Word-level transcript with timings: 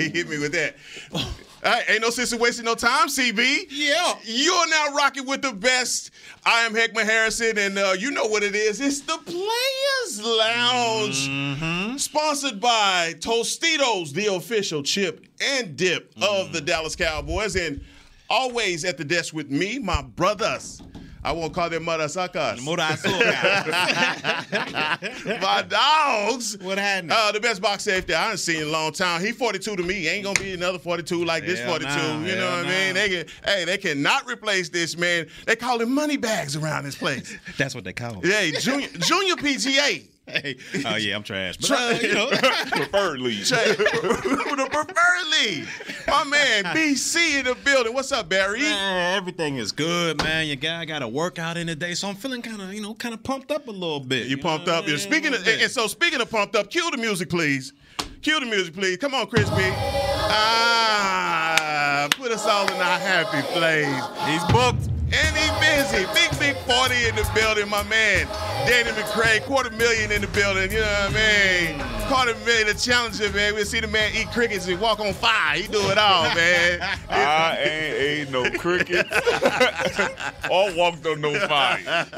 He 0.00 0.08
hit 0.18 0.28
me 0.28 0.38
with 0.38 0.52
that. 0.52 0.76
All 1.12 1.72
right, 1.72 1.84
ain't 1.88 2.00
no 2.00 2.10
sense 2.10 2.32
in 2.32 2.38
wasting 2.38 2.64
no 2.64 2.74
time, 2.74 3.08
CB. 3.08 3.66
Yeah. 3.70 4.14
You're 4.24 4.70
now 4.70 4.94
rocking 4.94 5.26
with 5.26 5.42
the 5.42 5.52
best. 5.52 6.10
I 6.46 6.62
am 6.62 6.72
Heckman 6.74 7.04
Harrison, 7.04 7.58
and 7.58 7.78
uh, 7.78 7.94
you 7.98 8.10
know 8.10 8.24
what 8.26 8.42
it 8.42 8.54
is. 8.54 8.80
It's 8.80 9.02
the 9.02 9.18
Players 9.18 10.22
Lounge. 10.24 11.28
Mm-hmm. 11.28 11.96
Sponsored 11.98 12.60
by 12.60 13.14
Tostitos, 13.18 14.12
the 14.12 14.34
official 14.34 14.82
chip 14.82 15.26
and 15.40 15.76
dip 15.76 16.14
of 16.22 16.52
the 16.52 16.62
Dallas 16.62 16.96
Cowboys. 16.96 17.56
And 17.56 17.82
always 18.30 18.84
at 18.86 18.96
the 18.96 19.04
desk 19.04 19.34
with 19.34 19.50
me, 19.50 19.78
my 19.78 20.00
brothers. 20.00 20.80
I 21.22 21.32
won't 21.32 21.52
call 21.52 21.68
them 21.68 21.84
motherfuckers. 21.84 22.64
my 25.40 25.62
dogs. 25.62 26.56
What 26.58 26.78
happened? 26.78 27.12
Uh, 27.12 27.32
the 27.32 27.40
best 27.40 27.60
box 27.60 27.84
safety 27.84 28.14
I 28.14 28.30
ain't 28.30 28.38
seen 28.38 28.62
in 28.62 28.68
a 28.68 28.70
long 28.70 28.92
time. 28.92 29.20
He 29.20 29.32
42 29.32 29.76
to 29.76 29.82
me. 29.82 30.08
Ain't 30.08 30.24
gonna 30.24 30.40
be 30.40 30.54
another 30.54 30.78
42 30.78 31.24
like 31.24 31.44
this 31.44 31.60
42. 31.60 31.86
nah, 31.86 32.24
you 32.24 32.36
know 32.36 32.48
hell 32.48 32.56
what 32.58 32.66
I 32.66 32.68
mean? 32.68 32.94
They 32.94 33.08
can, 33.08 33.26
hey, 33.44 33.64
they 33.64 33.76
cannot 33.76 34.26
replace 34.26 34.70
this 34.70 34.96
man. 34.96 35.26
They 35.46 35.56
call 35.56 35.80
him 35.80 35.94
money 35.94 36.16
bags 36.16 36.56
around 36.56 36.84
this 36.84 36.96
place. 36.96 37.36
That's 37.58 37.74
what 37.74 37.84
they 37.84 37.92
call 37.92 38.14
him. 38.14 38.22
hey, 38.22 38.52
junior, 38.52 38.88
junior 38.88 39.36
PGA. 39.36 40.06
Hey, 40.30 40.56
oh 40.86 40.96
yeah, 40.96 41.16
I'm 41.16 41.22
trash. 41.22 41.56
But, 41.56 41.70
uh, 41.72 41.98
you 42.00 42.14
know, 42.14 42.28
preferred. 42.70 43.20
Jay, 43.20 43.74
the 43.74 44.68
preferred 44.70 45.26
league. 45.30 45.66
My 46.06 46.24
man, 46.24 46.64
BC 46.64 47.40
in 47.40 47.46
the 47.46 47.56
building. 47.64 47.92
What's 47.94 48.12
up, 48.12 48.28
Barry? 48.28 48.60
man, 48.60 49.16
everything 49.16 49.56
is 49.56 49.72
good, 49.72 50.18
man. 50.18 50.46
Your 50.46 50.56
guy 50.56 50.84
got 50.84 51.02
a 51.02 51.08
workout 51.08 51.56
in 51.56 51.66
the 51.66 51.74
day, 51.74 51.94
so 51.94 52.08
I'm 52.08 52.14
feeling 52.14 52.42
kind 52.42 52.62
of, 52.62 52.72
you 52.72 52.80
know, 52.80 52.94
kind 52.94 53.14
of 53.14 53.22
pumped 53.22 53.50
up 53.50 53.66
a 53.68 53.72
little 53.72 54.00
bit. 54.00 54.26
You 54.28 54.36
know 54.36 54.42
pumped 54.42 54.68
up. 54.68 54.86
You're 54.86 54.98
Speaking 54.98 55.34
of, 55.34 55.46
and, 55.46 55.62
and 55.62 55.70
so 55.70 55.86
speaking 55.86 56.20
of 56.20 56.30
pumped 56.30 56.54
up, 56.54 56.70
cue 56.70 56.88
the 56.90 56.96
music, 56.96 57.28
please. 57.28 57.72
Cue 58.22 58.38
the 58.38 58.46
music, 58.46 58.74
please. 58.74 58.96
Come 58.98 59.14
on, 59.14 59.26
Crispy. 59.26 59.72
Ah, 60.32 62.08
put 62.12 62.30
us 62.30 62.46
all 62.46 62.66
in 62.66 62.76
our 62.80 62.98
happy 62.98 63.42
place. 63.52 63.86
He's 64.26 64.44
booked. 64.52 64.86
And 65.12 65.36
he's 65.36 65.50
busy. 65.58 66.06
Big, 66.14 66.30
big 66.38 66.56
40 66.70 67.08
in 67.08 67.16
the 67.16 67.28
building, 67.34 67.68
my 67.68 67.82
man. 67.84 68.28
Danny 68.66 68.90
McCray, 68.90 69.42
quarter 69.46 69.70
million 69.70 70.12
in 70.12 70.20
the 70.20 70.28
building. 70.28 70.70
You 70.70 70.80
know 70.80 70.86
what 70.86 71.16
I 71.16 71.74
mean? 71.74 71.80
Quarter 72.08 72.34
million, 72.44 72.66
the 72.68 72.74
challenger, 72.74 73.30
man. 73.32 73.54
We'll 73.54 73.64
see 73.64 73.80
the 73.80 73.88
man 73.88 74.12
eat 74.14 74.28
crickets 74.30 74.68
and 74.68 74.80
walk 74.80 75.00
on 75.00 75.12
fire. 75.12 75.56
He 75.56 75.66
do 75.66 75.80
it 75.90 75.98
all, 75.98 76.22
man. 76.34 76.80
I 77.08 77.56
ain't 77.58 77.96
ate 77.96 78.30
no 78.30 78.48
cricket 78.58 79.06
or 80.50 80.72
walked 80.76 81.04
on 81.06 81.20
no 81.20 81.38
fire. 81.48 82.06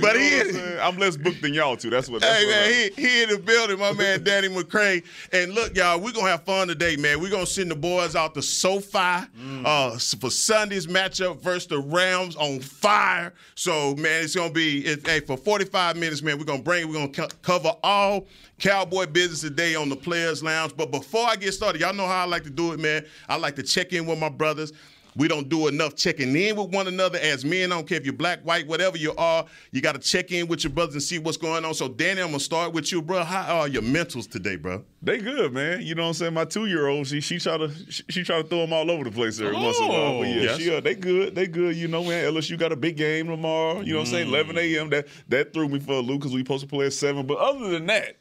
But 0.00 0.14
You 0.14 0.20
he 0.20 0.52
know 0.52 0.60
what 0.60 0.80
I'm? 0.80 0.94
I'm 0.94 0.98
less 1.00 1.16
booked 1.16 1.42
than 1.42 1.52
y'all 1.54 1.76
too. 1.76 1.90
That's 1.90 2.08
what. 2.08 2.20
That's 2.20 2.38
Hey 2.38 2.46
what 2.46 2.52
man, 2.52 2.68
I- 2.68 2.90
he, 2.94 3.08
he 3.08 3.22
in 3.24 3.28
the 3.30 3.38
building, 3.38 3.80
my 3.80 3.92
man 3.92 4.22
Danny 4.22 4.46
McCray. 4.48 5.02
And 5.32 5.52
look, 5.54 5.74
y'all, 5.76 5.98
we're 6.00 6.12
gonna 6.12 6.28
have 6.30 6.44
fun 6.44 6.68
today, 6.68 6.94
man. 6.96 7.20
We're 7.20 7.30
gonna 7.32 7.46
send 7.46 7.68
the 7.72 7.74
boys 7.76 8.14
out 8.14 8.34
to 8.34 8.42
SoFi 8.42 9.26
uh, 9.64 9.98
for 10.20 10.30
Sunday's 10.30 10.86
matchup 10.86 11.40
versus 11.40 11.66
the 11.66 11.80
Rams 11.80 12.36
on 12.36 12.60
fire. 12.60 13.32
So, 13.56 13.96
man, 13.96 14.22
it's 14.22 14.36
gonna 14.36 14.52
be 14.52 14.86
it, 14.86 15.04
hey 15.04 15.18
for 15.20 15.36
45 15.36 15.77
minutes, 15.96 16.22
man. 16.22 16.38
We're 16.38 16.44
gonna 16.44 16.62
bring, 16.62 16.88
we're 16.88 16.94
gonna 16.94 17.08
co- 17.08 17.28
cover 17.42 17.72
all 17.82 18.26
Cowboy 18.58 19.06
business 19.06 19.40
today 19.40 19.74
on 19.74 19.88
the 19.88 19.96
Players 19.96 20.42
Lounge. 20.42 20.74
But 20.76 20.90
before 20.90 21.26
I 21.26 21.36
get 21.36 21.52
started, 21.52 21.80
y'all 21.80 21.94
know 21.94 22.06
how 22.06 22.22
I 22.22 22.26
like 22.26 22.44
to 22.44 22.50
do 22.50 22.72
it, 22.72 22.80
man. 22.80 23.04
I 23.28 23.36
like 23.36 23.56
to 23.56 23.62
check 23.62 23.92
in 23.92 24.06
with 24.06 24.18
my 24.18 24.28
brothers. 24.28 24.72
We 25.18 25.26
don't 25.26 25.48
do 25.48 25.66
enough 25.66 25.96
checking 25.96 26.34
in 26.36 26.54
with 26.54 26.72
one 26.72 26.86
another 26.86 27.18
as 27.18 27.44
men. 27.44 27.72
I 27.72 27.74
don't 27.74 27.88
care 27.88 27.98
if 27.98 28.04
you're 28.04 28.12
black, 28.12 28.40
white, 28.42 28.68
whatever 28.68 28.96
you 28.96 29.12
are. 29.16 29.44
You 29.72 29.80
got 29.80 29.92
to 29.92 29.98
check 29.98 30.30
in 30.30 30.46
with 30.46 30.62
your 30.62 30.72
brothers 30.72 30.94
and 30.94 31.02
see 31.02 31.18
what's 31.18 31.36
going 31.36 31.64
on. 31.64 31.74
So, 31.74 31.88
Danny, 31.88 32.20
I'm 32.20 32.28
gonna 32.28 32.38
start 32.38 32.72
with 32.72 32.92
you, 32.92 33.02
bro. 33.02 33.24
How 33.24 33.58
are 33.58 33.68
your 33.68 33.82
mentals 33.82 34.30
today, 34.30 34.54
bro? 34.54 34.84
They 35.02 35.18
good, 35.18 35.52
man. 35.52 35.82
You 35.82 35.96
know 35.96 36.02
what 36.02 36.08
I'm 36.08 36.14
saying? 36.14 36.34
My 36.34 36.44
two 36.44 36.66
year 36.66 36.86
old, 36.86 37.08
she 37.08 37.20
she 37.20 37.40
try 37.40 37.56
to 37.56 37.68
she, 37.90 38.04
she 38.08 38.22
try 38.22 38.40
to 38.40 38.46
throw 38.46 38.60
them 38.60 38.72
all 38.72 38.88
over 38.88 39.02
the 39.02 39.10
place 39.10 39.40
every 39.40 39.56
once 39.56 39.78
in 39.80 39.86
a 39.86 39.88
while. 39.88 40.18
But 40.20 40.28
yeah, 40.28 40.34
yes. 40.34 40.58
she, 40.58 40.72
uh, 40.72 40.80
they 40.80 40.94
good. 40.94 41.34
They 41.34 41.48
good. 41.48 41.74
You 41.74 41.88
know, 41.88 42.04
man. 42.04 42.32
LSU 42.32 42.56
got 42.56 42.70
a 42.70 42.76
big 42.76 42.96
game 42.96 43.26
tomorrow. 43.26 43.80
You 43.80 43.94
know 43.94 43.98
what 43.98 44.08
I'm 44.08 44.12
saying? 44.12 44.28
11 44.28 44.56
a.m. 44.56 44.90
That 44.90 45.08
that 45.28 45.52
threw 45.52 45.68
me 45.68 45.80
for 45.80 45.94
a 45.94 46.00
loop 46.00 46.20
because 46.20 46.32
we 46.32 46.42
supposed 46.42 46.62
to 46.62 46.68
play 46.68 46.86
at 46.86 46.92
seven. 46.92 47.26
But 47.26 47.38
other 47.38 47.70
than 47.70 47.86
that, 47.86 48.17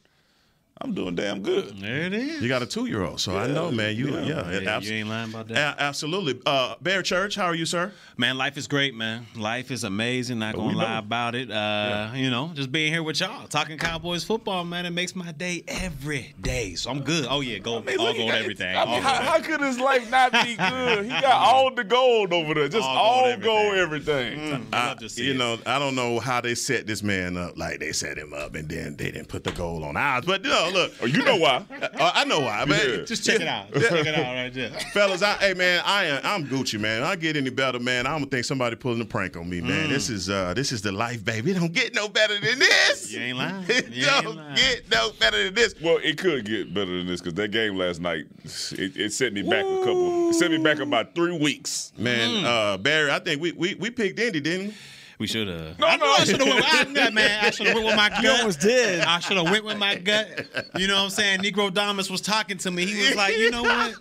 I'm 0.80 0.94
doing 0.94 1.16
damn 1.16 1.42
good. 1.42 1.76
There 1.80 2.04
it 2.04 2.14
is. 2.14 2.40
You 2.40 2.48
got 2.48 2.62
a 2.62 2.66
two 2.68 2.86
year 2.86 3.04
old, 3.04 3.20
so 3.20 3.36
I 3.36 3.48
know, 3.48 3.72
man. 3.72 3.96
You, 3.96 4.10
yeah, 4.20 4.52
Yeah, 4.60 4.70
abs- 4.76 4.88
you 4.88 4.98
ain't 4.98 5.10
lying 5.10 5.32
about 5.32 5.48
that. 5.48 5.78
a- 5.80 5.82
absolutely. 5.82 6.40
Uh, 6.46 6.76
Bear 6.82 7.02
Church, 7.02 7.34
how 7.36 7.46
are 7.46 7.56
you, 7.56 7.66
sir? 7.66 7.92
Man, 8.16 8.38
life 8.38 8.58
is 8.58 8.68
great, 8.68 8.94
man. 8.94 9.26
Life 9.36 9.72
is 9.72 9.84
amazing. 9.84 10.38
Not 10.38 10.56
gonna 10.56 10.78
lie 10.78 10.94
know. 10.94 11.00
about 11.00 11.34
it. 11.34 11.50
Uh, 11.50 12.12
You 12.14 12.30
know, 12.30 12.52
just 12.54 12.72
being 12.72 12.94
here 12.94 13.02
with 13.02 13.20
y'all, 13.20 13.48
talking 13.48 13.80
Cowboys 13.80 14.24
football, 14.24 14.64
man, 14.66 14.86
it 14.86 14.92
makes 14.92 15.16
my 15.16 15.32
day 15.32 15.64
every 15.68 16.36
day. 16.42 16.76
So 16.76 16.92
I'm 16.92 17.02
good. 17.02 17.26
Oh 17.28 17.42
yeah, 17.42 17.58
gold, 17.58 17.84
I 17.88 17.92
mean, 17.92 18.00
all 18.00 18.14
gold, 18.14 18.30
I- 18.32 18.38
everything. 18.38 18.78
I 18.78 18.86
mean, 18.86 18.94
all 18.96 19.02
how, 19.02 19.16
how 19.24 19.40
could 19.42 19.62
his 19.62 19.80
life 19.80 20.10
not 20.12 20.32
be 20.32 20.56
good? 20.58 21.06
He 21.06 21.10
got 21.10 21.26
all 21.26 21.74
the 21.74 21.84
gold 21.84 22.32
over 22.34 22.54
there, 22.54 22.68
just 22.70 22.88
All 22.88 22.96
all, 22.98 23.24
gold 23.32 23.42
gold 23.42 23.76
everything. 23.78 24.40
everything. 24.40 24.68
I 24.72 24.90
love 24.90 25.00
to 25.00 25.10
see 25.10 25.26
you 25.26 25.32
it. 25.32 25.38
know, 25.38 25.58
I 25.66 25.80
don't 25.80 25.96
know 25.96 26.20
how 26.20 26.40
they 26.40 26.54
set 26.54 26.86
this 26.86 27.02
man 27.02 27.36
up. 27.36 27.58
Like 27.58 27.80
they 27.80 27.94
set 27.94 28.16
him 28.18 28.32
up, 28.34 28.54
and 28.54 28.70
then 28.70 28.96
they 28.96 29.10
didn't 29.10 29.28
put 29.28 29.44
the 29.44 29.52
gold 29.54 29.84
on 29.84 29.98
ours. 29.98 30.24
But 30.26 30.44
you 30.44 30.52
know, 30.52 30.67
look, 30.72 30.94
Oh, 31.02 31.06
you 31.06 31.24
know 31.24 31.38
why? 31.38 31.64
uh, 31.82 31.88
I 32.16 32.24
know 32.26 32.42
why. 32.42 32.66
Man, 32.66 32.80
Yeah. 33.00 33.06
Just 33.06 33.26
check 33.26 33.40
it 33.42 33.48
out. 33.48 33.72
Just 33.74 33.90
check 33.90 34.06
it 34.06 34.16
out 34.16 34.34
right 34.36 34.54
there. 34.54 34.70
Fellas, 34.94 35.22
I, 35.22 35.34
hey 35.34 35.54
man, 35.54 35.82
I 35.86 36.06
am 36.06 36.22
I'm 36.24 36.46
Gucci, 36.48 36.80
man. 36.80 37.04
I 37.04 37.16
get 37.16 37.36
any 37.38 37.50
better, 37.50 37.80
man. 37.80 38.06
I'm 38.08 38.20
gonna 38.20 38.26
think 38.28 38.46
somebody 38.46 38.76
pulling 38.76 39.02
a 39.02 39.06
prank 39.06 39.38
on 39.38 39.50
me, 39.50 39.62
man. 39.62 39.90
This 39.90 40.10
is 40.10 40.30
uh 40.30 40.54
this 40.54 40.72
is 40.72 40.82
the 40.82 40.92
life, 40.92 41.24
baby. 41.24 41.52
It 41.52 41.56
don't 41.56 41.72
get 41.74 41.94
no 41.96 42.08
better 42.10 42.40
than 42.40 42.60
this. 42.60 43.12
You 43.12 43.20
ain't 43.22 43.38
lying. 43.38 43.66
It 43.70 43.90
You 43.90 44.06
ain't 44.08 44.24
don't 44.24 44.36
lying. 44.38 44.56
get 44.56 44.90
no 44.92 45.12
better 45.20 45.44
than 45.46 45.54
this. 45.54 45.76
Well, 45.82 46.00
it 46.04 46.18
could 46.18 46.46
get 46.46 46.74
better 46.74 46.92
than 46.98 47.08
this 47.08 47.22
because 47.22 47.34
that 47.36 47.52
game 47.52 47.76
last 47.78 48.00
night, 48.02 48.26
it, 48.44 48.98
it 48.98 49.14
set 49.14 49.34
me 49.34 49.42
back 49.44 49.66
a 49.66 49.78
couple. 49.80 50.30
It 50.30 50.34
set 50.34 50.52
me 50.52 50.58
back 50.58 50.80
about 50.80 51.16
three 51.16 51.38
weeks. 51.38 51.94
Man, 51.98 52.46
uh 52.46 52.78
Barry, 52.78 53.12
I 53.12 53.20
think 53.20 53.42
we 53.42 53.52
we, 53.54 53.76
we 53.76 53.90
picked 53.90 54.20
Indy, 54.20 54.40
didn't 54.40 54.68
we? 54.68 54.74
We 55.20 55.26
should 55.26 55.48
have. 55.48 55.80
No, 55.80 55.88
I 55.88 55.96
know 55.98 56.06
no. 56.06 56.14
I 56.14 56.24
should 56.26 56.40
have 56.40 56.48
went. 56.48 56.74
I, 56.74 56.84
that, 56.94 57.14
man, 57.14 57.44
I 57.46 57.50
should 57.50 57.66
have 57.68 57.76
went 57.76 57.88
with 57.88 57.96
my 57.96 58.10
gut. 58.22 58.40
almost 58.40 58.60
did. 58.60 59.00
I 59.02 59.20
should 59.20 59.38
have 59.38 59.50
went 59.50 59.66
with 59.66 59.78
my 59.78 59.96
gut. 59.96 60.46
You 60.78 60.88
know 60.88 60.96
what 60.96 61.04
I'm 61.06 61.10
saying? 61.10 61.40
Negro 61.40 61.74
Damas 61.74 62.10
was 62.12 62.22
talking 62.22 62.58
to 62.60 62.70
me. 62.72 62.86
He 62.86 63.02
was 63.08 63.16
like, 63.16 63.36
you 63.36 63.50
know 63.50 63.64
what? 63.64 63.96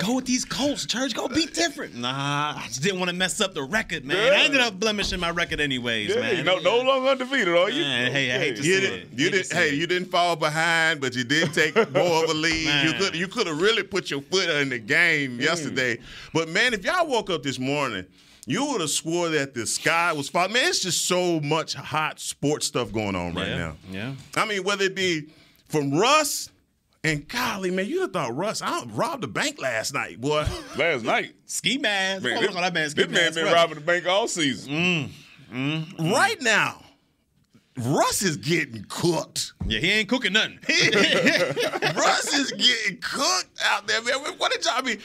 Go 0.00 0.16
with 0.16 0.26
these 0.26 0.44
Colts, 0.44 0.86
church. 0.86 1.14
Go 1.14 1.28
be 1.28 1.46
different. 1.46 1.96
Nah, 1.96 2.54
I 2.56 2.64
just 2.66 2.82
didn't 2.82 2.98
want 2.98 3.10
to 3.10 3.16
mess 3.16 3.40
up 3.40 3.54
the 3.54 3.62
record, 3.62 4.04
man. 4.04 4.32
I 4.32 4.44
ended 4.44 4.60
up 4.60 4.78
blemishing 4.78 5.18
my 5.18 5.30
record 5.30 5.60
anyways, 5.60 6.10
Yeah, 6.10 6.20
man. 6.20 6.44
no, 6.44 6.58
no 6.58 6.80
longer 6.80 7.08
undefeated, 7.10 7.48
are 7.48 7.70
you? 7.70 7.82
Man, 7.82 8.12
hey, 8.12 8.32
I 8.34 8.38
hate 8.38 8.56
to 8.56 8.62
You 8.62 8.74
see 8.74 8.80
didn't, 8.80 9.00
it. 9.00 9.08
you 9.18 9.30
didn't 9.30 9.52
hey, 9.52 9.68
it. 9.68 9.74
you 9.74 9.86
didn't 9.86 10.10
fall 10.10 10.36
behind, 10.36 11.00
but 11.00 11.14
you 11.16 11.24
did 11.24 11.52
take 11.52 11.74
more 11.92 12.24
of 12.24 12.30
a 12.30 12.34
lead. 12.34 12.84
You 12.84 12.92
could 12.94 13.14
you 13.16 13.28
could 13.28 13.46
have 13.48 13.60
really 13.60 13.82
put 13.82 14.10
your 14.10 14.22
foot 14.22 14.48
in 14.48 14.68
the 14.68 14.78
game 14.78 15.38
mm. 15.38 15.42
yesterday. 15.42 15.98
But 16.32 16.48
man, 16.48 16.74
if 16.74 16.84
y'all 16.84 17.06
woke 17.06 17.30
up 17.30 17.42
this 17.42 17.58
morning, 17.58 18.04
you 18.48 18.64
would 18.64 18.80
have 18.80 18.88
swore 18.88 19.28
that 19.28 19.52
the 19.52 19.66
sky 19.66 20.12
was 20.14 20.30
falling. 20.30 20.54
Man, 20.54 20.68
it's 20.68 20.80
just 20.80 21.06
so 21.06 21.38
much 21.40 21.74
hot 21.74 22.18
sports 22.18 22.66
stuff 22.66 22.90
going 22.92 23.14
on 23.14 23.34
right 23.34 23.48
yeah, 23.48 23.56
now. 23.58 23.76
Yeah. 23.90 24.14
I 24.36 24.46
mean, 24.46 24.64
whether 24.64 24.84
it 24.84 24.94
be 24.94 25.28
from 25.68 25.92
Russ 25.92 26.50
and 27.04 27.28
golly, 27.28 27.70
man, 27.70 27.86
you 27.86 28.08
thought 28.08 28.34
Russ 28.34 28.62
I 28.62 28.84
robbed 28.86 29.22
the 29.22 29.28
bank 29.28 29.60
last 29.60 29.92
night, 29.92 30.18
boy. 30.18 30.46
Last 30.78 31.04
night, 31.04 31.34
Ski 31.44 31.76
mask. 31.76 32.22
man, 32.22 32.38
oh, 32.38 32.40
this, 32.40 32.50
look 32.50 32.60
that 32.60 32.72
man. 32.72 32.88
Ski 32.88 33.02
this 33.02 33.12
man 33.12 33.34
been 33.34 33.44
Russ. 33.44 33.54
robbing 33.54 33.74
the 33.74 33.80
bank 33.82 34.06
all 34.06 34.26
season. 34.26 35.10
Mm. 35.52 36.12
right 36.12 36.40
now, 36.40 36.82
Russ 37.76 38.22
is 38.22 38.38
getting 38.38 38.84
cooked. 38.88 39.52
Yeah, 39.66 39.80
he 39.80 39.90
ain't 39.92 40.08
cooking 40.08 40.32
nothing. 40.32 40.58
Russ 41.96 42.32
is 42.32 42.50
getting 42.52 42.98
cooked 43.00 43.60
out 43.62 43.86
there, 43.86 44.02
man. 44.02 44.14
What 44.38 44.52
did 44.52 44.64
y'all 44.64 44.74
I 44.76 44.82
mean? 44.82 44.98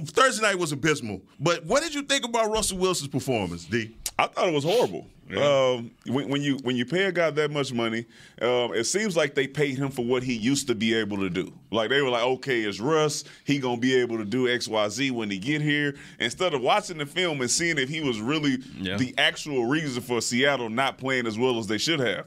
Thursday 0.00 0.42
night 0.42 0.58
was 0.58 0.72
abysmal, 0.72 1.20
but 1.40 1.64
what 1.66 1.82
did 1.82 1.94
you 1.94 2.02
think 2.02 2.24
about 2.24 2.50
Russell 2.50 2.78
Wilson's 2.78 3.08
performance, 3.10 3.64
D? 3.64 3.94
I 4.18 4.26
thought 4.26 4.48
it 4.48 4.54
was 4.54 4.64
horrible. 4.64 5.06
Um, 5.34 5.90
when, 6.06 6.28
when 6.28 6.42
you 6.42 6.58
when 6.62 6.76
you 6.76 6.84
pay 6.84 7.04
a 7.04 7.12
guy 7.12 7.30
that 7.30 7.50
much 7.50 7.72
money, 7.72 8.04
um, 8.42 8.74
it 8.74 8.84
seems 8.84 9.16
like 9.16 9.34
they 9.34 9.46
paid 9.46 9.78
him 9.78 9.90
for 9.90 10.04
what 10.04 10.22
he 10.22 10.34
used 10.34 10.66
to 10.66 10.74
be 10.74 10.92
able 10.92 11.16
to 11.18 11.30
do. 11.30 11.54
Like 11.70 11.88
they 11.88 12.02
were 12.02 12.10
like, 12.10 12.22
okay, 12.24 12.60
it's 12.62 12.80
Russ. 12.80 13.24
He 13.44 13.58
gonna 13.58 13.78
be 13.80 13.94
able 13.94 14.18
to 14.18 14.26
do 14.26 14.46
X, 14.46 14.68
Y, 14.68 14.88
Z 14.90 15.10
when 15.12 15.30
he 15.30 15.38
get 15.38 15.62
here. 15.62 15.94
Instead 16.20 16.52
of 16.52 16.60
watching 16.60 16.98
the 16.98 17.06
film 17.06 17.40
and 17.40 17.50
seeing 17.50 17.78
if 17.78 17.88
he 17.88 18.02
was 18.02 18.20
really 18.20 18.58
Yeah. 18.78 18.98
the 18.98 19.14
actual 19.16 19.64
reason 19.66 20.02
for 20.02 20.20
Seattle 20.20 20.68
not 20.68 20.98
playing 20.98 21.26
as 21.26 21.38
well 21.38 21.58
as 21.58 21.66
they 21.66 21.78
should 21.78 22.00
have. 22.00 22.26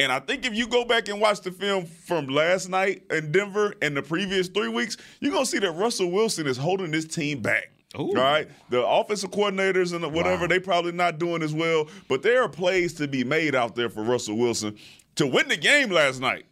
And 0.00 0.10
I 0.10 0.18
think 0.18 0.46
if 0.46 0.54
you 0.54 0.66
go 0.66 0.86
back 0.86 1.08
and 1.08 1.20
watch 1.20 1.42
the 1.42 1.50
film 1.50 1.84
from 1.84 2.26
last 2.28 2.70
night 2.70 3.02
in 3.10 3.30
Denver 3.32 3.74
and 3.82 3.94
the 3.94 4.00
previous 4.00 4.48
three 4.48 4.68
weeks, 4.68 4.96
you're 5.20 5.30
gonna 5.30 5.44
see 5.44 5.58
that 5.58 5.72
Russell 5.72 6.10
Wilson 6.10 6.46
is 6.46 6.56
holding 6.56 6.90
this 6.90 7.04
team 7.04 7.42
back. 7.42 7.70
Ooh. 7.98 8.08
All 8.08 8.14
right, 8.14 8.48
the 8.70 8.86
offensive 8.86 9.30
coordinators 9.30 9.92
and 9.92 10.10
whatever 10.14 10.48
they 10.48 10.58
probably 10.58 10.92
not 10.92 11.18
doing 11.18 11.42
as 11.42 11.52
well, 11.52 11.86
but 12.08 12.22
there 12.22 12.42
are 12.42 12.48
plays 12.48 12.94
to 12.94 13.08
be 13.08 13.24
made 13.24 13.54
out 13.54 13.74
there 13.74 13.90
for 13.90 14.02
Russell 14.02 14.38
Wilson 14.38 14.78
to 15.16 15.26
win 15.26 15.48
the 15.48 15.56
game 15.56 15.90
last 15.90 16.18
night, 16.18 16.46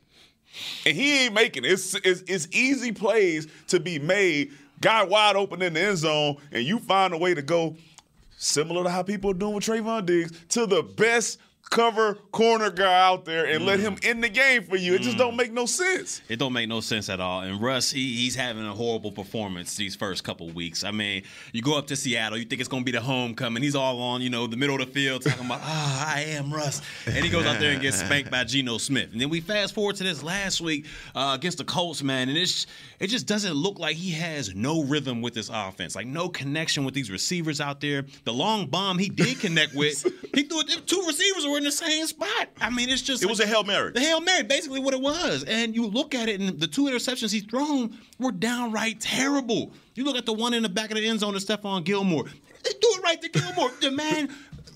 and 0.84 0.94
he 0.94 1.24
ain't 1.24 1.32
making 1.32 1.64
it. 1.64 1.72
It's, 1.72 1.94
it's, 1.94 2.22
it's 2.26 2.48
easy 2.50 2.92
plays 2.92 3.46
to 3.68 3.80
be 3.80 3.98
made, 3.98 4.52
guy 4.82 5.04
wide 5.04 5.36
open 5.36 5.62
in 5.62 5.72
the 5.72 5.80
end 5.80 5.96
zone, 5.96 6.36
and 6.52 6.64
you 6.64 6.80
find 6.80 7.14
a 7.14 7.16
way 7.16 7.32
to 7.32 7.40
go 7.42 7.76
similar 8.36 8.82
to 8.82 8.90
how 8.90 9.02
people 9.02 9.30
are 9.30 9.34
doing 9.34 9.54
with 9.54 9.64
Trevon 9.64 10.04
Diggs 10.04 10.32
to 10.50 10.66
the 10.66 10.82
best 10.82 11.38
cover 11.68 12.14
corner 12.32 12.70
guy 12.70 13.06
out 13.06 13.24
there 13.24 13.46
and 13.46 13.64
let 13.66 13.80
him 13.80 13.96
in 14.02 14.20
the 14.20 14.28
game 14.28 14.62
for 14.62 14.76
you. 14.76 14.94
It 14.94 15.02
just 15.02 15.18
don't 15.18 15.36
make 15.36 15.52
no 15.52 15.66
sense. 15.66 16.22
It 16.28 16.38
don't 16.38 16.52
make 16.52 16.68
no 16.68 16.80
sense 16.80 17.08
at 17.08 17.20
all. 17.20 17.42
And 17.42 17.60
Russ, 17.60 17.90
he, 17.90 18.16
he's 18.16 18.34
having 18.34 18.66
a 18.66 18.74
horrible 18.74 19.12
performance 19.12 19.76
these 19.76 19.94
first 19.94 20.24
couple 20.24 20.48
weeks. 20.50 20.84
I 20.84 20.90
mean, 20.90 21.22
you 21.52 21.62
go 21.62 21.76
up 21.76 21.86
to 21.88 21.96
Seattle, 21.96 22.38
you 22.38 22.44
think 22.44 22.60
it's 22.60 22.68
going 22.68 22.82
to 22.82 22.84
be 22.84 22.96
the 22.96 23.00
homecoming. 23.00 23.62
He's 23.62 23.76
all 23.76 24.00
on, 24.00 24.22
you 24.22 24.30
know, 24.30 24.46
the 24.46 24.56
middle 24.56 24.80
of 24.80 24.86
the 24.86 24.92
field 24.92 25.22
talking 25.22 25.46
about, 25.46 25.60
ah, 25.62 26.14
I 26.14 26.20
am 26.22 26.52
Russ. 26.52 26.80
And 27.06 27.24
he 27.24 27.30
goes 27.30 27.46
out 27.46 27.60
there 27.60 27.72
and 27.72 27.82
gets 27.82 27.98
spanked 27.98 28.30
by 28.30 28.44
Geno 28.44 28.78
Smith. 28.78 29.12
And 29.12 29.20
then 29.20 29.28
we 29.28 29.40
fast 29.40 29.74
forward 29.74 29.96
to 29.96 30.04
this 30.04 30.22
last 30.22 30.60
week 30.60 30.86
uh, 31.14 31.32
against 31.34 31.58
the 31.58 31.64
Colts, 31.64 32.02
man, 32.02 32.28
and 32.28 32.38
it's 32.38 32.66
it 32.98 33.08
just 33.08 33.26
doesn't 33.26 33.54
look 33.54 33.78
like 33.78 33.96
he 33.96 34.10
has 34.12 34.54
no 34.54 34.82
rhythm 34.82 35.22
with 35.22 35.34
this 35.34 35.50
offense, 35.52 35.94
like 35.94 36.06
no 36.06 36.28
connection 36.28 36.84
with 36.84 36.94
these 36.94 37.10
receivers 37.10 37.60
out 37.60 37.80
there. 37.80 38.04
The 38.24 38.32
long 38.32 38.66
bomb 38.66 38.98
he 38.98 39.08
did 39.08 39.38
connect 39.38 39.74
with, 39.74 40.02
he 40.34 40.42
threw 40.42 40.60
it. 40.60 40.86
Two 40.86 41.04
receivers 41.06 41.46
were 41.46 41.57
in 41.58 41.64
the 41.64 41.72
same 41.72 42.06
spot. 42.06 42.48
I 42.60 42.70
mean, 42.70 42.88
it's 42.88 43.02
just 43.02 43.22
It 43.22 43.26
was 43.28 43.40
a 43.40 43.46
Hail 43.46 43.64
Mary. 43.64 43.92
the 43.92 44.00
Hail 44.00 44.20
Mary, 44.20 44.42
basically 44.44 44.80
what 44.80 44.94
it 44.94 45.00
was. 45.00 45.44
And 45.44 45.74
you 45.74 45.86
look 45.86 46.14
at 46.14 46.28
it, 46.28 46.40
and 46.40 46.58
the 46.58 46.66
two 46.66 46.84
interceptions 46.84 47.30
he's 47.32 47.44
thrown 47.44 47.96
were 48.18 48.32
downright 48.32 49.00
terrible. 49.00 49.72
You 49.94 50.04
look 50.04 50.16
at 50.16 50.26
the 50.26 50.32
one 50.32 50.54
in 50.54 50.62
the 50.62 50.68
back 50.68 50.90
of 50.90 50.96
the 50.96 51.06
end 51.06 51.20
zone 51.20 51.34
to 51.34 51.40
Stephon 51.40 51.84
Gilmore. 51.84 52.24
They 52.64 52.70
do 52.70 52.78
it 52.94 53.02
right 53.02 53.20
to 53.20 53.28
Gilmore. 53.28 53.70
The 53.80 53.90
man 53.90 54.34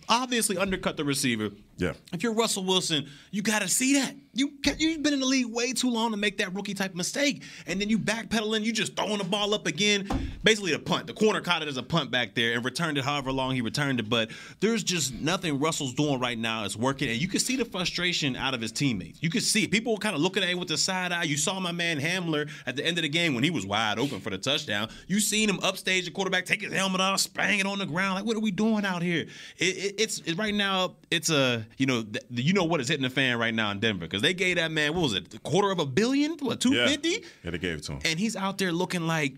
obviously 0.08 0.56
undercut 0.58 0.96
the 0.96 1.04
receiver. 1.04 1.50
Yeah. 1.82 1.94
If 2.12 2.22
you're 2.22 2.32
Russell 2.32 2.62
Wilson, 2.62 3.08
you 3.32 3.42
got 3.42 3.60
to 3.62 3.68
see 3.68 3.94
that. 3.94 4.14
You 4.34 4.52
you've 4.78 5.02
been 5.02 5.12
in 5.12 5.20
the 5.20 5.26
league 5.26 5.46
way 5.46 5.72
too 5.72 5.90
long 5.90 6.12
to 6.12 6.16
make 6.16 6.38
that 6.38 6.54
rookie 6.54 6.72
type 6.72 6.94
mistake, 6.94 7.42
and 7.66 7.78
then 7.80 7.90
you 7.90 7.98
backpedaling, 7.98 8.62
you 8.62 8.72
just 8.72 8.96
throwing 8.96 9.18
the 9.18 9.24
ball 9.24 9.52
up 9.52 9.66
again. 9.66 10.08
Basically, 10.42 10.72
a 10.72 10.78
punt. 10.78 11.06
The 11.06 11.12
corner 11.12 11.42
caught 11.42 11.60
it 11.60 11.68
as 11.68 11.76
a 11.76 11.82
punt 11.82 12.10
back 12.10 12.34
there 12.34 12.54
and 12.54 12.64
returned 12.64 12.96
it 12.96 13.04
however 13.04 13.30
long 13.30 13.54
he 13.54 13.60
returned 13.60 14.00
it. 14.00 14.08
But 14.08 14.30
there's 14.60 14.82
just 14.82 15.12
nothing 15.12 15.58
Russell's 15.58 15.92
doing 15.92 16.18
right 16.18 16.38
now 16.38 16.64
is 16.64 16.78
working, 16.78 17.10
and 17.10 17.20
you 17.20 17.28
can 17.28 17.40
see 17.40 17.56
the 17.56 17.64
frustration 17.64 18.36
out 18.36 18.54
of 18.54 18.60
his 18.60 18.72
teammates. 18.72 19.22
You 19.22 19.28
can 19.28 19.42
see 19.42 19.64
it. 19.64 19.70
People 19.70 19.98
kind 19.98 20.14
of 20.14 20.22
looking 20.22 20.42
at 20.42 20.48
him 20.48 20.58
with 20.58 20.68
the 20.68 20.78
side 20.78 21.12
eye. 21.12 21.24
You 21.24 21.36
saw 21.36 21.60
my 21.60 21.72
man 21.72 22.00
Hamler 22.00 22.48
at 22.64 22.76
the 22.76 22.86
end 22.86 22.96
of 22.96 23.02
the 23.02 23.10
game 23.10 23.34
when 23.34 23.44
he 23.44 23.50
was 23.50 23.66
wide 23.66 23.98
open 23.98 24.20
for 24.20 24.30
the 24.30 24.38
touchdown. 24.38 24.88
You 25.08 25.20
seen 25.20 25.50
him 25.50 25.58
upstage 25.62 26.06
the 26.06 26.10
quarterback, 26.10 26.46
take 26.46 26.62
his 26.62 26.72
helmet 26.72 27.02
off, 27.02 27.20
spang 27.20 27.58
it 27.58 27.66
on 27.66 27.78
the 27.78 27.86
ground. 27.86 28.14
Like, 28.14 28.24
what 28.24 28.36
are 28.36 28.40
we 28.40 28.50
doing 28.50 28.86
out 28.86 29.02
here? 29.02 29.26
It, 29.58 29.76
it, 29.76 29.94
it's 29.98 30.20
it, 30.20 30.38
right 30.38 30.54
now. 30.54 30.94
It's 31.10 31.28
a 31.28 31.66
you 31.78 31.86
know 31.86 32.02
th- 32.02 32.24
you 32.30 32.52
know 32.52 32.64
what 32.64 32.80
is 32.80 32.88
hitting 32.88 33.02
the 33.02 33.10
fan 33.10 33.38
right 33.38 33.54
now 33.54 33.70
in 33.70 33.80
Denver 33.80 34.06
because 34.06 34.22
they 34.22 34.34
gave 34.34 34.56
that 34.56 34.70
man 34.70 34.94
what 34.94 35.02
was 35.02 35.14
it 35.14 35.32
a 35.34 35.38
quarter 35.40 35.70
of 35.70 35.78
a 35.78 35.86
billion 35.86 36.36
what 36.38 36.60
two 36.60 36.72
fifty? 36.86 37.08
Yeah. 37.10 37.18
Yeah, 37.44 37.50
they 37.52 37.58
gave 37.58 37.78
it 37.78 37.84
to 37.84 37.92
him. 37.92 38.00
and 38.04 38.18
he's 38.18 38.36
out 38.36 38.58
there 38.58 38.72
looking 38.72 39.06
like 39.06 39.34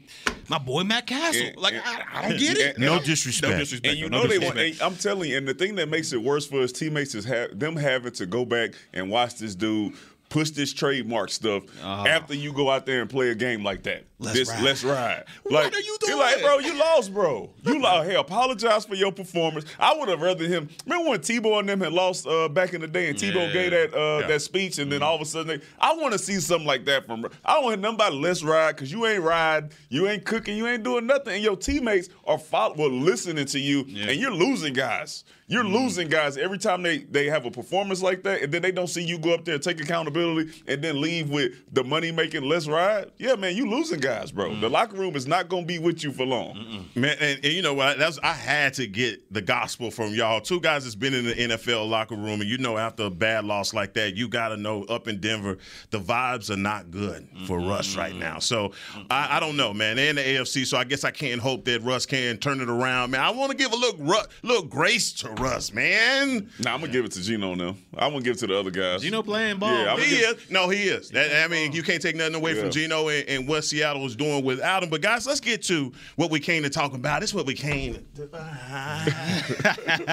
my 0.48 0.58
boy 0.58 0.82
Matt 0.84 1.06
Cassel. 1.06 1.46
And- 1.46 1.56
like 1.56 1.75
and- 1.75 1.82
I, 1.84 2.04
I 2.12 2.28
don't 2.28 2.38
get 2.38 2.58
it. 2.58 2.76
and- 2.76 2.84
No 2.84 2.96
and- 2.96 3.04
disrespect. 3.04 3.52
No 3.52 3.58
disrespect. 3.58 3.90
And 3.92 3.98
you 3.98 4.08
no 4.10 4.22
know 4.22 4.28
they 4.28 4.38
want. 4.38 4.58
And 4.58 4.81
I'm 4.82 4.96
telling 4.96 5.31
you, 5.31 5.38
and 5.38 5.48
the 5.48 5.54
thing 5.54 5.75
that 5.76 5.88
makes 5.88 6.12
it 6.12 6.22
worse 6.22 6.46
for 6.46 6.60
his 6.60 6.72
teammates 6.72 7.14
is 7.14 7.25
ha- 7.25 7.46
them 7.52 7.76
having 7.76 8.12
to 8.12 8.26
go 8.26 8.44
back 8.44 8.72
and 8.92 9.10
watch 9.10 9.36
this 9.36 9.54
dude 9.54 9.94
push 10.34 10.50
this 10.50 10.72
trademark 10.72 11.31
stuff 11.31 11.62
after 11.81 12.34
you 12.34 12.52
go 12.52 12.69
out 12.69 12.86
there 12.86 13.00
and 13.00 13.08
play 13.08 13.31
a 13.31 13.36
game 13.36 13.62
like 13.62 13.84
that. 13.84 14.02
Let's 14.19 14.36
this 14.36 14.48
ride. 14.50 14.62
let's 14.62 14.84
ride. 14.84 15.25
What 15.44 15.72
are 15.72 15.81
you 15.81 15.96
you're 16.06 16.19
like, 16.19 16.40
bro, 16.40 16.58
you 16.58 16.76
lost, 16.78 17.12
bro. 17.14 17.50
You 17.62 17.81
lost. 17.81 18.08
Hey, 18.08 18.16
apologize 18.16 18.84
for 18.84 18.94
your 18.96 19.12
performance. 19.12 19.64
I 19.78 19.96
would 19.96 20.08
have 20.08 20.20
rather 20.20 20.44
him. 20.46 20.69
Remember 20.86 21.10
when 21.10 21.20
Tebow 21.20 21.60
and 21.60 21.69
them 21.69 21.81
had 21.81 21.92
lost 21.92 22.26
uh, 22.26 22.48
back 22.48 22.75
in 22.75 22.81
the 22.81 22.88
day, 22.88 23.08
and 23.10 23.16
Tebow 23.19 23.46
Yeah. 23.46 23.52
gave 23.52 23.70
that 23.70 23.94
uh, 23.94 24.19
Yeah. 24.22 24.26
that 24.28 24.42
speech, 24.42 24.78
and 24.78 24.90
then 24.90 25.02
all 25.02 25.14
of 25.14 25.20
a 25.20 25.25
sudden, 25.25 25.58
they, 25.60 25.66
I 25.81 25.94
want 25.94 26.12
to 26.12 26.19
see 26.19 26.40
something 26.40 26.66
like 26.66 26.84
that 26.86 27.06
from. 27.06 27.26
I 27.44 27.54
don't 27.54 27.64
want 27.64 27.81
nobody 27.81 28.16
let's 28.16 28.42
ride 28.42 28.75
because 28.76 28.90
you 28.90 29.06
ain't 29.06 29.22
ride, 29.22 29.72
you 29.88 30.08
ain't 30.08 30.25
cooking, 30.25 30.56
you 30.56 30.66
ain't 30.66 30.82
doing 30.82 31.06
nothing, 31.06 31.34
and 31.34 31.42
your 31.42 31.56
teammates 31.56 32.08
are 32.26 32.38
follow, 32.38 32.75
well, 32.76 32.90
listening 32.90 33.46
to 33.46 33.58
you, 33.60 33.81
and 34.08 34.19
you're 34.19 34.32
losing 34.32 34.72
guys. 34.72 35.25
You're 35.46 35.62
mm-hmm. 35.62 35.75
losing 35.75 36.08
guys 36.08 36.38
every 36.38 36.56
time 36.56 36.82
they 36.82 36.99
they 36.99 37.26
have 37.26 37.44
a 37.44 37.50
performance 37.50 38.02
like 38.02 38.23
that, 38.23 38.43
and 38.43 38.52
then 38.52 38.62
they 38.62 38.73
don't 38.73 38.87
see 38.87 39.02
you 39.02 39.19
go 39.19 39.35
up 39.35 39.44
there 39.44 39.56
and 39.56 39.62
take 39.62 39.79
accountability, 39.79 40.50
and 40.67 40.82
then 40.82 41.00
leave 41.00 41.29
with 41.29 41.52
the 41.73 41.85
money 41.85 42.11
making 42.11 42.44
let's 42.44 42.67
ride. 42.67 43.11
Yeah, 43.19 43.35
man, 43.35 43.55
you 43.55 43.69
losing 43.69 44.00
guys, 44.00 44.32
bro. 44.32 44.49
The 44.49 44.55
mm-hmm. 44.55 44.73
locker 44.73 44.96
room 44.96 45.17
is 45.17 45.26
not 45.26 45.50
gonna 45.50 45.67
be 45.67 45.79
with 45.79 46.02
you 46.02 46.12
for 46.12 46.25
long. 46.25 46.88
Man, 46.94 47.17
and, 47.20 47.44
and 47.44 47.52
you 47.52 47.61
know 47.61 47.75
what? 47.75 47.99
That's 47.99 48.19
I 48.23 48.32
had 48.32 48.73
to 48.75 48.87
get 48.87 49.32
the 49.32 49.43
gospel 49.43 49.91
from 49.91 50.14
y'all. 50.14 50.41
Two 50.41 50.61
guys 50.61 50.85
that's 50.85 50.94
been 50.94 51.12
in 51.12 51.26
the 51.26 51.35
NFL 51.35 51.91
locker 51.91 52.17
room, 52.17 52.41
and 52.41 52.49
you 52.49 52.56
know, 52.56 52.79
after 52.79 53.05
a 53.05 53.11
bad 53.11 53.44
loss 53.44 53.75
like 53.75 53.93
that, 53.94 54.17
you 54.17 54.29
got 54.29 54.49
to 54.49 54.56
know 54.56 54.85
up 54.85 55.08
in 55.08 55.20
Denver, 55.20 55.58
the 55.91 55.99
vibes 55.99 56.49
are 56.49 56.56
not 56.56 56.91
good 56.91 57.29
for 57.46 57.61
Russ 57.61 57.96
right 57.96 58.14
now. 58.14 58.38
So 58.38 58.73
I, 59.11 59.37
I 59.37 59.41
don't 59.41 59.58
know, 59.58 59.75
man. 59.75 59.96
They're 59.96 60.08
in 60.08 60.17
the 60.17 60.23
AFC, 60.23 60.67
so 60.67 60.79
I 60.79 60.85
guess 60.85 61.05
I 61.05 61.11
can't 61.11 61.41
hope 61.41 61.67
that 61.67 61.82
Russ 61.82 62.06
can 62.06 62.38
turn 62.38 62.62
it 62.62 62.70
around, 62.70 63.11
man. 63.11 63.20
I 63.20 63.31
want 63.31 63.50
to 63.50 63.56
give 63.56 63.73
a 63.73 63.76
little 63.76 64.25
little 64.43 64.64
grace 64.64 65.12
to 65.14 65.33
Russ, 65.38 65.72
man. 65.72 66.50
Nah, 66.58 66.75
I'm 66.75 66.81
gonna 66.81 66.92
give 66.92 67.04
it 67.04 67.12
to 67.12 67.22
Geno 67.22 67.54
now. 67.54 67.76
I'm 67.96 68.12
gonna 68.12 68.22
give 68.22 68.36
it 68.36 68.38
to 68.40 68.46
the 68.46 68.58
other 68.58 68.70
guys. 68.70 69.02
Geno 69.02 69.22
playing 69.22 69.58
ball. 69.58 69.72
Yeah, 69.72 69.96
He 69.96 70.20
gonna 70.22 70.36
is. 70.36 70.50
No, 70.50 70.69
he 70.69 70.82
is. 70.84 71.10
That, 71.10 71.44
I 71.44 71.48
mean, 71.48 71.72
you 71.72 71.82
can't 71.82 72.00
take 72.02 72.16
nothing 72.16 72.34
away 72.34 72.54
Yeah. 72.54 72.62
from 72.62 72.70
Geno 72.70 73.08
and, 73.08 73.28
and 73.28 73.48
what 73.48 73.64
Seattle 73.64 74.04
is 74.06 74.16
doing 74.16 74.44
without 74.44 74.82
him. 74.82 74.90
But 74.90 75.00
guys, 75.02 75.26
let's 75.26 75.40
get 75.40 75.62
to 75.64 75.92
what 76.16 76.31
we 76.31 76.40
came 76.40 76.62
to 76.62 76.70
talk 76.70 76.94
about. 76.94 77.22
It's 77.22 77.34
what 77.34 77.46
we 77.46 77.54
came. 77.54 77.94
To, 78.16 78.28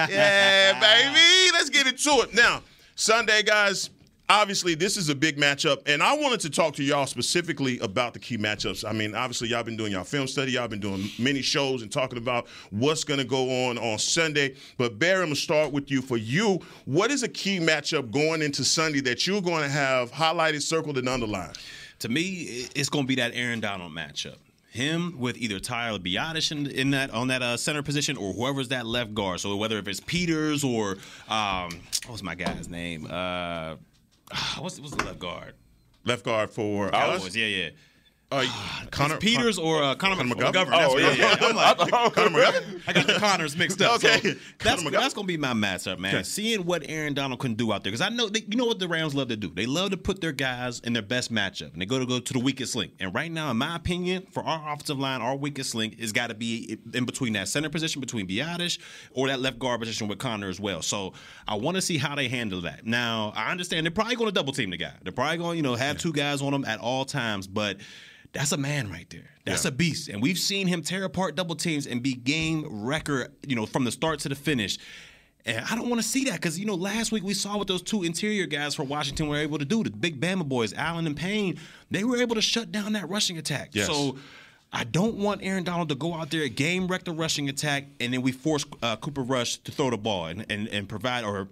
yeah, 0.08 0.78
baby. 0.80 1.52
Let's 1.52 1.70
get 1.70 1.86
into 1.86 2.10
it 2.22 2.34
now. 2.34 2.62
Sunday, 2.94 3.42
guys. 3.42 3.90
Obviously, 4.32 4.74
this 4.74 4.96
is 4.96 5.10
a 5.10 5.14
big 5.14 5.36
matchup, 5.36 5.82
and 5.84 6.02
I 6.02 6.16
wanted 6.16 6.40
to 6.40 6.48
talk 6.48 6.74
to 6.76 6.82
y'all 6.82 7.04
specifically 7.04 7.78
about 7.80 8.14
the 8.14 8.18
key 8.18 8.38
matchups. 8.38 8.82
I 8.88 8.92
mean, 8.92 9.14
obviously, 9.14 9.48
y'all 9.48 9.62
been 9.62 9.76
doing 9.76 9.92
y'all 9.92 10.04
film 10.04 10.26
study, 10.26 10.52
y'all 10.52 10.68
been 10.68 10.80
doing 10.80 11.10
many 11.18 11.42
shows 11.42 11.82
and 11.82 11.92
talking 11.92 12.16
about 12.16 12.48
what's 12.70 13.04
going 13.04 13.18
to 13.18 13.26
go 13.26 13.68
on 13.68 13.76
on 13.76 13.98
Sunday. 13.98 14.56
But 14.78 14.98
Barry, 14.98 15.20
I'm 15.20 15.26
gonna 15.26 15.36
start 15.36 15.70
with 15.70 15.90
you. 15.90 16.00
For 16.00 16.16
you, 16.16 16.60
what 16.86 17.10
is 17.10 17.22
a 17.22 17.28
key 17.28 17.60
matchup 17.60 18.10
going 18.10 18.40
into 18.40 18.64
Sunday 18.64 19.00
that 19.00 19.26
you're 19.26 19.42
going 19.42 19.64
to 19.64 19.68
have 19.68 20.10
highlighted, 20.10 20.62
circled, 20.62 20.96
and 20.96 21.10
underlined? 21.10 21.58
to 21.98 22.08
me, 22.08 22.66
it's 22.74 22.88
going 22.88 23.04
to 23.04 23.08
be 23.08 23.16
that 23.16 23.32
Aaron 23.34 23.60
Donald 23.60 23.92
matchup. 23.92 24.36
Him 24.70 25.18
with 25.18 25.36
either 25.36 25.60
Tyler 25.60 25.98
Biadasz 25.98 26.50
in, 26.50 26.66
in 26.68 26.90
that 26.92 27.10
on 27.10 27.28
that 27.28 27.42
uh, 27.42 27.58
center 27.58 27.82
position, 27.82 28.16
or 28.16 28.32
whoever's 28.32 28.68
that 28.68 28.86
left 28.86 29.12
guard. 29.12 29.40
So 29.40 29.54
whether 29.56 29.76
if 29.76 29.86
it's 29.86 30.00
Peters 30.00 30.64
or 30.64 30.96
um, 31.28 31.68
was 32.08 32.22
my 32.22 32.34
guy's 32.34 32.70
name? 32.70 33.06
Uh, 33.08 33.74
what's 34.58 34.80
what's 34.80 34.94
the 34.94 35.04
left 35.04 35.18
guard? 35.18 35.54
Left 36.04 36.24
guard 36.24 36.50
for 36.50 36.90
Cowboys. 36.90 37.36
Yeah, 37.36 37.46
yeah. 37.46 37.70
Uh, 38.32 38.46
Connor 38.90 39.14
It's 39.16 39.24
Peters 39.24 39.58
or 39.58 39.82
uh, 39.82 39.94
Connor, 39.94 40.16
Connor 40.16 40.34
McGovern. 40.34 40.52
McGovern? 40.52 40.70
That's 40.70 40.92
Oh, 40.92 40.94
what- 40.94 41.18
yeah. 41.18 41.36
I'm 41.40 41.56
like, 41.56 41.78
Connor 42.14 42.30
McGovern. 42.30 42.80
I 42.86 42.92
got 42.92 43.06
the 43.06 43.12
Connors 43.14 43.56
mixed 43.56 43.80
up. 43.82 43.96
Okay. 43.96 44.20
So 44.20 44.34
that's 44.58 44.82
McGovern. 44.82 44.90
that's 44.92 45.14
gonna 45.14 45.26
be 45.26 45.36
my 45.36 45.52
matchup, 45.52 45.98
man. 45.98 46.24
Seeing 46.24 46.64
what 46.64 46.82
Aaron 46.88 47.14
Donald 47.14 47.40
can 47.40 47.54
do 47.54 47.72
out 47.72 47.84
there, 47.84 47.90
because 47.92 48.00
I 48.00 48.08
know 48.08 48.28
they, 48.28 48.40
you 48.48 48.56
know 48.56 48.64
what 48.66 48.78
the 48.78 48.88
Rams 48.88 49.14
love 49.14 49.28
to 49.28 49.36
do. 49.36 49.48
They 49.54 49.66
love 49.66 49.90
to 49.90 49.96
put 49.96 50.20
their 50.20 50.32
guys 50.32 50.80
in 50.80 50.92
their 50.92 51.02
best 51.02 51.32
matchup, 51.32 51.72
and 51.72 51.80
they 51.82 51.86
go 51.86 51.98
to 51.98 52.06
go 52.06 52.18
to 52.20 52.32
the 52.32 52.38
weakest 52.38 52.74
link. 52.74 52.92
And 53.00 53.14
right 53.14 53.30
now, 53.30 53.50
in 53.50 53.56
my 53.58 53.76
opinion, 53.76 54.26
for 54.30 54.42
our 54.42 54.72
offensive 54.72 54.98
line, 54.98 55.20
our 55.20 55.36
weakest 55.36 55.74
link 55.74 55.98
has 56.00 56.12
got 56.12 56.28
to 56.28 56.34
be 56.34 56.78
in 56.94 57.04
between 57.04 57.34
that 57.34 57.48
center 57.48 57.68
position 57.68 58.00
between 58.00 58.26
Biadasz 58.26 58.78
or 59.12 59.28
that 59.28 59.40
left 59.40 59.58
guard 59.58 59.80
position 59.80 60.08
with 60.08 60.18
Connor 60.18 60.48
as 60.48 60.58
well. 60.60 60.82
So 60.82 61.12
I 61.46 61.54
want 61.56 61.76
to 61.76 61.82
see 61.82 61.98
how 61.98 62.14
they 62.14 62.28
handle 62.28 62.62
that. 62.62 62.86
Now 62.86 63.32
I 63.36 63.50
understand 63.50 63.84
they're 63.86 63.90
probably 63.90 64.16
going 64.16 64.28
to 64.28 64.34
double 64.34 64.52
team 64.52 64.70
the 64.70 64.76
guy. 64.76 64.92
They're 65.02 65.12
probably 65.12 65.38
going 65.38 65.50
to 65.52 65.56
you 65.56 65.62
know 65.62 65.74
have 65.74 65.98
two 65.98 66.12
guys 66.12 66.42
on 66.42 66.52
him 66.54 66.64
at 66.64 66.78
all 66.80 67.04
times, 67.04 67.46
but. 67.46 67.78
That's 68.32 68.52
a 68.52 68.56
man 68.56 68.90
right 68.90 69.08
there. 69.10 69.28
That's 69.44 69.64
Yeah. 69.64 69.68
a 69.68 69.72
beast. 69.72 70.08
And 70.08 70.22
we've 70.22 70.38
seen 70.38 70.66
him 70.66 70.82
tear 70.82 71.04
apart 71.04 71.34
double 71.36 71.54
teams 71.54 71.86
and 71.86 72.02
be 72.02 72.14
game 72.14 72.64
record, 72.84 73.32
you 73.46 73.54
know, 73.56 73.66
from 73.66 73.84
the 73.84 73.92
start 73.92 74.20
to 74.20 74.28
the 74.28 74.34
finish. 74.34 74.78
And 75.44 75.64
I 75.64 75.74
don't 75.74 75.88
want 75.90 76.00
to 76.00 76.06
see 76.08 76.24
that 76.24 76.34
because, 76.34 76.58
you 76.58 76.64
know, 76.66 76.74
last 76.76 77.10
week 77.12 77.24
we 77.24 77.34
saw 77.34 77.58
what 77.58 77.66
those 77.66 77.82
two 77.82 78.04
interior 78.04 78.46
guys 78.46 78.74
for 78.76 78.84
Washington 78.84 79.26
were 79.28 79.36
able 79.38 79.58
to 79.58 79.64
do. 79.64 79.82
The 79.82 79.90
big 79.90 80.20
Bama 80.20 80.48
boys, 80.48 80.72
Allen 80.72 81.06
and 81.06 81.16
Payne, 81.16 81.58
they 81.90 82.04
were 82.04 82.16
able 82.18 82.36
to 82.36 82.42
shut 82.42 82.70
down 82.70 82.92
that 82.92 83.08
rushing 83.08 83.36
attack. 83.38 83.70
Yes. 83.72 83.88
So 83.88 84.16
I 84.72 84.84
don't 84.84 85.16
want 85.16 85.40
Aaron 85.42 85.64
Donald 85.64 85.88
to 85.90 85.94
go 85.96 86.14
out 86.14 86.30
there, 86.30 86.46
game 86.48 86.86
wreck 86.86 87.04
the 87.04 87.12
rushing 87.12 87.48
attack, 87.48 87.86
and 88.00 88.14
then 88.14 88.22
we 88.22 88.30
force 88.32 88.64
uh, 88.82 88.96
Cooper 88.96 89.22
Rush 89.22 89.56
to 89.58 89.72
throw 89.72 89.90
the 89.90 89.98
ball 89.98 90.26
and, 90.26 90.46
and, 90.48 90.68
and 90.68 90.88
provide 90.88 91.24
or 91.24 91.48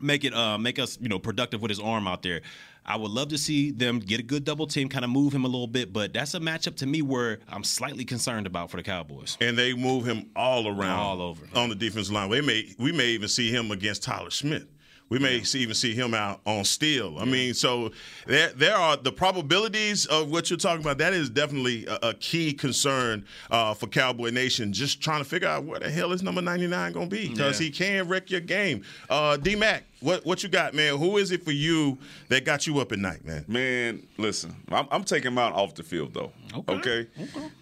make 0.00 0.22
it 0.24 0.34
uh, 0.34 0.58
make 0.58 0.78
us 0.78 0.98
you 1.00 1.08
know 1.08 1.18
productive 1.18 1.62
with 1.62 1.70
his 1.70 1.80
arm 1.80 2.06
out 2.06 2.22
there. 2.22 2.42
I 2.86 2.96
would 2.96 3.10
love 3.10 3.28
to 3.28 3.38
see 3.38 3.70
them 3.70 3.98
get 3.98 4.20
a 4.20 4.22
good 4.22 4.44
double 4.44 4.66
team, 4.66 4.88
kind 4.88 5.04
of 5.04 5.10
move 5.10 5.32
him 5.34 5.44
a 5.44 5.48
little 5.48 5.66
bit, 5.66 5.92
but 5.92 6.12
that's 6.12 6.34
a 6.34 6.40
matchup 6.40 6.76
to 6.76 6.86
me 6.86 7.00
where 7.02 7.38
I'm 7.48 7.64
slightly 7.64 8.04
concerned 8.04 8.46
about 8.46 8.70
for 8.70 8.76
the 8.76 8.82
Cowboys. 8.82 9.38
and 9.40 9.56
they 9.56 9.72
move 9.72 10.04
him 10.06 10.30
all 10.36 10.68
around, 10.68 10.98
All 10.98 11.22
over. 11.22 11.46
on 11.54 11.70
the 11.70 11.74
defensive 11.74 12.12
line. 12.14 12.28
We 12.28 12.40
may 12.42 12.74
we 12.78 12.92
may 12.92 13.06
even 13.08 13.28
see 13.28 13.50
him 13.50 13.70
against 13.70 14.02
Tyler 14.02 14.30
Smith. 14.30 14.66
We 15.10 15.18
may 15.18 15.42
see, 15.42 15.60
even 15.60 15.74
see 15.74 15.94
him 15.94 16.14
out 16.14 16.40
on 16.46 16.64
Steele. 16.64 17.18
I 17.20 17.24
mean, 17.26 17.52
so 17.54 17.92
there 18.26 18.48
there 18.52 18.74
are 18.74 18.96
the 18.96 19.12
probabilities 19.12 20.06
of 20.06 20.30
what 20.30 20.48
you're 20.50 20.56
talking 20.58 20.80
about. 20.80 20.98
That 20.98 21.12
is 21.12 21.28
definitely 21.30 21.86
a, 21.86 22.08
a 22.08 22.14
key 22.14 22.52
concern 22.54 23.24
uh, 23.50 23.74
for 23.74 23.86
Cowboy 23.86 24.30
Nation. 24.30 24.72
Just 24.72 25.00
trying 25.02 25.22
to 25.22 25.28
figure 25.28 25.46
out 25.46 25.64
where 25.64 25.78
the 25.78 25.90
hell 25.90 26.10
is 26.12 26.22
number 26.22 26.40
99 26.40 26.92
going 26.92 27.10
to 27.10 27.14
be 27.16 27.28
because 27.28 27.60
Yeah. 27.60 27.64
he 27.66 27.70
can 27.70 28.08
wreck 28.08 28.30
your 28.30 28.40
game. 28.40 28.82
Uh, 29.10 29.36
D 29.36 29.54
Mac, 29.54 29.84
what 30.00 30.24
what 30.24 30.42
you 30.42 30.48
got, 30.48 30.74
man? 30.74 30.96
Who 30.96 31.18
is 31.18 31.30
it 31.32 31.44
for 31.44 31.52
you 31.52 31.98
that 32.28 32.44
got 32.46 32.66
you 32.66 32.80
up 32.80 32.90
at 32.90 32.98
night, 32.98 33.24
man? 33.26 33.44
Man, 33.46 34.06
listen, 34.16 34.56
I'm, 34.70 34.88
I'm 34.90 35.04
taking 35.04 35.34
mine 35.34 35.52
off 35.52 35.74
the 35.74 35.82
field 35.82 36.14
though. 36.14 36.32
Okay. 36.66 37.06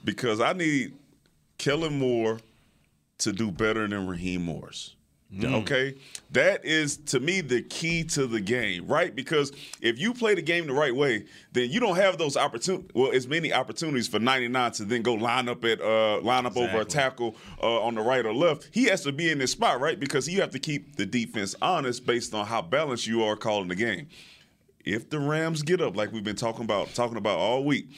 Because 0.04 0.40
I 0.40 0.52
need 0.52 0.94
Kellen 1.58 1.98
Moore 1.98 2.38
to 3.18 3.32
do 3.32 3.50
better 3.50 3.86
than 3.88 4.06
Raheem 4.06 4.42
Morris. 4.42 4.94
Okay, 5.42 5.94
that 6.32 6.64
is 6.64 6.98
to 6.98 7.20
me 7.20 7.40
the 7.40 7.62
key 7.62 8.04
to 8.04 8.26
the 8.26 8.40
game, 8.40 8.86
right? 8.86 9.14
Because 9.14 9.52
if 9.80 9.98
you 9.98 10.12
play 10.12 10.34
the 10.34 10.42
game 10.42 10.66
the 10.66 10.74
right 10.74 10.94
way, 10.94 11.24
then 11.52 11.70
you 11.70 11.80
don't 11.80 11.96
have 11.96 12.18
those 12.18 12.36
opportunities. 12.36 12.90
Well, 12.94 13.12
as 13.12 13.26
many 13.26 13.52
opportunities 13.52 14.08
for 14.08 14.18
99 14.18 14.72
to 14.72 14.84
then 14.84 15.02
go 15.02 15.14
line 15.14 15.48
up 15.48 15.64
at 15.64 15.80
uh, 15.80 16.20
line 16.20 16.44
up 16.44 16.56
over 16.56 16.80
a 16.80 16.84
tackle 16.84 17.36
uh, 17.62 17.80
on 17.82 17.94
the 17.94 18.02
right 18.02 18.26
or 18.26 18.34
left. 18.34 18.68
He 18.72 18.84
has 18.84 19.02
to 19.02 19.12
be 19.12 19.30
in 19.30 19.38
this 19.38 19.52
spot, 19.52 19.80
right? 19.80 19.98
Because 19.98 20.28
you 20.28 20.40
have 20.42 20.50
to 20.50 20.58
keep 20.58 20.96
the 20.96 21.06
defense 21.06 21.54
honest 21.62 22.04
based 22.04 22.34
on 22.34 22.46
how 22.46 22.60
balanced 22.60 23.06
you 23.06 23.24
are 23.24 23.36
calling 23.36 23.68
the 23.68 23.76
game 23.76 24.08
if 24.84 25.10
the 25.10 25.18
Rams 25.18 25.62
get 25.62 25.80
up, 25.80 25.96
like 25.96 26.12
we've 26.12 26.24
been 26.24 26.36
talking 26.36 26.64
about 26.64 26.94
talking 26.94 27.16
about 27.16 27.38
all 27.38 27.64
week, 27.64 27.88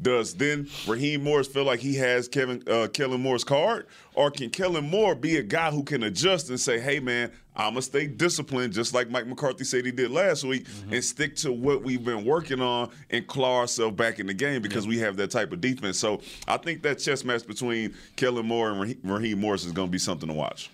does 0.00 0.34
then 0.34 0.68
Raheem 0.86 1.24
Morris 1.24 1.48
feel 1.48 1.64
like 1.64 1.80
he 1.80 1.96
has 1.96 2.28
Kevin 2.28 2.62
uh, 2.68 2.86
Kellen 2.92 3.20
Moore's 3.20 3.44
card, 3.44 3.86
or 4.14 4.30
can 4.30 4.48
Kellen 4.50 4.88
Moore 4.88 5.14
be 5.14 5.36
a 5.38 5.42
guy 5.42 5.70
who 5.70 5.82
can 5.82 6.04
adjust 6.04 6.50
and 6.50 6.60
say, 6.60 6.78
"Hey, 6.78 7.00
man, 7.00 7.32
I'm 7.56 7.72
gonna 7.72 7.82
stay 7.82 8.06
disciplined, 8.06 8.72
just 8.72 8.94
like 8.94 9.10
Mike 9.10 9.26
McCarthy 9.26 9.64
said 9.64 9.84
he 9.84 9.90
did 9.90 10.10
last 10.12 10.44
week, 10.44 10.66
and 10.90 11.02
stick 11.02 11.34
to 11.36 11.52
what 11.52 11.82
we've 11.82 12.04
been 12.04 12.24
working 12.24 12.60
on 12.60 12.90
and 13.10 13.26
claw 13.26 13.58
ourselves 13.58 13.96
back 13.96 14.20
in 14.20 14.26
the 14.28 14.34
game 14.34 14.62
because 14.62 14.86
we 14.86 14.98
have 14.98 15.16
that 15.16 15.30
type 15.32 15.52
of 15.52 15.60
defense." 15.60 15.98
So 15.98 16.20
I 16.46 16.58
think 16.58 16.82
that 16.82 17.00
chess 17.00 17.24
match 17.24 17.46
between 17.46 17.94
Kellen 18.16 18.46
Moore 18.46 18.70
and 18.70 18.80
Raheem- 18.80 19.00
Raheem 19.02 19.40
Morris 19.40 19.64
is 19.64 19.72
gonna 19.72 19.90
be 19.90 19.98
something 19.98 20.28
to 20.28 20.34
watch. 20.34 20.70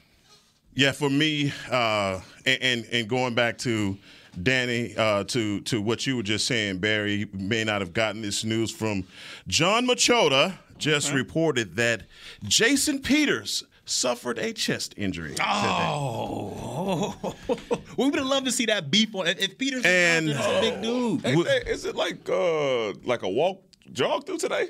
Yeah, 0.74 0.92
for 0.92 1.08
me, 1.08 1.52
uh, 1.70 2.20
and, 2.44 2.58
and 2.62 2.86
and 2.92 3.08
going 3.08 3.34
back 3.34 3.56
to 3.58 3.96
Danny, 4.42 4.94
uh, 4.96 5.24
to 5.24 5.60
to 5.62 5.80
what 5.80 6.06
you 6.06 6.16
were 6.16 6.22
just 6.22 6.46
saying, 6.46 6.78
Barry 6.78 7.14
you 7.14 7.28
may 7.32 7.64
not 7.64 7.80
have 7.80 7.92
gotten 7.92 8.22
this 8.22 8.44
news 8.44 8.70
from 8.70 9.04
Jon 9.46 9.86
Machota. 9.86 10.54
Just 10.76 11.12
reported 11.12 11.76
that 11.76 12.02
Jason 12.42 12.98
Peters 13.00 13.62
suffered 13.84 14.38
a 14.38 14.52
chest 14.52 14.92
injury 14.96 15.30
today. 15.30 15.44
Oh, 15.46 17.14
we 17.96 18.04
would 18.06 18.16
have 18.16 18.26
loved 18.26 18.46
to 18.46 18.52
see 18.52 18.66
that 18.66 18.90
beef 18.90 19.14
on. 19.14 19.26
If, 19.28 19.38
if 19.40 19.58
Peters 19.58 19.84
And- 19.84 20.30
and 20.30 20.38
a 20.38 20.60
big 20.60 20.82
dude. 20.82 21.20
Hey, 21.24 21.34
hey, 21.34 21.70
is 21.70 21.84
it 21.84 21.94
like 21.94 22.28
uh, 22.28 22.92
like 23.04 23.22
a 23.22 23.28
walk 23.28 23.62
jog 23.92 24.26
through 24.26 24.38
today? 24.38 24.68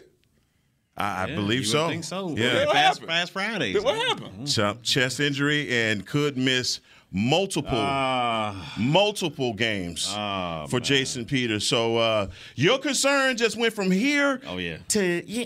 I, 0.97 1.25
I 1.25 1.27
Yeah, 1.29 1.35
believe 1.37 1.61
you 1.61 1.65
so. 1.67 1.87
would 1.87 1.91
Think 1.93 2.05
so. 2.05 2.29
Yeah, 2.37 2.67
What 2.67 2.75
fast, 2.75 2.99
happened? 3.01 3.09
fast 3.09 3.33
Fridays. 3.33 3.83
What 3.83 3.97
man. 3.97 4.07
happened? 4.07 4.47
Ch- 4.47 4.83
chest 4.87 5.19
injury 5.21 5.69
and 5.75 6.07
could 6.07 6.37
miss 6.37 6.81
multiple 7.17 7.71
Ah, 7.73 8.75
multiple 8.77 9.53
games 9.55 10.13
Ah, 10.15 10.67
for 10.69 10.81
Jason 10.81 11.25
Peters. 11.25 11.65
So 11.67 11.97
uh, 11.97 12.27
your 12.57 12.79
concern 12.79 13.37
just 13.37 13.57
went 13.57 13.73
from 13.73 13.91
here 13.91 14.41
oh 14.49 14.59
yeah. 14.59 14.79
to 14.89 15.23
yeah. 15.27 15.45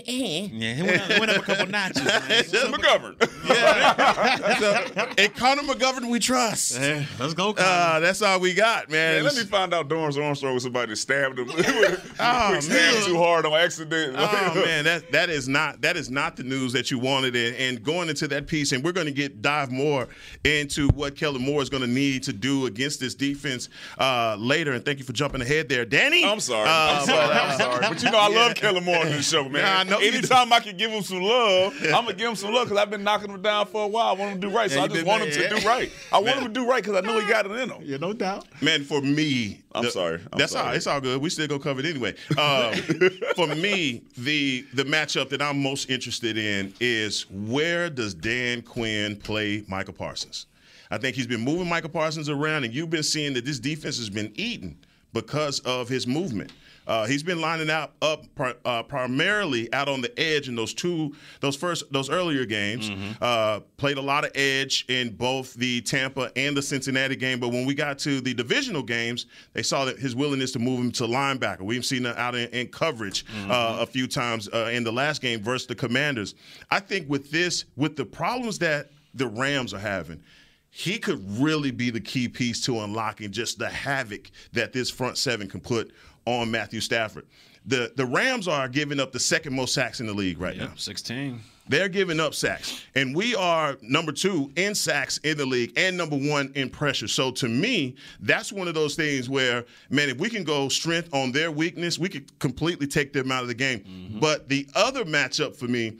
Yeah, 0.51 0.73
he 0.73 0.81
went 0.83 1.01
up, 1.01 1.11
he 1.11 1.19
went 1.19 1.31
up 1.31 1.37
a 1.37 1.41
couple 1.43 1.67
notches. 1.67 2.03
Man. 2.03 2.43
McGovern. 2.73 3.15
Yeah. 3.49 5.13
and 5.17 5.35
Connor 5.35 5.63
McGovern, 5.63 6.09
we 6.09 6.19
trust. 6.19 6.79
Yeah, 6.79 7.03
let's 7.19 7.33
go. 7.33 7.53
Connor. 7.53 7.67
Uh, 7.69 7.99
that's 7.99 8.21
all 8.21 8.39
we 8.39 8.53
got, 8.53 8.89
man. 8.89 9.15
Man, 9.15 9.23
let 9.23 9.35
me 9.35 9.43
find 9.43 9.73
out 9.73 9.87
Dorance 9.89 10.21
Armstrong 10.23 10.53
was 10.55 10.63
somebody 10.63 10.89
that 10.91 10.95
stabbed 10.97 11.39
him. 11.39 11.49
Oh, 12.21 12.47
Quick 12.49 12.61
stabbed 12.63 12.95
man. 12.97 13.05
too 13.05 13.17
hard 13.17 13.45
on 13.45 13.53
accident. 13.53 14.15
Oh 14.17 14.53
man, 14.65 14.83
that 14.83 15.11
that 15.11 15.29
is 15.29 15.47
not 15.47 15.81
that 15.81 15.95
is 15.95 16.09
not 16.09 16.35
the 16.35 16.43
news 16.43 16.73
that 16.73 16.91
you 16.91 16.99
wanted. 16.99 17.35
And, 17.35 17.55
and 17.55 17.83
going 17.83 18.09
into 18.09 18.27
that 18.29 18.47
piece, 18.47 18.71
and 18.73 18.83
we're 18.83 18.91
going 18.91 19.07
to 19.07 19.13
get 19.13 19.41
dive 19.41 19.71
more 19.71 20.07
into 20.43 20.89
what 20.89 21.15
Kelly 21.15 21.39
Moore 21.39 21.58
is 21.61 21.69
going 21.69 21.81
to 21.81 21.87
need 21.87 22.23
to 22.23 22.33
do 22.33 22.65
against 22.65 22.99
this 22.99 23.15
defense 23.15 23.69
uh, 23.97 24.35
later. 24.39 24.73
And 24.73 24.83
thank 24.85 24.99
you 24.99 25.05
for 25.05 25.13
jumping 25.13 25.41
ahead 25.41 25.69
there, 25.69 25.85
Danny. 25.85 26.23
I'm 26.25 26.39
sorry. 26.39 26.67
Uh, 26.67 26.71
I'm 26.99 27.05
sorry. 27.05 27.35
I'm 27.37 27.57
sorry. 27.59 27.85
But 27.89 28.03
you 28.03 28.11
know, 28.11 28.19
I 28.19 28.27
love 28.29 28.55
Kellen 28.55 28.83
Moore 28.83 28.97
on 28.99 29.05
this 29.07 29.29
show, 29.29 29.47
man. 29.49 29.63
Nah, 29.63 29.79
I 29.79 29.83
know. 29.83 29.97
Anytime 30.05 30.51
I 30.53 30.59
can 30.59 30.77
give 30.77 30.91
him 30.91 31.01
some 31.03 31.21
love, 31.21 31.73
I'm 31.83 31.91
gonna 32.05 32.13
give 32.13 32.29
him 32.29 32.35
some 32.35 32.53
love 32.53 32.67
because 32.67 32.81
I've 32.81 32.89
been 32.89 33.03
knocking 33.03 33.29
him 33.31 33.41
down 33.41 33.65
for 33.67 33.83
a 33.83 33.87
while. 33.87 34.07
I 34.07 34.11
want 34.13 34.33
him 34.33 34.41
to 34.41 34.47
do 34.49 34.55
right, 34.55 34.69
so 34.69 34.77
Yeah, 34.77 34.83
I 34.83 34.87
just 34.87 34.97
been- 34.99 35.05
want 35.07 35.23
him 35.23 35.31
to 35.31 35.59
do 35.59 35.67
right. 35.67 35.91
I 36.11 36.19
want 36.19 36.37
him 36.37 36.43
to 36.45 36.49
do 36.53 36.67
right 36.67 36.83
because 36.83 36.97
I 36.97 37.05
know 37.05 37.19
he 37.19 37.27
got 37.27 37.45
it 37.45 37.51
in 37.51 37.69
him. 37.69 37.81
yeah, 37.83 37.97
no 37.97 38.13
doubt. 38.13 38.45
Man, 38.61 38.83
for 38.83 39.01
me, 39.01 39.61
I'm 39.73 39.83
the- 39.85 39.91
sorry. 39.91 40.19
I'm 40.31 40.37
that's 40.39 40.55
all. 40.55 40.63
sorry. 40.63 40.77
It's 40.77 40.87
all 40.87 41.01
good. 41.01 41.21
We 41.21 41.29
still 41.29 41.47
gonna 41.47 41.59
cover 41.61 41.79
it 41.81 41.85
anyway. 41.85 42.15
Um, 42.37 42.73
for 43.35 43.47
me, 43.55 44.01
the 44.17 44.65
the 44.73 44.83
matchup 44.83 45.29
that 45.29 45.41
I'm 45.41 45.61
most 45.61 45.89
interested 45.89 46.37
in 46.37 46.73
is 46.79 47.23
where 47.29 47.89
does 47.89 48.13
Dan 48.13 48.61
Quinn 48.61 49.15
play 49.15 49.63
Micah 49.67 49.93
Parsons? 49.93 50.45
I 50.91 50.97
think 50.97 51.15
he's 51.15 51.27
been 51.27 51.41
moving 51.41 51.69
Micah 51.69 51.89
Parsons 51.89 52.29
around, 52.29 52.63
and 52.63 52.73
you've 52.73 52.89
been 52.89 53.03
seeing 53.03 53.33
that 53.33 53.45
this 53.45 53.59
defense 53.59 53.97
has 53.97 54.09
been 54.09 54.31
eaten 54.35 54.77
because 55.13 55.59
of 55.61 55.87
his 55.89 56.07
movement. 56.07 56.51
Uh, 56.87 57.05
he's 57.05 57.21
been 57.21 57.39
lining 57.39 57.69
out 57.69 57.91
up 58.01 58.25
uh, 58.65 58.81
primarily 58.81 59.71
out 59.73 59.87
on 59.87 60.01
the 60.01 60.19
edge 60.19 60.47
in 60.49 60.55
those 60.55 60.73
two, 60.73 61.15
those 61.39 61.55
first, 61.55 61.83
those 61.93 62.09
earlier 62.09 62.45
games. 62.45 62.89
Uh, 63.21 63.59
played 63.77 63.99
a 63.99 64.01
lot 64.01 64.25
of 64.25 64.31
edge 64.33 64.85
in 64.87 65.15
both 65.15 65.53
the 65.53 65.81
Tampa 65.81 66.31
and 66.35 66.57
the 66.57 66.63
Cincinnati 66.63 67.15
game. 67.15 67.39
But 67.39 67.49
when 67.49 67.67
we 67.67 67.75
got 67.75 67.99
to 67.99 68.21
the 68.21 68.33
divisional 68.33 68.81
games, 68.81 69.27
they 69.53 69.61
saw 69.61 69.85
that 69.85 69.99
his 69.99 70.15
willingness 70.15 70.51
to 70.53 70.59
move 70.59 70.79
him 70.79 70.91
to 70.93 71.03
linebacker. 71.03 71.61
We've 71.61 71.85
seen 71.85 72.01
that 72.03 72.17
out 72.17 72.33
in, 72.33 72.49
in 72.49 72.67
coverage 72.69 73.23
uh, 73.47 73.77
a 73.81 73.85
few 73.85 74.07
times 74.07 74.49
uh, 74.51 74.71
in 74.73 74.83
the 74.83 74.91
last 74.91 75.21
game 75.21 75.41
versus 75.43 75.67
the 75.67 75.75
Commanders. 75.75 76.33
I 76.71 76.79
think 76.79 77.07
with 77.07 77.29
this, 77.29 77.65
with 77.75 77.97
the 77.97 78.05
problems 78.05 78.57
that 78.59 78.89
the 79.13 79.27
Rams 79.27 79.75
are 79.75 79.79
having 79.79 80.23
he 80.71 80.99
could 80.99 81.23
really 81.39 81.71
be 81.71 81.89
the 81.89 81.99
key 81.99 82.27
piece 82.27 82.61
to 82.65 82.79
unlocking 82.79 83.31
just 83.31 83.59
the 83.59 83.69
havoc 83.69 84.31
that 84.53 84.73
this 84.73 84.89
front 84.89 85.17
seven 85.17 85.47
can 85.47 85.59
put 85.59 85.91
on 86.25 86.51
Matthew 86.51 86.81
Stafford. 86.81 87.25
The 87.65 87.91
the 87.95 88.05
Rams 88.05 88.47
are 88.47 88.67
giving 88.67 88.99
up 88.99 89.11
the 89.11 89.19
second 89.19 89.55
most 89.55 89.73
sacks 89.73 89.99
in 89.99 90.07
the 90.07 90.13
league 90.13 90.39
right 90.39 90.57
now. 90.57 90.71
16. 90.75 91.39
They're 91.67 91.87
giving 91.87 92.19
up 92.19 92.33
sacks. 92.33 92.83
And 92.95 93.15
we 93.15 93.35
are 93.35 93.77
number 93.83 94.11
two 94.11 94.51
in 94.55 94.73
sacks 94.73 95.19
in 95.19 95.37
the 95.37 95.45
league 95.45 95.71
and 95.77 95.95
number 95.95 96.17
one 96.17 96.51
in 96.55 96.69
pressure. 96.69 97.07
So 97.07 97.29
to 97.31 97.47
me, 97.47 97.95
that's 98.21 98.51
one 98.51 98.67
of 98.67 98.73
those 98.73 98.95
things 98.95 99.29
where, 99.29 99.65
man, 99.91 100.09
if 100.09 100.17
we 100.17 100.29
can 100.29 100.43
go 100.43 100.67
strength 100.67 101.13
on 101.13 101.31
their 101.31 101.51
weakness, 101.51 101.99
we 101.99 102.09
could 102.09 102.37
completely 102.39 102.87
take 102.87 103.13
them 103.13 103.31
out 103.31 103.43
of 103.43 103.49
the 103.49 103.53
game. 103.53 103.81
Mm-hmm. 103.81 104.19
But 104.19 104.49
the 104.49 104.67
other 104.73 105.05
matchup 105.05 105.55
for 105.55 105.67
me, 105.67 105.99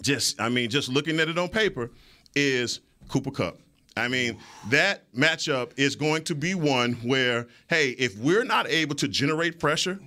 just 0.00 0.40
I 0.40 0.48
mean, 0.48 0.70
just 0.70 0.88
looking 0.88 1.18
at 1.18 1.28
it 1.28 1.38
on 1.38 1.48
paper, 1.48 1.90
is 2.36 2.80
Cooper 3.08 3.32
Kupp. 3.32 3.58
I 3.98 4.08
mean, 4.08 4.38
that 4.70 5.12
matchup 5.12 5.72
is 5.76 5.96
going 5.96 6.24
to 6.24 6.34
be 6.34 6.54
one 6.54 6.94
where, 6.94 7.48
hey, 7.68 7.90
if 7.90 8.16
we're 8.18 8.44
not 8.44 8.68
able 8.68 8.94
to 8.96 9.08
generate 9.08 9.58
pressure 9.58 9.98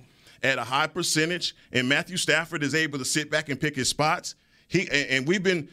at 0.42 0.58
a 0.58 0.64
high 0.64 0.88
percentage, 0.88 1.54
and 1.72 1.88
Matthew 1.88 2.16
Stafford 2.16 2.62
is 2.62 2.74
able 2.74 2.98
to 2.98 3.04
sit 3.04 3.30
back 3.30 3.48
and 3.48 3.60
pick 3.60 3.76
his 3.76 3.88
spots, 3.88 4.34
he 4.68 4.88
and, 4.90 5.26
we've 5.26 5.42
been 5.42 5.68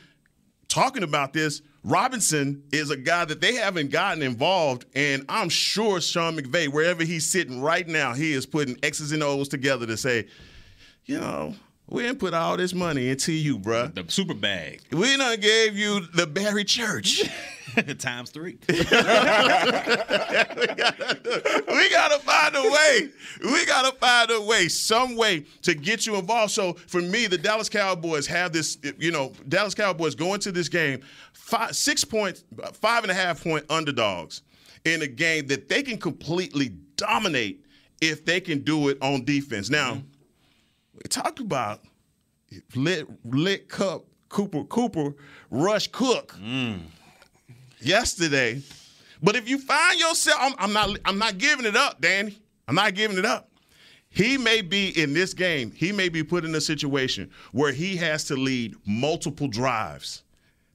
talking 0.68 1.04
about 1.04 1.34
this. 1.34 1.62
Robinson 1.84 2.64
is 2.74 2.90
a 2.92 2.98
guy 2.98 3.24
that 3.24 3.40
they 3.40 3.56
haven't 3.56 3.90
gotten 3.90 4.22
involved, 4.22 4.86
and 4.94 5.26
I'm 5.30 5.48
sure 5.48 6.02
Sean 6.02 6.38
McVay, 6.38 6.68
wherever 6.68 7.04
he's 7.04 7.26
sitting 7.26 7.62
right 7.62 7.88
now, 7.88 8.14
he 8.14 8.34
is 8.34 8.46
putting 8.46 8.78
X's 8.84 9.14
and 9.14 9.24
O's 9.24 9.48
together 9.48 9.86
to 9.88 9.96
say, 9.96 10.28
you 11.06 11.20
know, 11.20 11.56
we 11.89 12.03
didn't 12.03 12.19
put 12.19 12.34
all 12.34 12.55
this 12.58 12.74
money 12.74 13.10
into 13.10 13.31
you, 13.31 13.58
bruh. 13.58 13.93
The 13.93 14.05
super 14.12 14.34
bag 14.34 14.81
We 14.91 15.17
done 15.17 15.39
gave 15.39 15.75
you 15.77 16.01
the 16.13 16.27
Barry 16.27 16.63
Church. 16.63 17.24
times 18.00 18.29
three. 18.31 18.58
we 18.67 18.75
gotta 21.89 22.19
find 22.19 22.55
a 22.55 22.63
way. 22.63 23.10
We 23.43 23.65
gotta 23.65 23.96
find 23.98 24.31
a 24.31 24.41
way, 24.41 24.67
some 24.67 25.15
way 25.15 25.46
to 25.63 25.74
get 25.75 26.05
you 26.05 26.15
involved. 26.15 26.51
So 26.51 26.74
for 26.74 27.01
me, 27.01 27.27
the 27.27 27.38
Dallas 27.38 27.69
Cowboys 27.69 28.27
have 28.27 28.51
this. 28.53 28.77
You 28.98 29.12
know, 29.12 29.34
Dallas 29.48 29.75
Cowboys 29.75 30.15
go 30.15 30.34
into 30.34 30.51
this 30.51 30.67
game 30.69 31.01
five, 31.34 31.75
six 31.75 32.03
point, 32.03 32.43
five 32.74 33.03
and 33.03 33.12
a 33.12 33.15
half 33.15 33.43
point 33.43 33.65
underdogs 33.69 34.41
in 34.86 35.01
a 35.01 35.08
game 35.08 35.48
that 35.48 35.69
they 35.69 35.84
can 35.84 35.98
completely 35.98 36.69
dominate 36.96 37.65
if 38.01 38.25
they 38.25 38.39
can 38.39 38.60
do 38.60 38.89
it 38.89 38.98
on 39.01 39.25
defense. 39.25 39.69
Now, 39.69 39.93
mm-hmm. 39.93 40.08
We 41.03 41.08
talked 41.10 41.39
about 41.39 41.82
lit 42.75 43.08
lit 43.25 43.70
cup 43.70 44.06
Cooper 44.29 44.63
Cooper 44.65 45.15
Rush 45.50 45.88
Cook 45.88 46.36
yesterday. 47.82 48.62
But 49.22 49.36
if 49.36 49.50
you 49.50 49.58
find 49.60 50.00
yourself, 50.00 50.38
I'm, 50.39 50.53
I'm 50.58 50.74
not, 50.74 50.98
I'm 51.03 51.18
not 51.18 51.38
giving 51.38 51.65
it 51.65 51.75
up, 51.75 52.00
Danny. 52.00 52.38
I'm 52.68 52.75
not 52.75 52.94
giving 52.94 53.18
it 53.18 53.25
up. 53.25 53.50
He 54.10 54.38
may 54.38 54.62
be 54.62 54.89
in 55.01 55.13
this 55.13 55.34
game. 55.34 55.72
He 55.72 55.91
may 55.91 56.10
be 56.10 56.24
put 56.24 56.46
in 56.46 56.56
a 56.56 56.62
situation 56.62 57.29
where 57.51 57.72
he 57.72 57.98
has 57.98 58.24
to 58.25 58.36
lead 58.36 58.75
multiple 58.86 59.48
drives 59.48 60.24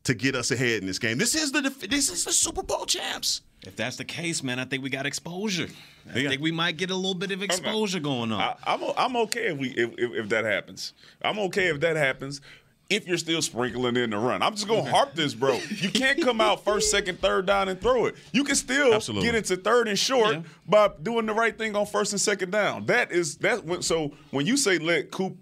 to 0.05 0.15
get 0.15 0.35
us 0.35 0.51
ahead 0.51 0.81
in 0.81 0.87
this 0.87 0.99
game. 0.99 1.19
This 1.19 1.35
is 1.35 1.53
the 1.53 1.63
this 1.89 2.11
is 2.11 2.25
the 2.25 2.33
Super 2.33 2.63
Bowl 2.63 2.85
champs. 2.85 3.41
If 3.67 3.77
that's 3.77 3.97
the 3.97 4.05
case, 4.05 4.43
man, 4.43 4.59
I 4.59 4.65
think 4.65 4.83
we 4.83 4.91
got 4.91 5.07
exposure. 5.07 5.69
I 6.15 6.19
Yeah. 6.19 6.29
think 6.31 6.43
we 6.43 6.53
might 6.53 6.77
get 6.77 6.91
a 6.91 6.95
little 6.95 7.15
bit 7.15 7.31
of 7.31 7.43
exposure 7.43 8.01
going 8.01 8.33
on. 8.33 8.41
I, 8.41 8.55
I'm 8.67 8.83
o- 8.83 8.95
I'm 8.97 9.17
okay 9.17 9.47
if 9.47 9.59
we 9.59 9.69
if, 9.71 9.91
if, 9.99 10.13
if 10.13 10.29
that 10.31 10.45
happens. 10.45 10.93
I'm 11.23 11.39
okay 11.41 11.67
if 11.69 11.81
that 11.81 11.97
happens. 11.97 12.41
If 12.91 13.09
you're 13.09 13.17
still 13.17 13.41
sprinkling 13.41 13.97
in 13.97 14.11
the 14.11 14.19
run, 14.19 14.43
I'm 14.43 14.55
just 14.55 14.69
gonna 14.69 14.89
harp 14.91 15.15
this, 15.15 15.33
bro. 15.35 15.59
You 15.71 15.89
can't 15.91 16.21
come 16.21 16.41
out 16.43 16.65
first, 16.65 16.91
second, 16.91 17.19
third 17.19 17.47
down 17.47 17.71
and 17.71 17.81
throw 17.81 18.05
it. 18.07 18.15
You 18.33 18.45
can 18.45 18.57
still 18.57 18.93
Absolutely. 18.93 19.27
get 19.27 19.35
into 19.35 19.57
third 19.57 19.89
and 19.89 19.99
short 19.99 20.35
Yeah. 20.35 20.43
by 20.69 20.91
doing 21.03 21.25
the 21.25 21.33
right 21.33 21.57
thing 21.57 21.75
on 21.77 21.87
first 21.87 22.13
and 22.13 22.21
second 22.21 22.51
down. 22.51 22.85
That 22.87 23.11
is 23.11 23.39
that. 23.39 23.65
When, 23.65 23.81
so 23.81 24.13
when 24.31 24.45
you 24.47 24.59
say 24.59 24.77
let 24.79 25.11
Coop 25.11 25.37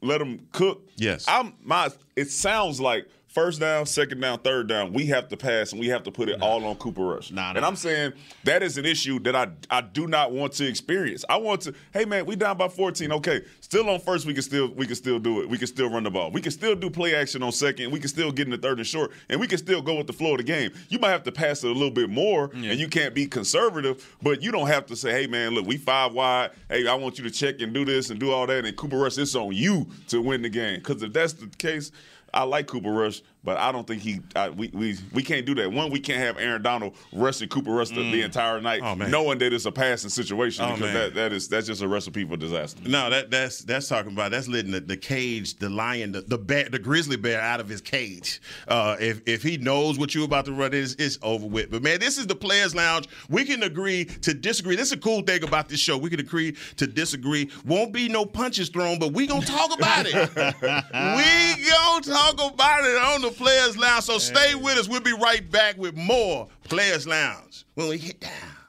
let 0.00 0.22
him 0.22 0.46
cook, 0.52 0.88
Yes. 0.96 1.26
I'm 1.28 1.52
my. 1.62 1.90
It 2.16 2.30
sounds 2.30 2.80
like. 2.80 3.06
First 3.36 3.60
down, 3.60 3.84
second 3.84 4.20
down, 4.20 4.38
third 4.38 4.66
down, 4.66 4.94
we 4.94 5.04
have 5.08 5.28
to 5.28 5.36
pass 5.36 5.72
and 5.72 5.78
we 5.78 5.88
have 5.88 6.02
to 6.04 6.10
put 6.10 6.30
it 6.30 6.40
all 6.40 6.64
on 6.64 6.74
Cooper 6.76 7.02
Rush. 7.02 7.30
Nah, 7.30 7.50
and. 7.50 7.66
I'm 7.66 7.76
saying 7.76 8.14
that 8.44 8.62
is 8.62 8.78
an 8.78 8.86
issue 8.86 9.18
that 9.20 9.36
I 9.36 9.48
I 9.68 9.82
do 9.82 10.06
not 10.06 10.32
want 10.32 10.54
to 10.54 10.66
experience. 10.66 11.22
I 11.28 11.36
want 11.36 11.60
to, 11.62 11.74
hey 11.92 12.06
man, 12.06 12.24
we 12.24 12.34
down 12.34 12.56
by 12.56 12.68
14. 12.68 13.12
Okay, 13.12 13.42
still 13.60 13.90
on 13.90 14.00
first, 14.00 14.24
we 14.24 14.32
can 14.32 14.42
still 14.42 14.68
we 14.68 14.86
can 14.86 14.96
still 14.96 15.18
do 15.18 15.42
it. 15.42 15.50
We 15.50 15.58
can 15.58 15.66
still 15.66 15.90
run 15.90 16.04
the 16.04 16.10
ball. 16.10 16.30
We 16.30 16.40
can 16.40 16.50
still 16.50 16.74
do 16.74 16.88
play 16.88 17.14
action 17.14 17.42
on 17.42 17.52
second. 17.52 17.90
We 17.90 18.00
can 18.00 18.08
still 18.08 18.32
get 18.32 18.46
in 18.46 18.52
the 18.52 18.56
third 18.56 18.78
and 18.78 18.86
short, 18.86 19.12
and 19.28 19.38
we 19.38 19.46
can 19.46 19.58
still 19.58 19.82
go 19.82 19.96
with 19.96 20.06
the 20.06 20.14
flow 20.14 20.30
of 20.30 20.38
the 20.38 20.42
game. 20.42 20.70
You 20.88 20.98
might 20.98 21.10
have 21.10 21.24
to 21.24 21.32
pass 21.32 21.62
it 21.62 21.68
a 21.68 21.74
little 21.74 21.90
bit 21.90 22.08
more, 22.08 22.50
and 22.54 22.80
you 22.80 22.88
can't 22.88 23.14
be 23.14 23.26
conservative, 23.26 24.16
but 24.22 24.42
you 24.42 24.50
don't 24.50 24.68
have 24.68 24.86
to 24.86 24.96
say, 24.96 25.12
hey 25.12 25.26
man, 25.26 25.52
look, 25.52 25.66
we 25.66 25.76
five 25.76 26.14
wide. 26.14 26.52
Hey, 26.70 26.88
I 26.88 26.94
want 26.94 27.18
you 27.18 27.24
to 27.24 27.30
check 27.30 27.60
and 27.60 27.74
do 27.74 27.84
this 27.84 28.08
and 28.08 28.18
do 28.18 28.32
all 28.32 28.46
that. 28.46 28.64
And 28.64 28.74
Cooper 28.74 28.96
Rush, 28.96 29.18
it's 29.18 29.34
on 29.34 29.52
you 29.52 29.88
to 30.08 30.22
win 30.22 30.40
the 30.40 30.48
game. 30.48 30.76
Because 30.76 31.02
if 31.02 31.12
that's 31.12 31.34
the 31.34 31.48
case. 31.48 31.92
I 32.36 32.42
like 32.42 32.66
Cooper 32.66 32.90
Rush, 32.92 33.22
but 33.46 33.58
I 33.58 33.70
don't 33.70 33.86
think 33.86 34.02
he. 34.02 34.20
I, 34.34 34.50
we, 34.50 34.68
we 34.74 34.98
we 35.14 35.22
can't 35.22 35.46
do 35.46 35.54
that. 35.54 35.72
One, 35.72 35.90
we 35.92 36.00
can't 36.00 36.18
have 36.18 36.36
Aaron 36.36 36.62
Donald 36.62 36.96
rushing 37.12 37.48
Cooper 37.48 37.70
Rush 37.70 37.90
the, 37.90 38.02
the 38.10 38.22
entire 38.22 38.60
night, 38.60 38.80
Oh, 38.82 38.94
knowing 38.96 39.38
that 39.38 39.52
it's 39.52 39.66
a 39.66 39.72
passing 39.72 40.10
situation 40.10 40.64
Oh, 40.64 40.74
because 40.74 40.80
man. 40.80 40.94
that, 40.94 41.14
that 41.14 41.32
is 41.32 41.48
that's 41.48 41.68
just 41.68 41.80
a 41.80 41.86
recipe 41.86 42.24
for 42.24 42.36
disaster. 42.36 42.82
No, 42.86 43.08
that 43.08 43.30
that's 43.30 43.60
that's 43.60 43.86
talking 43.86 44.10
about 44.12 44.32
that's 44.32 44.48
letting 44.48 44.72
the, 44.72 44.80
the 44.80 44.96
cage, 44.96 45.58
the 45.60 45.70
lion, 45.70 46.10
the 46.10 46.22
the, 46.22 46.36
bear, 46.36 46.68
the 46.68 46.80
grizzly 46.80 47.16
bear 47.16 47.40
out 47.40 47.60
of 47.60 47.68
his 47.68 47.80
cage. 47.80 48.40
Uh, 48.66 48.96
if 48.98 49.22
if 49.26 49.44
he 49.44 49.58
knows 49.58 49.96
what 49.96 50.12
you're 50.12 50.24
about 50.24 50.44
to 50.46 50.52
run, 50.52 50.74
it's, 50.74 50.94
it's 50.94 51.16
over 51.22 51.46
with. 51.46 51.70
But 51.70 51.84
man, 51.84 52.00
this 52.00 52.18
is 52.18 52.26
the 52.26 52.34
Players 52.34 52.74
Lounge. 52.74 53.06
We 53.30 53.44
can 53.44 53.62
agree 53.62 54.06
to 54.06 54.34
disagree. 54.34 54.74
This 54.74 54.88
is 54.88 54.92
a 54.94 54.96
cool 54.98 55.22
thing 55.22 55.44
about 55.44 55.68
this 55.68 55.78
show. 55.78 55.96
We 55.96 56.10
can 56.10 56.18
agree 56.18 56.56
to 56.78 56.86
disagree. 56.88 57.48
Won't 57.64 57.92
be 57.92 58.08
no 58.08 58.26
punches 58.26 58.70
thrown, 58.70 58.98
but 58.98 59.12
we 59.12 59.28
gonna 59.28 59.46
talk 59.46 59.72
about 59.72 60.06
it. 60.08 60.14
we 60.34 61.70
gonna 61.70 62.02
talk 62.02 62.34
about 62.54 62.84
it 62.84 62.96
on 62.98 63.22
the 63.22 63.35
Players 63.36 63.76
Lounge. 63.76 64.04
So 64.04 64.18
stay 64.18 64.54
with 64.54 64.78
us. 64.78 64.88
We'll 64.88 65.00
be 65.00 65.12
right 65.12 65.48
back 65.50 65.76
with 65.76 65.96
more 65.96 66.48
Players 66.64 67.06
Lounge 67.06 67.64
when 67.74 67.88
we 67.88 67.98
get 67.98 68.20
down. 68.20 68.55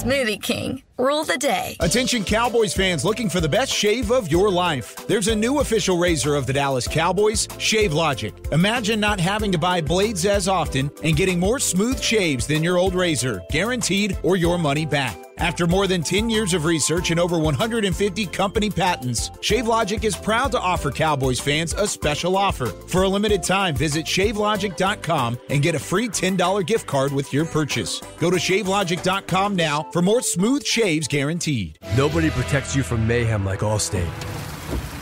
Smoothie 0.00 0.40
King, 0.40 0.82
rule 0.96 1.24
the 1.24 1.36
day. 1.36 1.76
Attention 1.80 2.24
Cowboys 2.24 2.72
fans 2.72 3.04
looking 3.04 3.28
for 3.28 3.42
the 3.42 3.48
best 3.50 3.70
shave 3.70 4.10
of 4.10 4.32
your 4.32 4.50
life. 4.50 4.96
There's 5.06 5.28
a 5.28 5.36
new 5.36 5.58
official 5.58 5.98
razor 5.98 6.36
of 6.36 6.46
the 6.46 6.54
Dallas 6.54 6.88
Cowboys, 6.88 7.46
ShaveLogic. 7.58 8.50
Imagine 8.50 8.98
not 8.98 9.20
having 9.20 9.52
to 9.52 9.58
buy 9.58 9.82
blades 9.82 10.24
as 10.24 10.48
often 10.48 10.90
and 11.04 11.16
getting 11.16 11.38
more 11.38 11.58
smooth 11.58 12.00
shaves 12.00 12.46
than 12.46 12.64
your 12.64 12.78
old 12.78 12.94
razor, 12.94 13.42
guaranteed 13.50 14.16
or 14.22 14.36
your 14.36 14.56
money 14.56 14.86
back. 14.86 15.18
After 15.40 15.66
more 15.66 15.86
than 15.86 16.02
10 16.02 16.28
years 16.28 16.52
of 16.52 16.66
research 16.66 17.10
and 17.10 17.18
over 17.18 17.38
150 17.38 18.26
company 18.26 18.68
patents, 18.68 19.30
ShaveLogic 19.40 20.04
is 20.04 20.14
proud 20.14 20.52
to 20.52 20.60
offer 20.60 20.90
Cowboys 20.90 21.40
fans 21.40 21.72
a 21.72 21.86
special 21.88 22.36
offer. 22.36 22.66
For 22.66 23.04
a 23.04 23.08
limited 23.08 23.42
time, 23.42 23.74
visit 23.74 24.04
shavelogic.com 24.04 25.38
and 25.48 25.62
get 25.62 25.74
a 25.74 25.78
free 25.78 26.08
$10 26.08 26.66
gift 26.66 26.86
card 26.86 27.12
with 27.12 27.32
your 27.32 27.46
purchase. 27.46 28.02
Go 28.18 28.30
to 28.30 28.36
shavelogic.com 28.36 29.56
now 29.56 29.84
for 29.92 30.02
more 30.02 30.20
smooth 30.20 30.62
shaves 30.62 31.08
guaranteed. 31.08 31.78
Nobody 31.96 32.28
protects 32.28 32.76
you 32.76 32.82
from 32.82 33.06
mayhem 33.06 33.42
like 33.42 33.60
Allstate. 33.60 34.10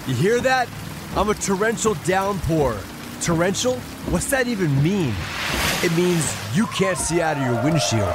You 0.07 0.15
hear 0.15 0.41
that? 0.43 0.69
I'm 1.17 1.31
a 1.31 1.35
torrential 1.35 1.95
downpour. 2.05 2.79
Torrential? 3.23 3.75
What's 4.11 4.31
that 4.31 4.47
even 4.47 4.81
mean? 4.85 5.17
It 5.83 5.91
means 5.97 6.33
you 6.55 6.67
can't 6.67 6.97
see 6.97 7.21
out 7.21 7.39
of 7.39 7.43
your 7.43 7.61
windshield. 7.65 8.15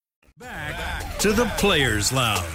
Back 0.41 1.19
to 1.19 1.33
the 1.33 1.45
Players 1.59 2.11
Lounge. 2.11 2.47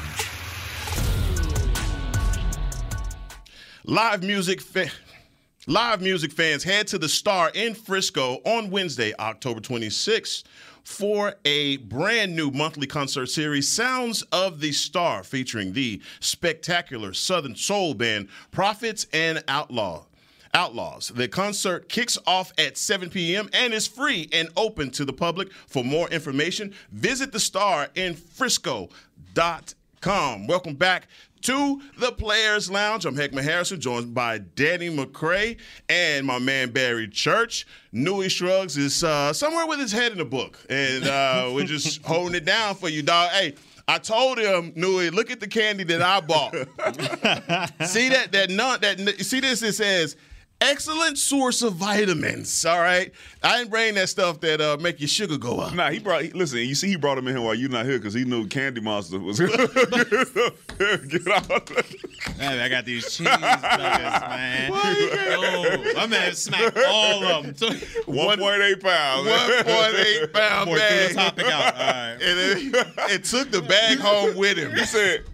Live 3.84 4.24
music 4.24 4.60
fa- 4.60 4.90
Live 5.68 6.02
music 6.02 6.32
fans 6.32 6.64
head 6.64 6.88
to 6.88 6.98
the 6.98 7.08
Star 7.08 7.52
in 7.54 7.74
Frisco 7.74 8.40
on 8.44 8.70
Wednesday, 8.70 9.14
October 9.20 9.60
26th 9.60 10.42
for 10.82 11.36
a 11.44 11.76
brand 11.76 12.34
new 12.34 12.50
monthly 12.50 12.88
concert 12.88 13.26
series, 13.26 13.68
Sounds 13.68 14.22
of 14.32 14.58
the 14.58 14.72
Star, 14.72 15.22
featuring 15.22 15.72
the 15.72 16.02
spectacular 16.18 17.12
Southern 17.12 17.54
Soul 17.54 17.94
band 17.94 18.26
Prophets 18.50 19.06
and 19.12 19.44
Outlaw. 19.46 20.06
Outlaws. 20.54 21.08
The 21.08 21.28
concert 21.28 21.88
kicks 21.88 22.18
off 22.26 22.52
at 22.58 22.76
7 22.76 23.10
p.m. 23.10 23.48
and 23.52 23.72
is 23.74 23.86
free 23.86 24.28
and 24.32 24.48
open 24.56 24.90
to 24.92 25.04
the 25.04 25.12
public. 25.12 25.52
For 25.66 25.84
more 25.84 26.08
information, 26.08 26.74
visit 26.90 27.32
the 27.32 27.40
star 27.40 27.88
in 27.94 28.14
Frisco.com. 28.14 28.86
Welcome 30.46 30.74
back 30.74 31.08
to 31.42 31.80
the 31.98 32.10
Players 32.12 32.70
Lounge. 32.70 33.04
I'm 33.04 33.14
Heckman 33.14 33.44
Harrison, 33.44 33.80
joined 33.80 34.14
by 34.14 34.38
Danny 34.38 34.88
McCray 34.88 35.58
and 35.88 36.26
my 36.26 36.38
man 36.38 36.70
Barry 36.70 37.08
Church. 37.08 37.66
Newy 37.92 38.28
Scruggs 38.28 38.76
is 38.76 39.04
uh, 39.04 39.32
somewhere 39.32 39.66
with 39.66 39.78
his 39.78 39.92
head 39.92 40.12
in 40.12 40.18
the 40.18 40.24
book, 40.24 40.58
and 40.68 41.04
uh, 41.04 41.50
we're 41.54 41.64
just 41.64 42.04
holding 42.04 42.34
it 42.34 42.44
down 42.44 42.74
for 42.74 42.88
you, 42.88 43.02
dog. 43.02 43.30
Hey, 43.30 43.54
I 43.88 43.98
told 43.98 44.38
him, 44.38 44.72
Newey, 44.72 45.12
look 45.12 45.30
at 45.30 45.38
the 45.38 45.46
candy 45.46 45.84
that 45.84 46.02
I 46.02 46.20
bought. 46.20 46.52
see 47.88 48.08
that 48.08 48.32
that 48.32 48.50
nut 48.50 48.80
that 48.80 49.24
see 49.24 49.38
this? 49.40 49.62
It 49.62 49.74
says 49.74 50.16
excellent 50.60 51.18
source 51.18 51.62
of 51.62 51.74
vitamins. 51.74 52.64
All 52.64 52.78
right, 52.80 53.12
I 53.42 53.58
didn't 53.58 53.70
bring 53.70 53.94
that 53.94 54.08
stuff 54.08 54.40
that 54.40 54.60
uh, 54.60 54.76
make 54.80 55.00
your 55.00 55.08
sugar 55.08 55.38
go 55.38 55.60
up. 55.60 55.74
Nah, 55.74 55.90
he 55.90 55.98
brought. 55.98 56.24
Listen, 56.34 56.58
you 56.60 56.74
see, 56.74 56.88
he 56.88 56.96
brought 56.96 57.18
him 57.18 57.28
in 57.28 57.36
here 57.36 57.44
while 57.44 57.54
you're 57.54 57.68
not 57.70 57.86
here 57.86 57.98
because 57.98 58.14
he 58.14 58.24
knew 58.24 58.46
Candy 58.46 58.80
Monster 58.80 59.18
was. 59.18 59.38
Get 60.78 61.26
out. 61.28 61.70
Man, 62.38 62.58
I 62.58 62.68
got 62.68 62.84
these 62.84 63.04
cheese 63.16 63.26
nuggets, 63.26 63.62
man. 63.62 64.70
Oh, 64.72 65.92
my 65.96 66.06
man 66.06 66.34
smacked 66.34 66.78
all 66.86 67.24
of 67.24 67.58
them. 67.58 67.78
One 68.06 68.38
point 68.38 68.62
eight 68.62 68.80
pounds. 68.80 69.26
One 69.28 69.64
point 69.64 69.94
eight 69.96 70.32
pound 70.32 70.70
Boy, 70.70 70.76
bag. 70.76 71.06
threw 71.06 71.08
the 71.08 71.14
topic 71.22 71.46
out. 71.46 71.74
All 71.74 71.80
right. 71.80 72.18
And 72.20 72.20
it, 72.22 72.94
it 73.10 73.24
took 73.24 73.50
the 73.50 73.62
bag 73.62 73.98
home 73.98 74.36
with 74.36 74.58
him. 74.58 74.72
He 74.72 74.84
said, 74.84 75.24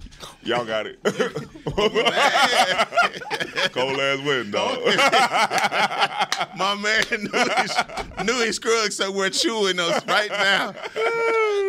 "Y'all 0.43 0.65
got 0.65 0.87
it." 0.87 0.99
Cold 3.73 4.01
ass 4.01 4.19
win, 4.25 4.51
dog. 4.51 4.79
My 6.57 6.75
man 6.75 7.05
knew 7.11 7.29
he, 7.29 8.25
knew 8.25 8.45
he 8.45 8.53
scrubbed 8.53 8.93
somewhere 8.93 9.31
chewing 9.31 9.79
us 9.79 10.05
right 10.07 10.31
now. 10.31 10.75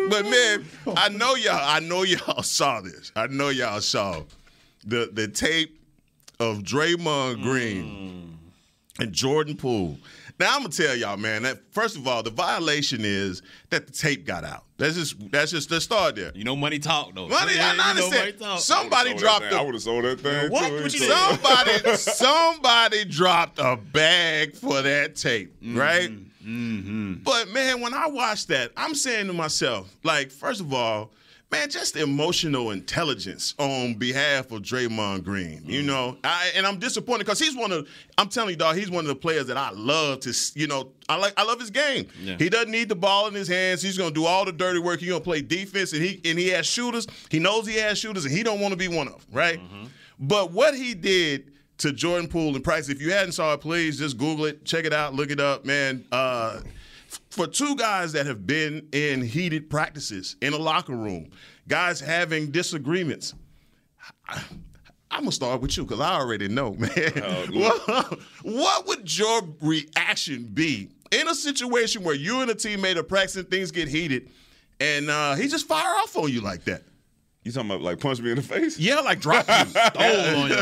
But 0.08 0.26
man, 0.26 0.64
I 0.96 1.08
know 1.08 1.34
y'all. 1.34 1.60
I 1.62 1.80
know 1.80 2.02
y'all 2.02 2.42
saw 2.42 2.80
this. 2.80 3.12
I 3.16 3.26
know 3.28 3.48
y'all 3.48 3.80
saw 3.80 4.22
the 4.84 5.10
the 5.12 5.28
tape 5.28 5.80
of 6.40 6.58
Draymond 6.58 7.42
Green 7.42 8.38
mm. 8.98 9.02
and 9.02 9.12
Jordan 9.12 9.56
Poole. 9.56 9.98
Now 10.40 10.56
I'm 10.56 10.62
gonna 10.62 10.70
tell 10.70 10.96
y'all, 10.96 11.16
man. 11.16 11.44
That 11.44 11.60
first 11.70 11.96
of 11.96 12.08
all, 12.08 12.22
the 12.22 12.30
violation 12.30 13.00
is 13.02 13.40
that 13.70 13.86
the 13.86 13.92
tape 13.92 14.26
got 14.26 14.42
out. 14.42 14.64
That's 14.78 14.96
just 14.96 15.30
that's 15.30 15.52
just 15.52 15.68
the 15.68 15.80
start 15.80 16.16
there. 16.16 16.32
You 16.34 16.42
know, 16.42 16.56
money 16.56 16.80
talk 16.80 17.14
though. 17.14 17.28
Money, 17.28 17.54
Yeah, 17.54 17.74
I 17.78 17.90
understand. 17.90 18.40
money. 18.40 18.58
Somebody 18.58 19.14
dropped 19.14 19.46
I 19.52 19.62
would 19.62 19.74
have 19.74 19.82
sold 19.82 20.04
that 20.04 20.20
thing. 20.20 20.50
What? 20.50 20.68
too. 20.68 20.82
What 20.82 20.92
you 20.92 21.00
He 21.00 21.06
did? 21.06 21.10
sold- 21.12 21.40
somebody 21.40 21.96
somebody 21.96 23.04
dropped 23.04 23.58
a 23.60 23.76
bag 23.76 24.56
for 24.56 24.82
that 24.82 25.14
tape, 25.14 25.54
mm-hmm. 25.62 25.78
right? 25.78 26.10
Mm-hmm. 26.44 27.14
But 27.22 27.48
man, 27.48 27.80
when 27.80 27.94
I 27.94 28.08
watch 28.08 28.48
that, 28.48 28.72
I'm 28.76 28.94
saying 28.94 29.28
to 29.28 29.32
myself, 29.32 29.94
like, 30.02 30.30
first 30.30 30.60
of 30.60 30.74
all, 30.74 31.10
man, 31.54 31.70
just 31.70 31.96
emotional 31.96 32.70
intelligence 32.70 33.54
on 33.58 33.94
behalf 33.94 34.50
of 34.52 34.62
Draymond 34.62 35.24
Green. 35.24 35.62
You 35.64 35.82
know, 35.82 36.16
I, 36.24 36.52
and 36.54 36.66
I'm 36.66 36.78
disappointed 36.78 37.20
because 37.24 37.38
he's 37.38 37.56
one 37.56 37.72
of. 37.72 37.88
I'm 38.18 38.28
telling 38.28 38.50
you, 38.50 38.56
dog, 38.56 38.76
he's 38.76 38.90
one 38.90 39.04
of 39.04 39.08
the 39.08 39.14
players 39.14 39.46
that 39.46 39.56
I 39.56 39.70
love 39.70 40.20
to. 40.20 40.34
You 40.54 40.66
know, 40.66 40.92
I 41.08 41.16
like. 41.16 41.34
I 41.36 41.44
love 41.44 41.60
his 41.60 41.70
game. 41.70 42.06
Yeah. 42.22 42.36
He 42.38 42.48
doesn't 42.48 42.70
need 42.70 42.88
the 42.88 42.96
ball 42.96 43.26
in 43.28 43.34
his 43.34 43.48
hands. 43.48 43.82
He's 43.82 43.96
going 43.98 44.10
to 44.10 44.14
do 44.14 44.26
all 44.26 44.44
the 44.44 44.52
dirty 44.52 44.78
work. 44.78 45.00
He's 45.00 45.08
going 45.08 45.20
to 45.20 45.24
play 45.24 45.42
defense, 45.42 45.92
and 45.92 46.02
he 46.02 46.20
and 46.24 46.38
he 46.38 46.48
has 46.48 46.66
shooters. 46.66 47.06
He 47.30 47.38
knows 47.38 47.66
he 47.66 47.76
has 47.76 47.98
shooters, 47.98 48.24
and 48.24 48.34
he 48.34 48.42
don't 48.42 48.60
want 48.60 48.72
to 48.72 48.78
be 48.78 48.88
one 48.88 49.06
of 49.08 49.14
them, 49.14 49.22
right? 49.32 49.60
But 50.18 50.52
what 50.52 50.74
he 50.74 50.94
did 50.94 51.52
to 51.78 51.92
Jordan 51.92 52.28
Poole 52.28 52.54
and 52.54 52.62
Price, 52.62 52.88
if 52.88 53.00
you 53.00 53.10
hadn't 53.12 53.32
saw 53.32 53.52
it, 53.54 53.60
please 53.60 53.98
just 53.98 54.16
Google 54.16 54.44
it, 54.46 54.64
check 54.64 54.84
it 54.84 54.92
out, 54.92 55.14
look 55.14 55.30
it 55.30 55.40
up, 55.40 55.64
man. 55.64 56.04
Uh, 56.12 56.60
for 57.30 57.46
two 57.46 57.76
guys 57.76 58.12
that 58.12 58.26
have 58.26 58.46
been 58.46 58.88
in 58.92 59.22
heated 59.22 59.68
practices 59.70 60.36
in 60.40 60.52
a 60.52 60.58
locker 60.58 60.94
room, 60.94 61.30
guys 61.68 62.00
having 62.00 62.50
disagreements. 62.50 63.34
I, 64.28 64.42
I'm 65.10 65.20
gonna 65.20 65.32
start 65.32 65.60
with 65.60 65.76
you 65.76 65.84
because 65.84 66.00
I 66.00 66.14
already 66.14 66.48
know, 66.48 66.74
man. 66.78 66.90
what, 67.52 68.18
what 68.42 68.86
would 68.88 69.16
your 69.16 69.42
reaction 69.60 70.44
be 70.52 70.90
in 71.12 71.28
a 71.28 71.34
situation 71.34 72.02
where 72.02 72.14
you 72.16 72.40
and 72.40 72.50
a 72.50 72.54
teammate 72.54 72.96
are 72.96 73.04
practicing, 73.04 73.44
things 73.44 73.70
get 73.70 73.86
heated, 73.88 74.30
and 74.80 75.08
uh, 75.08 75.34
he 75.36 75.46
just 75.46 75.68
fire 75.68 75.94
off 75.98 76.16
on 76.16 76.32
you 76.32 76.40
like 76.40 76.64
that? 76.64 76.82
You 77.44 77.52
talking 77.52 77.70
about 77.70 77.82
like 77.82 78.00
punch 78.00 78.20
me 78.20 78.30
in 78.30 78.36
the 78.36 78.42
face? 78.42 78.78
Yeah, 78.78 79.00
like 79.00 79.20
drop 79.20 79.46
you. 79.46 79.54
Stole 79.66 80.02
on 80.02 80.48
you. 80.48 80.56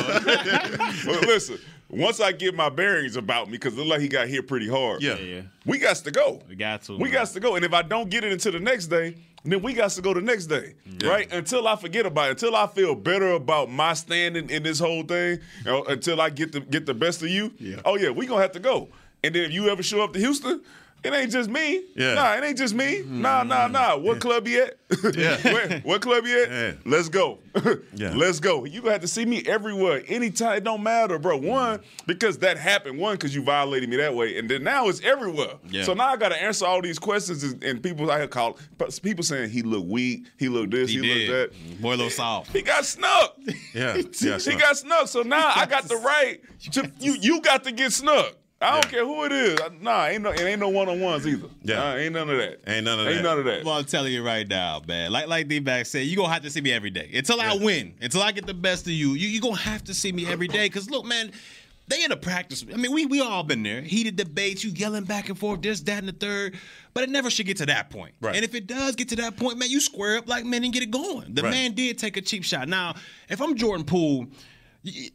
Well, 1.07 1.21
listen, 1.23 1.59
once 1.93 2.21
I 2.21 2.33
get 2.33 2.55
my 2.55 2.69
bearings 2.69 3.17
about 3.17 3.47
me, 3.47 3.53
because 3.53 3.75
it 3.75 3.79
look 3.79 3.89
like 3.89 4.01
he 4.01 4.09
got 4.09 4.27
hit 4.27 4.49
pretty 4.49 4.69
hard. 4.69 5.03
Yeah. 5.03 5.17
Yeah, 5.17 5.35
yeah. 5.37 5.43
We 5.67 5.79
got 5.79 5.97
to 5.97 6.11
go. 6.11 6.43
We 6.49 6.57
got 6.57 6.83
to. 6.85 6.97
We 6.97 7.11
got 7.11 7.29
to 7.29 7.41
go. 7.41 7.57
And 7.57 7.65
if 7.65 7.73
I 7.73 7.83
don't 7.83 8.11
get 8.11 8.25
it 8.25 8.33
until 8.33 8.53
the 8.53 8.61
next 8.61 8.87
day, 8.87 9.17
then 9.45 9.61
we 9.63 9.73
got 9.75 9.91
to 9.91 10.03
go 10.03 10.15
the 10.15 10.21
next 10.21 10.47
day. 10.47 10.75
Right? 11.05 11.33
Until 11.33 11.69
I 11.69 11.77
forget 11.77 12.07
about 12.07 12.29
it, 12.29 12.31
until 12.33 12.57
I 12.57 12.67
feel 12.67 12.95
better 12.95 13.33
about 13.33 13.71
my 13.71 13.95
standing 13.95 14.51
in 14.51 14.63
this 14.63 14.79
whole 14.79 15.03
thing, 15.03 15.41
you 15.59 15.65
know, 15.65 15.85
until 15.85 16.21
I 16.21 16.31
get 16.31 16.53
the 16.53 16.61
get 16.61 16.87
the 16.87 16.95
best 16.95 17.23
of 17.23 17.29
you. 17.29 17.53
Oh 17.85 17.97
yeah, 17.97 18.11
we 18.11 18.27
gonna 18.27 18.43
have 18.43 18.53
to 18.53 18.61
go. 18.61 18.89
And 19.25 19.35
then 19.35 19.45
if 19.45 19.53
you 19.53 19.69
ever 19.69 19.83
show 19.83 20.03
up 20.03 20.13
to 20.15 20.19
Houston, 20.19 20.63
it 21.05 21.13
ain't 21.13 21.33
just 21.33 21.51
me. 21.51 21.83
Yeah. 21.97 22.15
Nah, 22.15 22.35
it 22.35 22.45
ain't 22.45 22.59
just 22.59 22.75
me. 22.75 23.01
Mm-hmm. 23.01 23.23
Nah, 23.23 23.43
nah, 23.43 23.67
nah. 23.67 23.97
What 23.97 24.21
club 24.21 24.47
you 24.47 24.65
at? 24.65 24.77
Yeah. 25.15 25.37
Where, 25.53 25.81
what 25.81 26.03
club 26.03 26.27
you 26.27 26.43
at? 26.43 26.51
Yeah. 26.51 26.73
Let's 26.85 27.09
go. 27.09 27.39
Yeah. 27.95 28.15
Let's 28.15 28.41
go. 28.41 28.65
You 28.65 28.81
gonna 28.81 28.93
have 28.93 29.01
to 29.03 29.09
see 29.09 29.27
me 29.27 29.43
everywhere, 29.47 30.03
anytime. 30.09 30.57
It 30.57 30.65
don't 30.65 30.83
matter, 30.83 31.19
bro. 31.19 31.39
Mm-hmm. 31.39 31.47
One, 31.47 31.81
because 32.07 32.39
that 32.39 32.57
happened. 32.57 32.99
One, 32.99 33.15
because 33.15 33.35
you 33.35 33.43
violated 33.43 33.89
me 33.89 33.97
that 33.97 34.15
way, 34.15 34.39
and 34.39 34.49
then 34.49 34.65
now 34.65 34.89
it's 34.89 35.01
everywhere. 35.03 35.55
Yeah. 35.69 35.85
So 35.85 35.93
now 35.93 36.09
I 36.09 36.17
got 36.17 36.31
to 36.31 36.43
answer 36.43 36.65
all 36.65 36.81
these 36.81 36.99
questions, 36.99 37.43
and, 37.45 37.63
and 37.63 37.83
people 37.83 38.11
I 38.11 38.27
call 38.27 38.59
people 39.03 39.25
saying 39.25 39.51
he 39.51 39.63
looked 39.63 39.89
weak, 39.89 40.27
he 40.39 40.49
looked 40.49 40.71
this, 40.71 40.91
He 40.91 41.01
he, 41.01 41.29
looked 41.29 41.53
that. 41.53 41.59
Mm-hmm. 41.59 41.83
Boy, 41.83 41.91
a 41.91 41.97
little 41.97 42.11
soft. 42.11 42.53
He 42.53 42.63
got 42.63 42.85
snuck. 42.85 43.37
Yeah, 43.75 44.01
yeah, 44.21 44.39
he 44.39 44.57
got 44.57 44.77
snuck. 44.77 45.09
So 45.09 45.23
now 45.23 45.53
I 45.55 45.67
got 45.67 45.85
the 45.85 45.97
right 45.97 46.41
to 46.73 46.91
you. 46.99 47.13
You 47.21 47.41
got 47.43 47.65
to 47.65 47.73
get 47.73 47.93
snuck. 47.93 48.37
I 48.63 48.81
don't 48.81 48.89
care 48.91 49.05
who 49.05 49.25
it 49.25 49.33
is. 49.33 49.59
Nah, 49.81 50.07
ain't 50.07 50.23
no, 50.23 50.31
it 50.31 50.41
ain't 50.41 50.61
no 50.61 50.69
one 50.69 50.89
on 50.89 51.01
ones 51.01 51.27
either. 51.27 51.49
Yeah. 51.63 51.77
Nah, 51.77 51.95
ain't 51.97 52.13
none 52.15 52.31
of 52.31 52.39
that. 52.39 52.61
Ain't 52.67 52.85
none 52.85 53.01
of 53.01 53.07
ain't 53.07 53.17
that. 53.17 53.23
none 53.23 53.39
of 53.41 53.45
that. 53.47 53.65
Well, 53.65 53.75
I'm 53.77 53.85
telling 53.85 54.13
you 54.13 54.25
right 54.25 54.47
now, 54.49 54.81
man. 54.87 55.11
Like 55.13 55.27
like 55.27 55.49
D-Back 55.49 55.87
said, 55.87 56.07
you 56.07 56.17
gonna 56.17 56.33
have 56.33 56.43
to 56.43 56.51
see 56.51 56.61
me 56.61 56.73
every 56.73 56.91
day 56.91 57.11
until 57.15 57.41
I 57.41 57.55
win, 57.57 57.95
until 58.01 58.23
I 58.23 58.33
get 58.33 58.47
the 58.47 58.55
best 58.55 58.87
of 58.87 58.93
you. 58.93 59.11
You 59.15 59.29
you 59.29 59.41
gonna 59.41 59.57
have 59.57 59.85
to 59.85 59.95
see 59.95 60.13
me 60.13 60.27
every 60.27 60.49
day. 60.49 60.69
Cause 60.69 60.89
look, 60.89 61.05
man, 61.05 61.33
they 61.89 62.05
in 62.05 62.13
a 62.13 62.17
practice. 62.17 62.65
I 62.73 62.77
mean, 62.77 62.93
we 62.93 63.07
we 63.07 63.21
all 63.21 63.43
been 63.43 63.63
there. 63.63 63.83
Heated 63.83 64.17
debates, 64.17 64.63
you 64.63 64.71
yelling 64.71 65.05
back 65.05 65.29
and 65.29 65.39
forth, 65.39 65.63
this, 65.63 65.81
that, 65.83 65.99
and 65.99 66.09
the 66.09 66.13
third. 66.13 66.57
But 66.95 67.05
it 67.05 67.11
never 67.11 67.31
should 67.31 67.47
get 67.47 67.57
to 67.57 67.67
that 67.67 67.91
point. 67.91 68.15
Right. 68.21 68.37
And 68.37 68.45
if 68.45 68.55
it 68.55 68.67
does 68.67 68.95
get 68.97 69.09
to 69.11 69.17
that 69.17 69.37
point, 69.37 69.59
man, 69.59 69.71
you 69.71 69.81
square 69.81 70.19
up 70.19 70.29
like 70.29 70.45
men 70.45 70.63
and 70.63 70.73
get 70.73 70.83
it 70.83 70.91
going. 70.91 71.35
The 71.35 71.43
Right. 71.43 71.51
man 71.51 71.73
did 71.73 71.99
take 71.99 72.17
a 72.17 72.21
cheap 72.21 72.45
shot. 72.45 72.69
Now, 72.69 72.95
if 73.29 73.41
I'm 73.43 73.57
Jordan 73.57 73.85
Poole. 73.85 74.27
y- 74.85 75.09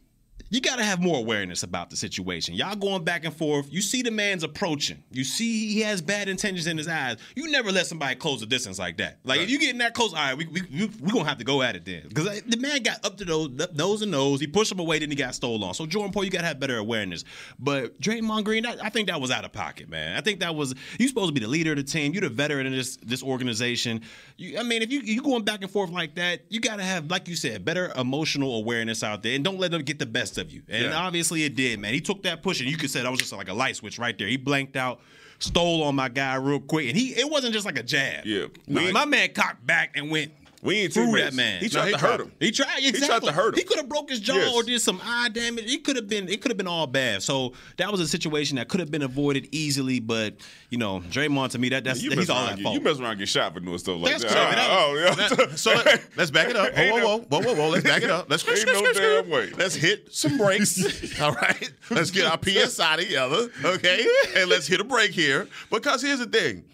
you 0.50 0.60
got 0.60 0.76
to 0.76 0.84
have 0.84 1.00
more 1.00 1.18
awareness 1.18 1.62
about 1.62 1.90
the 1.90 1.96
situation. 1.96 2.54
Y'all 2.54 2.74
going 2.74 3.04
back 3.04 3.24
and 3.24 3.34
forth. 3.34 3.66
You 3.70 3.82
see 3.82 4.02
the 4.02 4.10
man's 4.10 4.42
approaching. 4.42 5.02
You 5.10 5.24
see 5.24 5.68
he 5.68 5.80
has 5.82 6.00
bad 6.00 6.28
intentions 6.28 6.66
in 6.66 6.78
his 6.78 6.88
eyes. 6.88 7.16
You 7.34 7.50
never 7.50 7.70
let 7.70 7.86
somebody 7.86 8.14
close 8.14 8.40
the 8.40 8.46
distance 8.46 8.78
like 8.78 8.96
that. 8.98 9.18
Like 9.24 9.40
if 9.40 9.50
you 9.50 9.58
getting 9.58 9.78
that 9.78 9.94
close, 9.94 10.12
all 10.12 10.18
right, 10.18 10.36
we 10.36 10.46
we 10.46 10.62
we, 10.62 10.86
we 11.00 11.12
gonna 11.12 11.28
have 11.28 11.38
to 11.38 11.44
go 11.44 11.62
at 11.62 11.76
it 11.76 11.84
then. 11.84 12.04
Because 12.08 12.42
the 12.42 12.56
man 12.56 12.82
got 12.82 13.04
up 13.04 13.16
to 13.18 13.24
those 13.24 13.50
nose 13.74 14.02
and 14.02 14.10
nose. 14.10 14.40
He 14.40 14.46
pushed 14.46 14.72
him 14.72 14.78
away, 14.78 14.98
then 14.98 15.10
he 15.10 15.16
got 15.16 15.34
stolen. 15.34 15.74
So 15.74 15.86
Jordan 15.86 16.12
Poole, 16.12 16.24
you 16.24 16.30
gotta 16.30 16.46
have 16.46 16.58
better 16.58 16.78
awareness. 16.78 17.24
But 17.58 18.00
Draymond 18.00 18.44
Green, 18.44 18.64
I, 18.64 18.76
I 18.82 18.88
think 18.90 19.08
that 19.08 19.20
was 19.20 19.30
out 19.30 19.44
of 19.44 19.52
pocket, 19.52 19.88
man. 19.88 20.16
I 20.16 20.20
think 20.20 20.40
that 20.40 20.54
was 20.54 20.74
you 20.98 21.08
supposed 21.08 21.28
to 21.28 21.34
be 21.34 21.40
the 21.40 21.50
leader 21.50 21.72
of 21.72 21.76
the 21.76 21.82
team. 21.82 22.12
You're 22.12 22.22
the 22.22 22.28
veteran 22.28 22.66
in 22.66 22.72
this 22.72 22.96
this 22.96 23.22
organization. 23.22 24.02
You, 24.36 24.58
I 24.58 24.62
mean, 24.62 24.82
if 24.82 24.90
you 24.90 25.00
you 25.00 25.22
going 25.22 25.44
back 25.44 25.62
and 25.62 25.70
forth 25.70 25.90
like 25.90 26.14
that, 26.14 26.40
you 26.48 26.60
gotta 26.60 26.84
have, 26.84 27.10
like 27.10 27.28
you 27.28 27.36
said, 27.36 27.64
better 27.64 27.92
emotional 27.96 28.56
awareness 28.56 29.02
out 29.02 29.22
there, 29.22 29.34
and 29.34 29.44
don't 29.44 29.58
let 29.58 29.72
them 29.72 29.82
get 29.82 29.98
the 29.98 30.06
best 30.06 30.37
of 30.38 30.50
you. 30.52 30.62
And 30.68 30.86
Yeah. 30.86 30.94
obviously 30.96 31.44
it 31.44 31.54
did, 31.56 31.78
man. 31.80 31.92
He 31.94 32.00
took 32.00 32.22
that 32.24 32.42
push, 32.42 32.60
and 32.60 32.68
you 32.70 32.76
could 32.76 32.90
say 32.90 33.02
that 33.02 33.10
was 33.10 33.20
just 33.20 33.32
like 33.32 33.48
a 33.48 33.54
light 33.54 33.76
switch 33.76 33.98
right 33.98 34.16
there. 34.16 34.28
He 34.28 34.36
blanked 34.36 34.76
out. 34.76 35.00
Stole 35.40 35.84
on 35.84 35.94
my 35.94 36.08
guy 36.08 36.34
real 36.34 36.58
quick, 36.58 36.88
and 36.88 36.96
he 36.98 37.10
it 37.10 37.30
wasn't 37.30 37.52
just 37.52 37.64
like 37.64 37.78
a 37.78 37.82
jab. 37.84 38.26
Yeah. 38.26 38.46
My 38.66 39.04
man 39.04 39.32
cocked 39.32 39.64
back 39.64 39.92
and 39.96 40.10
went 40.10 40.32
We 40.60 40.76
ain't 40.78 40.92
through 40.92 41.12
that 41.18 41.34
man. 41.34 41.60
He 41.62 41.68
tried 41.68 41.86
he 41.86 41.92
to 41.92 41.98
hurt 41.98 42.16
to. 42.16 42.22
him. 42.24 42.32
He 42.40 42.50
tried 42.50 42.78
exactly. 42.78 43.00
He 43.00 43.06
tried 43.06 43.22
to 43.22 43.32
hurt 43.32 43.54
him. 43.54 43.58
He 43.58 43.64
could 43.64 43.76
have 43.76 43.88
broke 43.88 44.10
his 44.10 44.18
jaw 44.18 44.34
Yes. 44.34 44.52
or 44.52 44.62
did 44.64 44.80
some 44.80 45.00
eye 45.04 45.28
damage. 45.28 45.72
It 45.72 45.84
could 45.84 45.94
have 45.94 46.08
been. 46.08 46.28
It 46.28 46.40
could 46.40 46.50
have 46.50 46.56
been 46.58 46.66
all 46.66 46.86
bad. 46.88 47.22
So 47.22 47.52
that 47.76 47.92
was 47.92 48.00
a 48.00 48.08
situation 48.08 48.56
that 48.56 48.68
could 48.68 48.80
have 48.80 48.90
been 48.90 49.02
avoided 49.02 49.48
easily. 49.52 50.00
But 50.00 50.34
you 50.70 50.78
know, 50.78 50.98
Draymond 51.10 51.50
to 51.50 51.58
me, 51.58 51.68
that 51.68 51.84
that's 51.84 52.02
You 52.02 52.10
he's 52.10 52.28
all 52.28 52.44
that 52.44 52.58
fault. 52.58 52.74
you 52.74 52.80
mess 52.80 52.98
around 52.98 53.18
get 53.18 53.28
shot 53.28 53.54
for 53.54 53.60
doing 53.60 53.78
stuff 53.78 54.00
like 54.00 54.18
That's 54.18 54.24
that. 54.24 54.32
true. 54.32 54.40
Oh, 54.40 54.96
that- 55.16 55.32
oh, 55.38 55.44
yeah. 55.48 55.54
So 55.54 55.74
let, 55.74 56.02
let's 56.16 56.30
back 56.32 56.48
it 56.48 56.56
up. 56.56 56.74
Whoa, 56.74 56.90
whoa, 56.90 57.18
whoa, 57.18 57.18
whoa, 57.28 57.40
whoa, 57.40 57.54
whoa. 57.54 57.68
Let's 57.68 57.84
back 57.84 58.02
it 58.02 58.10
up. 58.10 58.28
Let's 58.28 58.46
Ain't 58.48 58.66
no 58.66 58.92
damn 58.92 59.30
way. 59.30 59.50
Let's 59.56 59.76
hit 59.76 60.12
some 60.12 60.38
breaks. 60.38 61.20
All 61.20 61.32
right. 61.32 61.70
Let's 61.90 62.10
get 62.10 62.26
our 62.26 62.38
PSI 62.42 62.96
together. 62.96 63.48
Okay. 63.64 64.04
And 64.36 64.50
let's 64.50 64.66
hit 64.66 64.80
a 64.80 64.84
break 64.84 65.12
here. 65.12 65.46
Because 65.70 66.02
here's 66.02 66.18
the 66.18 66.26
thing. 66.26 66.64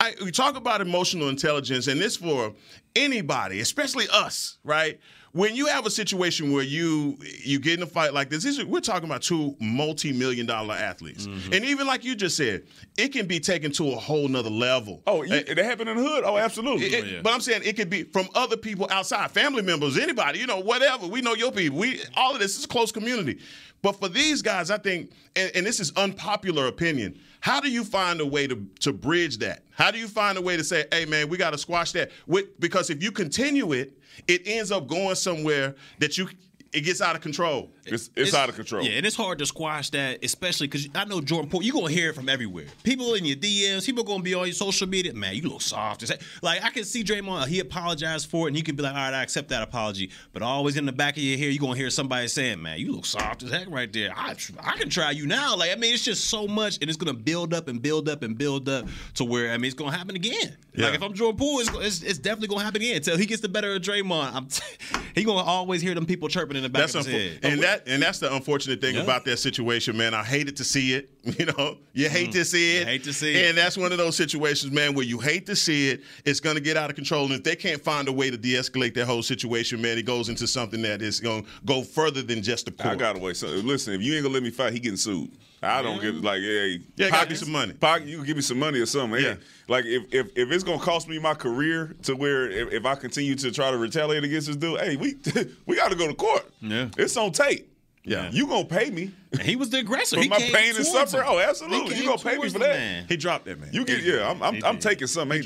I, 0.00 0.14
we 0.24 0.32
talk 0.32 0.56
about 0.56 0.80
emotional 0.80 1.28
intelligence, 1.28 1.86
and 1.86 2.00
this 2.00 2.16
for 2.16 2.52
anybody, 2.96 3.60
especially 3.60 4.06
us, 4.12 4.58
right? 4.64 4.98
When 5.34 5.56
you 5.56 5.66
have 5.66 5.84
a 5.84 5.90
situation 5.90 6.52
where 6.52 6.62
you 6.62 7.18
you 7.42 7.58
get 7.58 7.74
in 7.78 7.82
a 7.82 7.86
fight 7.86 8.14
like 8.14 8.30
this, 8.30 8.44
these 8.44 8.60
are, 8.60 8.66
we're 8.66 8.78
talking 8.78 9.08
about 9.08 9.20
two 9.20 9.56
multi-million 9.60 10.46
dollar 10.46 10.74
athletes, 10.74 11.26
mm-hmm. 11.26 11.52
and 11.52 11.64
even 11.64 11.88
like 11.88 12.04
you 12.04 12.14
just 12.14 12.36
said, 12.36 12.62
it 12.96 13.08
can 13.08 13.26
be 13.26 13.40
taken 13.40 13.72
to 13.72 13.90
a 13.90 13.96
whole 13.96 14.28
nother 14.28 14.48
level. 14.48 15.02
Oh, 15.08 15.22
you, 15.24 15.34
it 15.34 15.58
happened 15.58 15.88
in 15.90 15.96
the 15.96 16.04
hood? 16.04 16.22
Oh, 16.24 16.36
absolutely. 16.38 16.86
It- 16.86 17.04
it- 17.04 17.22
But 17.24 17.32
I'm 17.32 17.40
saying 17.40 17.62
it 17.64 17.76
could 17.76 17.90
be 17.90 18.04
from 18.04 18.28
other 18.36 18.56
people 18.56 18.86
outside, 18.92 19.32
family 19.32 19.62
members, 19.62 19.98
anybody, 19.98 20.38
you 20.38 20.46
know, 20.46 20.60
whatever. 20.60 21.08
We 21.08 21.20
know 21.20 21.34
your 21.34 21.50
people. 21.50 21.78
We 21.80 22.00
all 22.16 22.32
of 22.34 22.38
this 22.40 22.56
is 22.56 22.64
a 22.64 22.68
close 22.68 22.92
community. 22.92 23.40
But 23.82 23.98
for 24.00 24.08
these 24.08 24.40
guys, 24.40 24.70
I 24.70 24.78
think, 24.78 25.10
and, 25.36 25.50
and 25.54 25.66
this 25.66 25.80
is 25.80 25.92
unpopular 25.96 26.68
opinion. 26.68 27.18
How 27.40 27.60
do 27.60 27.68
you 27.70 27.82
find 27.84 28.20
a 28.20 28.26
way 28.26 28.46
to 28.46 28.64
to 28.80 28.92
bridge 28.92 29.38
that? 29.38 29.64
How 29.72 29.90
do 29.90 29.98
you 29.98 30.06
find 30.06 30.38
a 30.38 30.40
way 30.40 30.56
to 30.56 30.62
say, 30.62 30.84
"Hey, 30.92 31.06
man, 31.06 31.28
we 31.28 31.36
got 31.36 31.50
to 31.50 31.58
squash 31.58 31.90
that"? 31.92 32.12
With, 32.28 32.58
because 32.60 32.88
if 32.88 33.02
you 33.02 33.10
continue 33.10 33.72
it, 33.72 33.98
it 34.28 34.42
ends 34.46 34.72
up 34.72 34.86
going 34.86 35.14
somewhere 35.14 35.74
that 35.98 36.16
you 36.18 36.28
it 36.72 36.80
gets 36.80 37.00
out 37.00 37.14
of 37.14 37.22
control. 37.22 37.70
It's, 37.86 38.10
it's, 38.16 38.34
out 38.34 38.48
of 38.48 38.54
control. 38.54 38.84
Yeah, 38.84 38.92
and 38.92 39.06
it's 39.06 39.16
hard 39.16 39.38
to 39.38 39.46
squash 39.46 39.90
that, 39.90 40.24
especially 40.24 40.66
because 40.66 40.88
I 40.94 41.04
know 41.04 41.20
Jordan 41.20 41.50
Poole. 41.50 41.62
You're 41.62 41.74
gonna 41.74 41.90
hear 41.90 42.10
it 42.10 42.14
from 42.14 42.28
everywhere. 42.28 42.66
People 42.82 43.14
in 43.14 43.24
your 43.24 43.36
DMs, 43.36 43.84
people 43.84 44.04
gonna 44.04 44.22
be 44.22 44.34
on 44.34 44.46
your 44.46 44.54
social 44.54 44.88
media. 44.88 45.12
Man, 45.12 45.34
you 45.34 45.42
look 45.42 45.62
soft. 45.62 46.02
As 46.02 46.10
heck. 46.10 46.22
Like 46.42 46.64
I 46.64 46.70
can 46.70 46.84
see 46.84 47.04
Draymond. 47.04 47.46
He 47.48 47.60
apologized 47.60 48.30
for 48.30 48.46
it, 48.46 48.50
and 48.50 48.56
you 48.56 48.62
can 48.62 48.76
be 48.76 48.82
like, 48.82 48.94
all 48.94 48.98
right, 48.98 49.14
I 49.14 49.22
accept 49.22 49.48
that 49.48 49.62
apology. 49.62 50.10
But 50.32 50.42
always 50.42 50.76
in 50.76 50.86
the 50.86 50.92
back 50.92 51.16
of 51.16 51.22
your 51.22 51.38
head, 51.38 51.52
you 51.52 51.58
are 51.58 51.60
gonna 51.60 51.76
hear 51.76 51.90
somebody 51.90 52.28
saying, 52.28 52.62
"Man, 52.62 52.78
you 52.78 52.92
look 52.92 53.06
soft 53.06 53.42
as 53.42 53.50
heck 53.50 53.68
right 53.68 53.92
there. 53.92 54.12
I 54.16 54.34
I 54.60 54.76
can 54.76 54.88
try 54.88 55.10
you 55.10 55.26
now." 55.26 55.56
Like 55.56 55.72
I 55.72 55.76
mean, 55.76 55.94
it's 55.94 56.04
just 56.04 56.28
so 56.28 56.46
much, 56.46 56.78
and 56.80 56.88
it's 56.88 56.96
gonna 56.96 57.14
build 57.14 57.52
up 57.52 57.68
and 57.68 57.80
build 57.80 58.08
up 58.08 58.22
and 58.22 58.36
build 58.36 58.68
up 58.68 58.86
to 59.14 59.24
where 59.24 59.52
I 59.52 59.58
mean, 59.58 59.66
it's 59.66 59.74
gonna 59.74 59.96
happen 59.96 60.16
again. 60.16 60.56
Yeah. 60.74 60.86
Like 60.86 60.94
if 60.96 61.02
I'm 61.02 61.14
Jordan 61.14 61.38
Poole, 61.38 61.60
it's, 61.60 61.70
it's, 61.74 62.02
it's, 62.02 62.18
definitely 62.18 62.48
gonna 62.48 62.64
happen 62.64 62.82
again 62.82 62.96
until 62.96 63.16
he 63.16 63.26
gets 63.26 63.42
the 63.42 63.48
better 63.48 63.74
of 63.74 63.82
Draymond. 63.82 64.34
I'm 64.34 64.46
t- 64.46 64.62
he 65.14 65.22
gonna 65.22 65.42
always 65.42 65.80
hear 65.80 65.94
them 65.94 66.06
people 66.06 66.28
chirping 66.28 66.56
in 66.56 66.62
the 66.62 66.68
back 66.68 66.82
that's 66.82 66.94
of 66.94 67.06
his 67.06 67.14
head. 67.14 67.40
And 67.42 67.62
that 67.62 67.73
and 67.86 68.02
that's 68.02 68.18
the 68.18 68.34
unfortunate 68.34 68.80
thing 68.80 68.96
about 68.96 69.24
that 69.24 69.38
situation, 69.38 69.96
man. 69.96 70.14
I 70.14 70.22
hated 70.24 70.56
to 70.56 70.64
see 70.64 70.94
it. 70.94 71.10
You 71.24 71.46
know, 71.46 71.78
you 71.94 72.10
hate 72.10 72.28
mm. 72.28 72.32
to 72.32 72.44
see 72.44 72.76
it. 72.76 72.80
You 72.80 72.84
hate 72.84 73.04
to 73.04 73.12
see 73.14 73.34
it. 73.34 73.48
And 73.48 73.56
that's 73.56 73.78
one 73.78 73.92
of 73.92 73.98
those 73.98 74.14
situations, 74.14 74.72
man, 74.72 74.92
where 74.94 75.06
you 75.06 75.18
hate 75.18 75.46
to 75.46 75.56
see 75.56 75.88
it. 75.88 76.02
It's 76.26 76.38
gonna 76.38 76.60
get 76.60 76.76
out 76.76 76.90
of 76.90 76.96
control, 76.96 77.24
and 77.24 77.32
if 77.32 77.42
they 77.42 77.56
can't 77.56 77.82
find 77.82 78.08
a 78.08 78.12
way 78.12 78.30
to 78.30 78.36
de-escalate 78.36 78.92
that 78.94 79.06
whole 79.06 79.22
situation, 79.22 79.80
man, 79.80 79.96
it 79.96 80.04
goes 80.04 80.28
into 80.28 80.46
something 80.46 80.82
that 80.82 81.00
is 81.00 81.20
gonna 81.20 81.42
go 81.64 81.82
further 81.82 82.20
than 82.20 82.42
just 82.42 82.66
the 82.66 82.72
court. 82.72 82.94
I 82.94 82.96
got 82.96 83.16
away. 83.16 83.32
So 83.32 83.46
listen, 83.46 83.94
if 83.94 84.02
you 84.02 84.14
ain't 84.14 84.22
gonna 84.22 84.34
let 84.34 84.42
me 84.42 84.50
fight, 84.50 84.74
he 84.74 84.80
getting 84.80 84.98
sued. 84.98 85.30
I 85.64 85.82
don't 85.82 86.00
give 86.00 86.22
like 86.22 86.40
hey, 86.40 86.80
yeah, 86.96 87.10
pocket 87.10 87.30
me 87.30 87.36
some 87.36 87.52
money. 87.52 87.72
Pocket, 87.72 88.06
you 88.06 88.18
can 88.18 88.26
give 88.26 88.36
me 88.36 88.42
some 88.42 88.58
money 88.58 88.80
or 88.80 88.86
something. 88.86 89.20
Yeah. 89.20 89.34
Hey, 89.34 89.40
like 89.68 89.84
if, 89.86 90.12
if 90.12 90.36
if 90.36 90.50
it's 90.50 90.64
gonna 90.64 90.78
cost 90.78 91.08
me 91.08 91.18
my 91.18 91.34
career 91.34 91.96
to 92.02 92.14
where 92.14 92.50
if, 92.50 92.72
if 92.72 92.84
I 92.84 92.94
continue 92.94 93.34
to 93.36 93.50
try 93.50 93.70
to 93.70 93.78
retaliate 93.78 94.24
against 94.24 94.46
this 94.46 94.56
dude, 94.56 94.80
hey, 94.80 94.96
we 94.96 95.16
we 95.66 95.76
got 95.76 95.90
to 95.90 95.96
go 95.96 96.06
to 96.06 96.14
court. 96.14 96.50
Yeah, 96.60 96.88
it's 96.96 97.16
on 97.16 97.32
tape. 97.32 97.70
Yeah, 98.04 98.30
you 98.30 98.46
gonna 98.46 98.66
pay 98.66 98.90
me? 98.90 99.12
And 99.32 99.42
he 99.42 99.56
was 99.56 99.70
the 99.70 99.78
aggressor. 99.78 100.16
For 100.18 100.22
he 100.22 100.28
my 100.28 100.38
pain 100.38 100.76
and 100.76 100.84
suffering. 100.84 101.22
Him. 101.22 101.32
Oh, 101.32 101.38
absolutely. 101.38 101.96
You 101.96 102.04
gonna 102.04 102.18
pay 102.18 102.36
me 102.36 102.50
for 102.50 102.58
that? 102.58 102.76
Man. 102.76 103.06
He 103.08 103.16
dropped 103.16 103.46
that 103.46 103.58
man. 103.58 103.70
You 103.72 103.84
get 103.84 104.02
yeah. 104.02 104.30
I'm 104.30 104.42
I'm, 104.42 104.64
I'm 104.64 104.78
taking 104.78 105.06
something. 105.06 105.44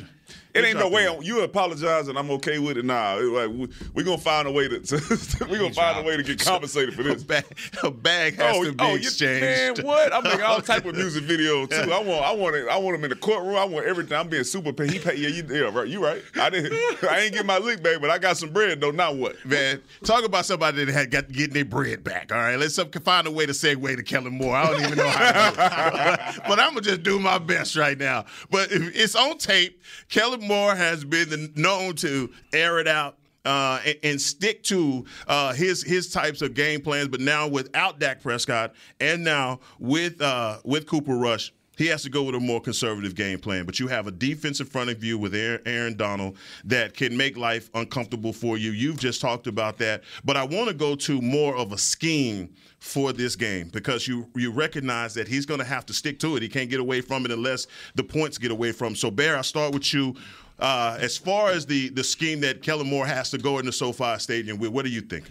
It 0.55 0.64
ain't 0.64 0.79
no 0.79 0.88
way 0.88 1.07
I'm, 1.07 1.23
you 1.23 1.43
apologize 1.43 2.09
and 2.09 2.19
I'm 2.19 2.31
okay 2.33 2.59
with 2.59 2.79
it. 2.79 2.85
Nah, 2.85 3.14
like 3.14 3.51
we, 3.51 3.69
we 3.95 4.03
gonna 4.03 4.19
find 4.19 4.49
a 4.49 4.51
way 4.53 4.67
to, 4.67 4.81
to 4.81 5.47
we 5.49 5.59
gonna 5.59 5.73
find 5.73 5.99
a 5.99 6.03
way 6.03 6.17
to 6.17 6.23
get 6.23 6.41
compensated 6.41 6.95
for 6.95 7.03
this. 7.05 7.23
a, 7.23 7.27
bag, 7.27 7.45
a 7.83 7.91
bag 7.91 8.37
has 8.37 8.57
oh, 8.57 8.64
to 8.64 8.73
be 8.73 8.85
oh, 8.85 8.95
exchanged. 8.97 9.79
Man, 9.79 9.87
what? 9.87 10.12
I'm 10.12 10.25
making 10.25 10.43
all 10.43 10.61
type 10.62 10.85
of 10.85 10.97
music 10.97 11.25
videos 11.25 11.71
too. 11.71 11.93
I 11.93 12.03
want 12.03 12.25
I 12.25 12.33
want 12.33 12.57
it. 12.57 12.69
I 12.69 12.77
want 12.79 12.97
him 12.97 13.05
in 13.05 13.11
the 13.11 13.17
courtroom. 13.17 13.57
I 13.57 13.64
want 13.64 13.87
everything. 13.87 14.17
I'm 14.17 14.29
being 14.29 14.45
super 14.45 14.73
paid. 14.73 14.91
He 14.91 14.99
pay. 14.99 15.17
Yeah, 15.17 15.29
you, 15.29 15.45
yeah, 15.49 15.71
right. 15.73 15.87
You 15.87 16.03
right. 16.03 16.23
I 16.41 16.51
didn't. 16.51 16.73
I 17.05 17.21
ain't 17.21 17.35
get 17.35 17.47
my 17.47 17.59
lick 17.59 17.83
back, 17.83 18.01
but 18.01 18.11
I 18.11 18.19
got 18.19 18.37
some 18.37 18.51
bread 18.51 18.81
though. 18.81 18.91
Now 18.91 19.12
what? 19.12 19.45
Man, 19.45 19.81
talk 20.05 20.25
about 20.25 20.47
somebody 20.47 20.85
that 20.85 20.93
had 20.93 21.11
got 21.11 21.31
getting 21.31 21.55
their 21.55 21.64
bread 21.64 22.03
back. 22.03 22.33
All 22.33 22.38
right, 22.38 22.59
let's 22.59 22.79
find 22.79 23.27
a 23.27 23.31
way 23.31 23.47
to 23.47 23.53
segue 23.53 23.97
to 23.97 24.03
Kellen 24.03 24.33
Moore. 24.33 24.57
I 24.57 24.67
don't 24.67 24.83
even 24.83 24.99
know 24.99 25.09
how 25.09 25.51
to 25.51 25.57
do 25.57 25.62
it, 25.62 26.49
but 26.49 26.59
I'm 26.59 26.71
gonna 26.71 26.81
just 26.81 27.03
do 27.03 27.21
my 27.21 27.38
best 27.38 27.77
right 27.77 27.99
now. 27.99 28.25
But 28.51 28.73
if 28.73 28.97
it's 28.97 29.14
on 29.14 29.38
tape. 29.38 29.81
Kellen 30.19 30.41
Moore 30.41 30.75
has 30.75 31.05
been 31.05 31.29
been 31.29 31.53
known 31.55 31.95
to 31.97 32.29
air 32.53 32.81
it 32.81 32.89
out 32.89 33.19
uh, 33.45 33.79
and, 33.87 33.99
and, 34.03 34.21
stick 34.21 34.65
to 34.65 35.05
uh, 35.29 35.53
his 35.53 35.85
his 35.85 36.11
types 36.11 36.43
of 36.43 36.55
game 36.55 36.81
plans. 36.81 37.07
But 37.07 37.21
now 37.21 37.47
without 37.47 38.01
Dak 38.01 38.21
Prescott, 38.21 38.75
and 38.99 39.23
now 39.23 39.61
with 39.79 40.21
uh, 40.21 40.59
with 40.65 40.87
Cooper 40.87 41.17
Rush. 41.17 41.53
He 41.79 41.87
has 41.87 42.03
to 42.03 42.11
go 42.11 42.25
with 42.25 42.35
a 42.35 42.41
more 42.41 42.61
conservative 42.61 43.14
game 43.14 43.38
plan, 43.38 43.64
but 43.64 43.79
you 43.79 43.87
have 43.87 44.09
a 44.09 44.11
defense 44.11 44.59
in 44.59 44.67
front 44.67 44.91
of 44.91 45.03
you 45.05 45.17
with 45.17 45.33
Aaron 45.35 45.97
Donald 45.97 46.37
that 46.64 46.93
can 46.93 47.17
make 47.17 47.37
life 47.37 47.71
uncomfortable 47.73 48.33
for 48.33 48.59
you. 48.59 48.73
You've 48.73 48.99
just 48.99 49.21
talked 49.21 49.47
about 49.47 49.79
that, 49.79 50.03
but 50.25 50.37
I 50.37 50.43
want 50.43 50.69
to 50.69 50.75
go 50.75 50.97
to 50.97 51.23
more 51.23 51.57
of 51.57 51.71
a 51.71 51.79
scheme 51.79 52.53
for 52.81 53.12
this 53.12 53.37
game 53.37 53.69
because 53.69 54.09
you 54.09 54.29
you 54.35 54.51
recognize 54.51 55.14
that 55.14 55.29
he's 55.29 55.47
going 55.47 55.61
to 55.61 55.67
have 55.67 55.87
to 55.87 55.93
stick 55.93 56.19
to 56.21 56.37
it. 56.37 56.43
He 56.43 56.49
can't 56.49 56.69
get 56.69 56.81
away 56.81 57.01
from 57.01 57.25
it 57.25 57.31
unless 57.31 57.69
the 57.95 58.03
points 58.03 58.38
get 58.38 58.51
away 58.51 58.73
from. 58.73 58.88
Him. 58.88 58.97
So, 58.97 59.11
Bear, 59.11 59.37
I 59.37 59.43
start 59.43 59.73
with 59.73 59.95
you. 59.95 60.17
Uh, 60.59 60.99
as 61.01 61.17
far 61.17 61.51
as 61.51 61.64
the 61.64 61.91
the 61.91 62.03
scheme 62.03 62.41
that 62.41 62.62
Kellen 62.62 62.88
Moore 62.88 63.07
has 63.07 63.31
to 63.31 63.38
go 63.38 63.59
into 63.59 63.71
SoFi 63.71 64.19
Stadium 64.19 64.59
with, 64.59 64.71
what 64.71 64.85
do 64.85 64.91
you 64.91 65.01
think? 65.01 65.27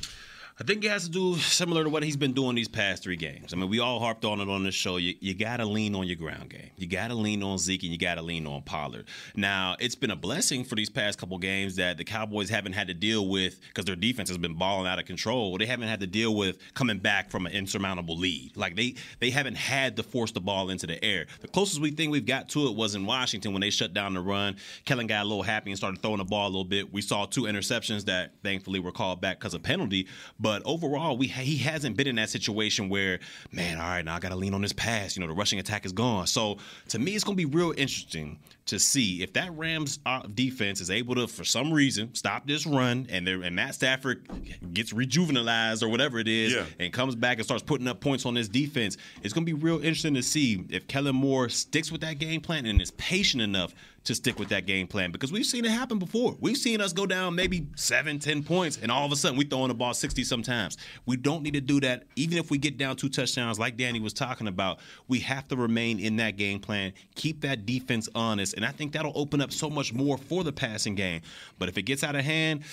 I 0.59 0.63
think 0.63 0.83
it 0.83 0.89
has 0.89 1.03
to 1.03 1.11
do 1.11 1.35
similar 1.35 1.83
to 1.83 1.89
what 1.91 2.01
he's 2.01 2.17
been 2.17 2.33
doing 2.33 2.55
these 2.55 2.67
past 2.67 3.03
three 3.03 3.15
games. 3.15 3.53
I 3.53 3.57
mean, 3.57 3.69
we 3.69 3.79
all 3.79 3.99
harped 3.99 4.25
on 4.25 4.41
it 4.41 4.49
on 4.49 4.63
this 4.63 4.73
show. 4.73 4.97
You, 4.97 5.13
you 5.19 5.35
got 5.35 5.57
to 5.57 5.65
lean 5.65 5.93
on 5.93 6.07
your 6.07 6.15
ground 6.15 6.49
game. 6.49 6.71
You 6.77 6.87
got 6.87 7.09
to 7.09 7.13
lean 7.13 7.43
on 7.43 7.59
Zeke 7.59 7.83
and 7.83 7.91
you 7.91 7.97
got 7.99 8.15
to 8.15 8.23
lean 8.23 8.47
on 8.47 8.63
Pollard. 8.63 9.05
Now, 9.35 9.75
it's 9.79 9.93
been 9.93 10.09
a 10.09 10.15
blessing 10.15 10.63
for 10.63 10.73
these 10.73 10.89
past 10.89 11.19
couple 11.19 11.37
games 11.37 11.75
that 11.75 11.99
the 11.99 12.03
Cowboys 12.03 12.49
haven't 12.49 12.73
had 12.73 12.87
to 12.87 12.95
deal 12.95 13.27
with 13.27 13.59
because 13.67 13.85
their 13.85 13.95
defense 13.95 14.29
has 14.29 14.39
been 14.39 14.55
balling 14.55 14.87
out 14.87 14.97
of 14.97 15.05
control. 15.05 15.59
They 15.59 15.67
haven't 15.67 15.89
had 15.89 15.99
to 15.99 16.07
deal 16.07 16.33
with 16.33 16.57
coming 16.73 16.97
back 16.97 17.29
from 17.29 17.45
an 17.45 17.51
insurmountable 17.51 18.17
lead. 18.17 18.57
Like 18.57 18.75
they 18.75 18.95
they 19.19 19.29
haven't 19.29 19.57
had 19.57 19.95
to 19.97 20.03
force 20.03 20.31
the 20.31 20.41
ball 20.41 20.71
into 20.71 20.87
the 20.87 21.03
air. 21.05 21.27
The 21.41 21.49
closest 21.49 21.81
we 21.81 21.91
think 21.91 22.11
we've 22.11 22.25
got 22.25 22.49
to 22.49 22.65
it 22.65 22.75
was 22.75 22.95
in 22.95 23.05
Washington 23.05 23.53
when 23.53 23.61
they 23.61 23.69
shut 23.69 23.93
down 23.93 24.15
the 24.15 24.21
run. 24.21 24.55
Kellen 24.85 25.05
got 25.05 25.23
a 25.23 25.27
little 25.27 25.43
happy 25.43 25.69
and 25.69 25.77
started 25.77 26.01
throwing 26.01 26.17
the 26.17 26.25
ball 26.25 26.47
a 26.47 26.49
little 26.49 26.65
bit. 26.65 26.91
We 26.91 27.03
saw 27.03 27.27
two 27.27 27.43
interceptions 27.43 28.05
that 28.05 28.31
thankfully 28.41 28.79
were 28.79 28.91
called 28.91 29.21
back 29.21 29.39
because 29.39 29.53
of 29.53 29.61
penalty. 29.61 30.07
But 30.39 30.46
overall, 30.65 31.17
we 31.17 31.27
he 31.27 31.57
hasn't 31.57 31.97
been 31.97 32.07
in 32.07 32.15
that 32.15 32.29
situation 32.29 32.89
where, 32.89 33.19
man, 33.51 33.79
all 33.79 33.87
right, 33.87 34.03
now 34.03 34.15
I 34.15 34.19
got 34.19 34.29
to 34.29 34.35
lean 34.35 34.53
on 34.53 34.61
this 34.61 34.73
pass. 34.73 35.15
You 35.15 35.21
know, 35.21 35.27
the 35.27 35.33
rushing 35.33 35.59
attack 35.59 35.85
is 35.85 35.91
gone. 35.91 36.27
So 36.27 36.57
to 36.89 36.99
me, 36.99 37.15
it's 37.15 37.23
going 37.23 37.37
to 37.37 37.47
be 37.47 37.57
real 37.57 37.73
interesting 37.77 38.39
to 38.67 38.79
see 38.79 39.21
if 39.21 39.33
that 39.33 39.55
Rams 39.57 39.99
uh, 40.05 40.23
defense 40.33 40.79
is 40.79 40.89
able 40.89 41.15
to, 41.15 41.27
for 41.27 41.43
some 41.43 41.73
reason, 41.73 42.15
stop 42.15 42.47
this 42.47 42.65
run 42.65 43.07
and 43.09 43.27
and 43.27 43.55
Matt 43.55 43.75
Stafford 43.75 44.27
gets 44.73 44.93
rejuvenalized 44.93 45.83
or 45.83 45.89
whatever 45.89 46.19
it 46.19 46.27
is 46.27 46.53
yeah. 46.53 46.63
and 46.79 46.93
comes 46.93 47.15
back 47.15 47.37
and 47.37 47.45
starts 47.45 47.63
putting 47.63 47.87
up 47.87 47.99
points 47.99 48.25
on 48.25 48.33
this 48.33 48.47
defense. 48.47 48.97
It's 49.21 49.33
going 49.33 49.45
to 49.45 49.53
be 49.53 49.61
real 49.61 49.77
interesting 49.77 50.13
to 50.13 50.23
see 50.23 50.63
if 50.69 50.87
Kellen 50.87 51.15
Moore 51.15 51.49
sticks 51.49 51.91
with 51.91 52.01
that 52.01 52.19
game 52.19 52.39
plan 52.39 52.65
and 52.65 52.81
is 52.81 52.91
patient 52.91 53.43
enough 53.43 53.73
to 54.05 54.15
stick 54.15 54.39
with 54.39 54.47
that 54.47 54.65
game 54.65 54.87
plan 54.87 55.11
because 55.11 55.33
we've 55.33 55.45
seen 55.45 55.65
it 55.65 55.71
happen 55.71 55.99
before. 55.99 56.37
We've 56.39 56.57
seen 56.57 56.79
us 56.79 56.93
go 56.93 57.05
down 57.05 57.35
maybe 57.35 57.67
seven, 57.75 58.19
ten 58.19 58.41
points, 58.41 58.79
and 58.81 58.89
all 58.89 59.05
of 59.05 59.11
a 59.11 59.17
sudden 59.17 59.37
we 59.37 59.43
throw 59.43 59.57
throwing 59.57 59.69
the 59.69 59.73
ball 59.73 59.93
60 59.93 60.23
sometimes. 60.23 60.77
We 61.05 61.17
don't 61.17 61.41
need 61.41 61.55
to 61.55 61.61
do 61.61 61.79
that. 61.81 62.03
Even 62.15 62.37
if 62.37 62.51
we 62.51 62.57
get 62.57 62.77
down 62.77 62.95
two 62.95 63.09
touchdowns, 63.09 63.59
like 63.59 63.75
Danny 63.75 63.99
was 63.99 64.13
talking 64.13 64.47
about, 64.47 64.79
we 65.07 65.19
have 65.19 65.47
to 65.47 65.55
remain 65.55 65.99
in 65.99 66.17
that 66.17 66.37
game 66.37 66.59
plan, 66.59 66.93
keep 67.15 67.41
that 67.41 67.65
defense 67.65 68.07
honest, 68.13 68.53
and 68.57 68.65
I 68.65 68.71
think 68.71 68.91
that'll 68.91 69.13
open 69.15 69.39
up 69.39 69.53
so 69.53 69.69
much 69.69 69.93
more 69.93 70.17
for 70.17 70.43
the 70.43 70.51
passing 70.51 70.95
game. 70.95 71.21
But 71.57 71.69
if 71.69 71.77
it 71.77 71.83
gets 71.83 72.03
out 72.03 72.15
of 72.15 72.25
hand, 72.25 72.63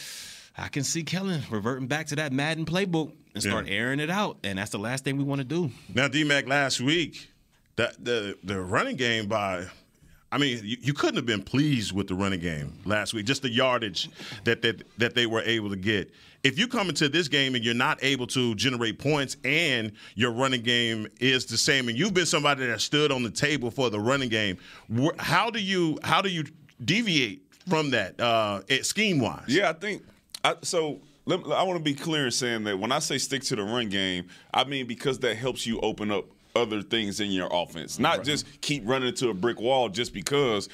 I 0.58 0.68
can 0.68 0.82
see 0.82 1.04
Kellen 1.04 1.42
reverting 1.50 1.86
back 1.86 2.06
to 2.08 2.16
that 2.16 2.32
Madden 2.32 2.64
playbook 2.64 3.12
and 3.34 3.42
start 3.42 3.66
yeah. 3.66 3.74
airing 3.74 4.00
it 4.00 4.10
out, 4.10 4.38
and 4.42 4.58
that's 4.58 4.70
the 4.70 4.78
last 4.78 5.04
thing 5.04 5.16
we 5.16 5.24
want 5.24 5.40
to 5.40 5.44
do. 5.44 5.70
Now, 5.94 6.08
D 6.08 6.24
Mac, 6.24 6.48
last 6.48 6.80
week, 6.80 7.30
that 7.76 8.02
the 8.04 8.36
the 8.42 8.60
running 8.60 8.96
game 8.96 9.26
by 9.26 9.66
I 10.32 10.38
mean, 10.38 10.60
you, 10.64 10.76
you, 10.80 10.94
couldn't 10.94 11.14
have 11.14 11.26
been 11.26 11.44
pleased 11.44 11.92
with 11.92 12.08
the 12.08 12.16
running 12.16 12.40
game 12.40 12.72
last 12.84 13.14
week, 13.14 13.24
just 13.24 13.42
the 13.42 13.50
yardage 13.50 14.10
that, 14.42 14.62
that 14.62 14.82
that 14.98 15.14
they 15.14 15.26
were 15.26 15.42
able 15.42 15.70
to 15.70 15.76
get. 15.76 16.10
If 16.44 16.58
you 16.58 16.68
come 16.68 16.90
into 16.90 17.08
this 17.08 17.26
game 17.26 17.54
and 17.54 17.64
you're 17.64 17.74
not 17.74 17.98
able 18.02 18.26
to 18.28 18.54
generate 18.54 18.98
points 18.98 19.38
and 19.44 19.92
your 20.14 20.30
running 20.30 20.62
game 20.62 21.08
is 21.18 21.46
the 21.46 21.56
same, 21.56 21.88
and 21.88 21.98
you've 21.98 22.12
been 22.12 22.26
somebody 22.26 22.66
that 22.66 22.82
stood 22.82 23.10
on 23.10 23.22
the 23.22 23.30
table 23.30 23.70
for 23.70 23.88
the 23.88 23.98
running 23.98 24.28
game, 24.28 24.58
how 25.18 25.48
do 25.48 25.58
you 25.58 25.98
how 26.04 26.20
do 26.20 26.28
you 26.28 26.44
deviate 26.84 27.50
from 27.66 27.90
that 27.90 28.20
uh, 28.20 28.60
scheme 28.82 29.20
wise? 29.20 29.44
Yeah, 29.48 29.70
I 29.70 29.72
think 29.72 30.04
I, 30.44 30.56
so. 30.62 31.00
I 31.26 31.62
want 31.62 31.78
to 31.78 31.82
be 31.82 31.94
clear 31.94 32.26
in 32.26 32.30
saying 32.30 32.64
that 32.64 32.78
when 32.78 32.92
I 32.92 32.98
say 32.98 33.16
stick 33.16 33.42
to 33.44 33.56
the 33.56 33.62
run 33.62 33.88
game, 33.88 34.28
I 34.52 34.64
mean 34.64 34.86
because 34.86 35.18
that 35.20 35.36
helps 35.36 35.66
you 35.66 35.80
open 35.80 36.10
up 36.10 36.26
other 36.54 36.82
things 36.82 37.18
in 37.20 37.30
your 37.30 37.48
offense. 37.50 37.98
Not 37.98 38.18
right. 38.18 38.26
just 38.26 38.60
keep 38.60 38.82
running 38.86 39.14
to 39.14 39.30
a 39.30 39.34
brick 39.34 39.58
wall 39.58 39.88
just 39.88 40.12
because. 40.12 40.68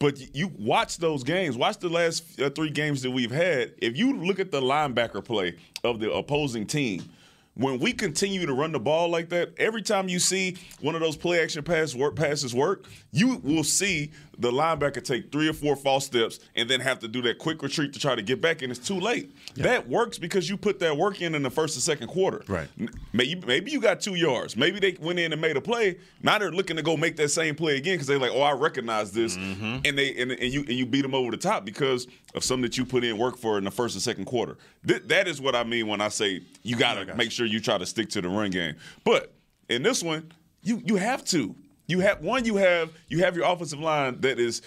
But 0.00 0.34
you 0.34 0.52
watch 0.58 0.98
those 0.98 1.24
games. 1.24 1.56
Watch 1.56 1.78
the 1.78 1.88
last 1.88 2.40
uh, 2.40 2.50
three 2.50 2.70
games 2.70 3.02
that 3.02 3.10
we've 3.10 3.32
had. 3.32 3.74
If 3.78 3.96
you 3.96 4.16
look 4.16 4.38
at 4.38 4.52
the 4.52 4.60
linebacker 4.60 5.24
play 5.24 5.56
of 5.82 5.98
the 5.98 6.12
opposing 6.12 6.66
team, 6.66 7.08
when 7.54 7.80
we 7.80 7.92
continue 7.92 8.46
to 8.46 8.52
run 8.52 8.70
the 8.70 8.78
ball 8.78 9.08
like 9.08 9.28
that, 9.30 9.52
every 9.58 9.82
time 9.82 10.08
you 10.08 10.20
see 10.20 10.56
one 10.80 10.94
of 10.94 11.00
those 11.00 11.16
play 11.16 11.42
action 11.42 11.64
pass 11.64 11.96
work 11.96 12.14
passes 12.14 12.54
work, 12.54 12.84
you 13.10 13.38
will 13.38 13.64
see 13.64 14.12
the 14.38 14.50
linebacker 14.50 15.02
take 15.02 15.32
three 15.32 15.48
or 15.48 15.52
four 15.52 15.74
false 15.74 16.06
steps 16.06 16.38
and 16.54 16.70
then 16.70 16.80
have 16.80 17.00
to 17.00 17.08
do 17.08 17.20
that 17.22 17.38
quick 17.38 17.62
retreat 17.62 17.92
to 17.92 17.98
try 17.98 18.14
to 18.14 18.22
get 18.22 18.40
back, 18.40 18.62
and 18.62 18.70
it's 18.70 18.86
too 18.86 18.98
late. 18.98 19.34
Yeah. 19.54 19.64
That 19.64 19.88
works 19.88 20.18
because 20.18 20.48
you 20.48 20.56
put 20.56 20.78
that 20.78 20.96
work 20.96 21.20
in 21.20 21.34
in 21.34 21.42
the 21.42 21.50
first 21.50 21.76
and 21.76 21.82
second 21.82 22.08
quarter. 22.08 22.42
Right. 22.46 22.68
Maybe 23.12 23.42
maybe 23.46 23.70
you 23.70 23.80
got 23.80 24.00
two 24.00 24.14
yards. 24.14 24.56
Maybe 24.56 24.78
they 24.78 24.96
went 25.00 25.18
in 25.18 25.32
and 25.32 25.40
made 25.40 25.56
a 25.56 25.60
play. 25.60 25.98
Now 26.22 26.38
they're 26.38 26.52
looking 26.52 26.76
to 26.76 26.82
go 26.82 26.96
make 26.96 27.16
that 27.16 27.30
same 27.30 27.54
play 27.54 27.76
again 27.76 27.94
because 27.94 28.06
they're 28.06 28.18
like, 28.18 28.32
oh, 28.32 28.42
I 28.42 28.52
recognize 28.52 29.10
this, 29.10 29.36
mm-hmm. 29.36 29.78
and 29.84 29.98
they 29.98 30.14
and, 30.14 30.32
and 30.32 30.52
you 30.52 30.60
and 30.60 30.70
you 30.72 30.86
beat 30.86 31.02
them 31.02 31.14
over 31.14 31.30
the 31.30 31.36
top 31.36 31.64
because 31.64 32.06
of 32.34 32.44
something 32.44 32.62
that 32.62 32.78
you 32.78 32.84
put 32.84 33.04
in 33.04 33.18
work 33.18 33.36
for 33.36 33.58
in 33.58 33.64
the 33.64 33.70
first 33.70 33.94
and 33.94 34.02
second 34.02 34.26
quarter. 34.26 34.56
Th- 34.86 35.02
that 35.06 35.26
is 35.26 35.40
what 35.40 35.56
I 35.56 35.64
mean 35.64 35.88
when 35.88 36.00
I 36.00 36.08
say 36.08 36.42
you 36.62 36.76
got 36.76 36.94
to 36.94 37.14
make 37.16 37.32
sure 37.32 37.46
you 37.46 37.60
try 37.60 37.78
to 37.78 37.86
stick 37.86 38.08
to 38.10 38.20
the 38.20 38.28
run 38.28 38.50
game. 38.50 38.76
But 39.04 39.32
in 39.68 39.82
this 39.82 40.02
one, 40.02 40.32
you 40.62 40.82
you 40.84 40.96
have 40.96 41.24
to. 41.26 41.54
You 41.88 42.00
have 42.00 42.22
one. 42.22 42.44
You 42.44 42.56
have 42.56 42.92
you 43.08 43.18
have 43.24 43.34
your 43.36 43.50
offensive 43.50 43.80
line 43.80 44.20
that 44.20 44.38
is 44.38 44.62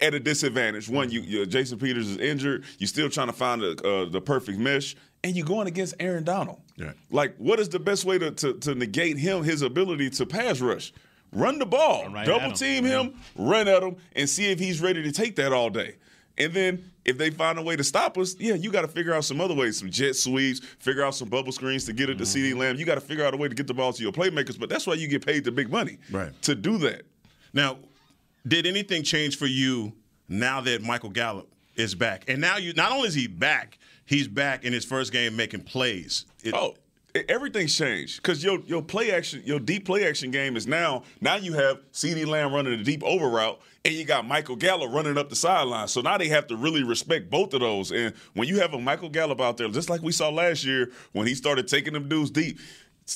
at 0.00 0.14
a 0.14 0.20
disadvantage. 0.20 0.88
One, 0.88 1.10
you, 1.10 1.20
you 1.20 1.44
Jason 1.44 1.78
Peters 1.78 2.08
is 2.08 2.16
injured. 2.16 2.64
You're 2.78 2.88
still 2.88 3.10
trying 3.10 3.26
to 3.26 3.32
find 3.34 3.62
a, 3.62 3.72
uh, 3.86 4.08
the 4.08 4.20
perfect 4.20 4.58
mesh, 4.58 4.96
and 5.22 5.36
you're 5.36 5.44
going 5.46 5.66
against 5.66 5.94
Aaron 6.00 6.24
Donald. 6.24 6.60
Yeah. 6.76 6.92
Like, 7.10 7.36
what 7.36 7.60
is 7.60 7.68
the 7.68 7.80
best 7.80 8.04
way 8.06 8.18
to, 8.18 8.30
to, 8.30 8.54
to 8.54 8.74
negate 8.74 9.18
him 9.18 9.42
his 9.42 9.60
ability 9.60 10.08
to 10.10 10.24
pass 10.24 10.60
rush? 10.60 10.92
Run 11.32 11.58
the 11.58 11.66
ball, 11.66 12.08
Right 12.08 12.26
double 12.26 12.40
at 12.40 12.48
him. 12.48 12.54
team 12.54 12.84
him, 12.84 13.14
run 13.36 13.68
at 13.68 13.82
him, 13.82 13.96
and 14.16 14.28
see 14.28 14.50
if 14.50 14.58
he's 14.58 14.80
ready 14.80 15.02
to 15.02 15.12
take 15.12 15.36
that 15.36 15.52
all 15.52 15.70
day. 15.70 15.96
And 16.40 16.52
then 16.52 16.90
if 17.04 17.18
they 17.18 17.30
find 17.30 17.58
a 17.58 17.62
way 17.62 17.76
to 17.76 17.84
stop 17.84 18.16
us, 18.18 18.34
yeah, 18.38 18.54
you 18.54 18.70
got 18.70 18.82
to 18.82 18.88
figure 18.88 19.14
out 19.14 19.24
some 19.24 19.40
other 19.40 19.54
ways, 19.54 19.78
some 19.78 19.90
jet 19.90 20.16
sweeps, 20.16 20.60
figure 20.78 21.04
out 21.04 21.14
some 21.14 21.28
bubble 21.28 21.52
screens 21.52 21.84
to 21.86 21.92
get 21.92 22.10
it 22.10 22.18
to 22.18 22.24
Mm-hmm. 22.24 22.54
CeeDee 22.54 22.56
Lamb. 22.58 22.76
You 22.76 22.84
got 22.84 22.96
to 22.96 23.00
figure 23.00 23.24
out 23.24 23.34
a 23.34 23.36
way 23.36 23.48
to 23.48 23.54
get 23.54 23.66
the 23.66 23.74
ball 23.74 23.92
to 23.92 24.02
your 24.02 24.12
playmakers. 24.12 24.58
But 24.58 24.68
that's 24.68 24.86
why 24.86 24.94
you 24.94 25.06
get 25.08 25.24
paid 25.24 25.44
the 25.44 25.52
big 25.52 25.70
money, 25.70 25.98
Right. 26.10 26.30
To 26.42 26.54
do 26.54 26.78
that. 26.78 27.02
Now, 27.52 27.78
did 28.46 28.66
anything 28.66 29.02
change 29.02 29.36
for 29.38 29.46
you 29.46 29.92
now 30.28 30.60
that 30.62 30.82
Michael 30.82 31.10
Gallup 31.10 31.48
is 31.76 31.94
back? 31.94 32.24
And 32.28 32.40
now 32.40 32.56
you 32.56 32.72
not 32.74 32.92
only 32.92 33.08
is 33.08 33.14
he 33.14 33.26
back, 33.26 33.78
he's 34.06 34.28
back 34.28 34.64
in 34.64 34.72
his 34.72 34.84
first 34.84 35.12
game 35.12 35.36
making 35.36 35.62
plays. 35.62 36.24
It- 36.42 36.54
Oh, 36.54 36.76
everything's 37.28 37.76
changed 37.76 38.22
because 38.22 38.42
your 38.42 38.60
your 38.66 38.82
play 38.82 39.10
action, 39.12 39.42
your 39.44 39.60
deep 39.60 39.84
play 39.84 40.06
action 40.08 40.30
game 40.30 40.56
is 40.56 40.66
now. 40.66 41.02
Now 41.20 41.36
you 41.36 41.52
have 41.54 41.80
CeeDee 41.92 42.26
Lamb 42.26 42.52
running 42.52 42.78
a 42.78 42.82
deep 42.82 43.02
over 43.02 43.28
route, 43.28 43.60
and 43.84 43.94
you 43.94 44.04
got 44.04 44.26
Michael 44.26 44.56
Gallup 44.56 44.92
running 44.92 45.18
up 45.18 45.28
the 45.28 45.36
sideline. 45.36 45.88
So 45.88 46.00
now 46.00 46.18
they 46.18 46.28
have 46.28 46.46
to 46.48 46.56
really 46.56 46.82
respect 46.82 47.30
both 47.30 47.54
of 47.54 47.60
those. 47.60 47.92
And 47.92 48.14
when 48.34 48.48
you 48.48 48.60
have 48.60 48.74
a 48.74 48.78
Michael 48.78 49.08
Gallup 49.08 49.40
out 49.40 49.56
there, 49.56 49.68
just 49.68 49.90
like 49.90 50.02
we 50.02 50.12
saw 50.12 50.28
last 50.28 50.64
year 50.64 50.90
when 51.12 51.26
he 51.26 51.34
started 51.34 51.68
taking 51.68 51.92
them 51.92 52.08
dudes 52.08 52.30
deep. 52.30 52.58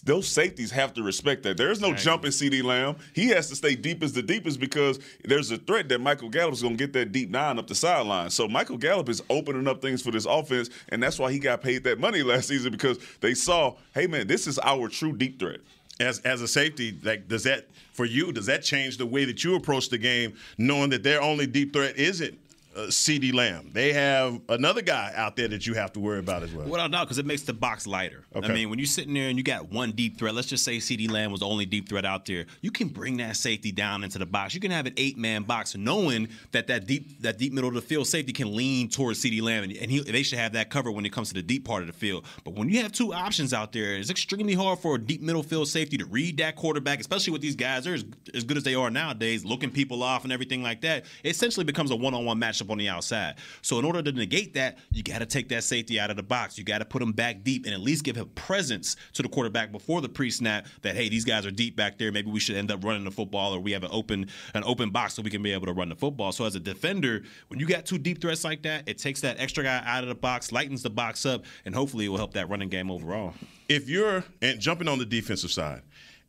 Those 0.04 0.26
safeties 0.26 0.72
have 0.72 0.92
to 0.94 1.02
respect 1.04 1.44
that. 1.44 1.56
There's 1.56 1.80
no 1.80 1.94
jump 1.94 2.24
in 2.24 2.32
CeeDee 2.32 2.64
Lamb. 2.64 2.96
He 3.14 3.28
has 3.28 3.48
to 3.50 3.56
stay 3.56 3.76
deep 3.76 4.02
as 4.02 4.12
the 4.12 4.22
deepest 4.22 4.58
because 4.58 4.98
there's 5.24 5.50
a 5.52 5.56
threat 5.56 5.88
that 5.90 6.00
Michael 6.00 6.28
Gallup's 6.28 6.62
going 6.62 6.76
to 6.76 6.84
get 6.84 6.92
that 6.94 7.12
deep 7.12 7.30
nine 7.30 7.58
up 7.60 7.68
the 7.68 7.76
sideline. 7.76 8.30
So 8.30 8.48
Michael 8.48 8.76
Gallup 8.76 9.08
is 9.08 9.22
opening 9.30 9.68
up 9.68 9.80
things 9.80 10.02
for 10.02 10.10
this 10.10 10.26
offense, 10.26 10.68
and 10.88 11.00
that's 11.00 11.18
why 11.18 11.30
he 11.30 11.38
got 11.38 11.62
paid 11.62 11.84
that 11.84 12.00
money 12.00 12.22
last 12.24 12.48
season 12.48 12.72
because 12.72 12.98
they 13.20 13.34
saw, 13.34 13.74
hey 13.94 14.06
man, 14.08 14.26
this 14.26 14.46
is 14.48 14.58
our 14.64 14.88
true 14.88 15.16
deep 15.16 15.38
threat. 15.38 15.60
as 16.00 16.18
as 16.20 16.42
a 16.42 16.48
safety, 16.48 16.98
like 17.04 17.28
does 17.28 17.44
that 17.44 17.68
for 17.92 18.04
you? 18.04 18.32
Does 18.32 18.46
that 18.46 18.64
change 18.64 18.96
the 18.96 19.06
way 19.06 19.24
that 19.24 19.44
you 19.44 19.54
approach 19.54 19.90
the 19.90 19.98
game, 19.98 20.34
knowing 20.58 20.90
that 20.90 21.04
their 21.04 21.22
only 21.22 21.46
deep 21.46 21.72
threat 21.72 21.96
isn't 21.96 22.36
uh, 22.74 22.80
CeeDee 22.88 23.34
Lamb? 23.34 23.70
They 23.72 23.92
have 23.92 24.40
another 24.48 24.82
guy 24.82 25.12
out 25.14 25.37
there 25.37 25.48
that 25.48 25.66
you 25.66 25.74
have 25.74 25.92
to 25.92 26.00
worry 26.00 26.18
about 26.18 26.42
as 26.42 26.52
well. 26.52 26.66
Without 26.66 26.90
doubt, 26.90 27.04
because 27.04 27.18
it 27.18 27.26
makes 27.26 27.42
the 27.42 27.52
box 27.52 27.87
lighter. 27.87 28.24
Okay. 28.34 28.46
I 28.46 28.52
mean, 28.52 28.70
when 28.70 28.78
you're 28.78 28.87
sitting 28.87 29.14
there 29.14 29.28
and 29.28 29.38
you 29.38 29.44
got 29.44 29.70
one 29.70 29.92
deep 29.92 30.18
threat, 30.18 30.34
let's 30.34 30.48
just 30.48 30.64
say 30.64 30.78
CeeDee 30.78 31.10
Lamb 31.10 31.30
was 31.30 31.40
the 31.40 31.46
only 31.46 31.66
deep 31.66 31.88
threat 31.88 32.04
out 32.04 32.24
there. 32.26 32.46
You 32.60 32.70
can 32.70 32.88
bring 32.88 33.18
that 33.18 33.37
safety 33.37 33.72
down 33.72 34.04
into 34.04 34.18
the 34.18 34.26
box. 34.26 34.54
You 34.54 34.60
can 34.60 34.70
have 34.70 34.87
an 34.87 34.94
eight 34.96 35.16
man 35.16 35.42
box, 35.42 35.76
knowing 35.76 36.28
that 36.52 36.66
that 36.66 36.87
deep 36.87 37.20
that 37.22 37.38
deep 37.38 37.52
middle 37.52 37.68
of 37.68 37.74
the 37.74 37.82
field 37.82 38.06
safety 38.06 38.32
can 38.32 38.54
lean 38.54 38.88
towards 38.88 39.22
CeeDee 39.22 39.42
Lamb, 39.42 39.64
and, 39.64 39.72
and 39.76 39.90
he, 39.90 40.00
they 40.00 40.22
should 40.22 40.38
have 40.38 40.52
that 40.52 40.70
cover 40.70 40.90
when 40.90 41.06
it 41.06 41.12
comes 41.12 41.28
to 41.28 41.34
the 41.34 41.42
deep 41.42 41.64
part 41.64 41.82
of 41.82 41.87
the 41.87 41.92
field. 41.92 42.24
But 42.44 42.54
when 42.54 42.68
you 42.68 42.82
have 42.82 42.92
two 42.92 43.12
options 43.14 43.52
out 43.52 43.72
there, 43.72 43.94
it's 43.94 44.10
extremely 44.10 44.54
hard 44.54 44.78
for 44.78 44.96
a 44.96 44.98
deep 44.98 45.22
middle 45.22 45.42
field 45.42 45.68
safety 45.68 45.96
to 45.98 46.06
read 46.06 46.38
that 46.38 46.56
quarterback, 46.56 47.00
especially 47.00 47.32
with 47.32 47.42
these 47.42 47.56
guys. 47.56 47.84
They're 47.84 47.94
as, 47.94 48.04
as 48.34 48.44
good 48.44 48.56
as 48.56 48.64
they 48.64 48.74
are 48.74 48.90
nowadays, 48.90 49.44
looking 49.44 49.70
people 49.70 50.02
off 50.02 50.24
and 50.24 50.32
everything 50.32 50.62
like 50.62 50.80
that. 50.82 51.04
It 51.22 51.30
essentially 51.30 51.64
becomes 51.64 51.90
a 51.90 51.96
one 51.96 52.14
on 52.14 52.24
one 52.24 52.40
matchup 52.40 52.63
on 52.70 52.79
the 52.79 52.88
outside. 52.88 53.37
So 53.62 53.79
in 53.79 53.85
order 53.85 54.03
to 54.03 54.12
negate 54.12 54.55
that, 54.55 54.79
you 54.90 55.03
got 55.03 55.18
to 55.18 55.27
take 55.27 55.48
that 55.48 55.64
safety 55.64 55.98
out 55.98 56.11
of 56.11 56.16
the 56.16 56.22
box. 56.22 56.59
You 56.59 56.64
got 56.64 56.79
to 56.79 56.85
put 56.85 57.03
him 57.03 57.12
back 57.12 57.42
deep 57.42 57.64
and 57.66 57.74
at 57.74 57.81
least 57.81 58.05
give 58.05 58.16
him 58.16 58.29
presence 58.35 58.96
to 59.14 59.22
the 59.22 59.29
quarterback 59.29 59.72
before 59.72 60.00
the 60.00 60.09
pre-snap 60.09 60.66
that 60.83 60.96
hey, 60.96 61.09
these 61.09 61.24
guys 61.24 61.46
are 61.46 61.50
deep 61.50 61.77
back 61.77 61.98
there. 61.98 62.12
Maybe 62.12 62.31
we 62.31 62.40
should 62.40 62.57
end 62.57 62.70
up 62.70 62.85
running 62.85 63.05
the 63.05 63.11
football 63.11 63.55
or 63.55 63.61
we 63.61 63.72
have 63.72 63.85
an 63.85 63.90
open 63.92 64.27
an 64.55 64.64
open 64.64 64.90
box 64.90 65.14
so 65.14 65.22
we 65.22 65.31
can 65.31 65.42
be 65.42 65.53
able 65.53 65.66
to 65.66 65.72
run 65.72 65.88
the 65.88 65.96
football. 65.96 66.33
So 66.33 66.44
as 66.44 66.55
a 66.55 66.61
defender, 66.61 67.22
when 67.48 67.61
you 67.61 67.66
got 67.66 67.87
two 67.87 67.98
deep 67.98 68.20
threats 68.20 68.44
like 68.44 68.62
that, 68.62 68.88
it 68.88 68.98
takes 68.98 69.20
that 69.22 69.40
extra 69.40 69.64
guy 69.64 69.83
out 69.85 70.03
of 70.03 70.09
the 70.09 70.14
box, 70.14 70.53
lightens 70.53 70.83
the 70.83 70.90
box 70.90 71.27
up, 71.27 71.44
and 71.64 71.74
hopefully 71.74 72.07
it 72.07 72.09
will 72.09 72.18
help 72.18 72.35
that 72.35 72.48
running 72.48 72.68
game 72.68 72.90
overall. 72.90 73.35
if 73.68 73.88
you're 73.88 74.24
and 74.42 74.61
jumping 74.61 74.88
on 74.88 74.98
the 74.98 75.07
defensive 75.07 75.50
side, 75.50 75.83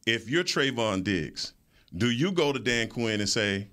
if 0.05 0.29
you're 0.29 0.43
Trevon 0.43 1.03
Diggs, 1.03 1.53
do 1.95 2.09
you 2.11 2.31
go 2.31 2.51
to 2.53 2.59
Dan 2.59 2.87
Quinn 2.89 3.19
and 3.19 3.29
say, 3.29 3.67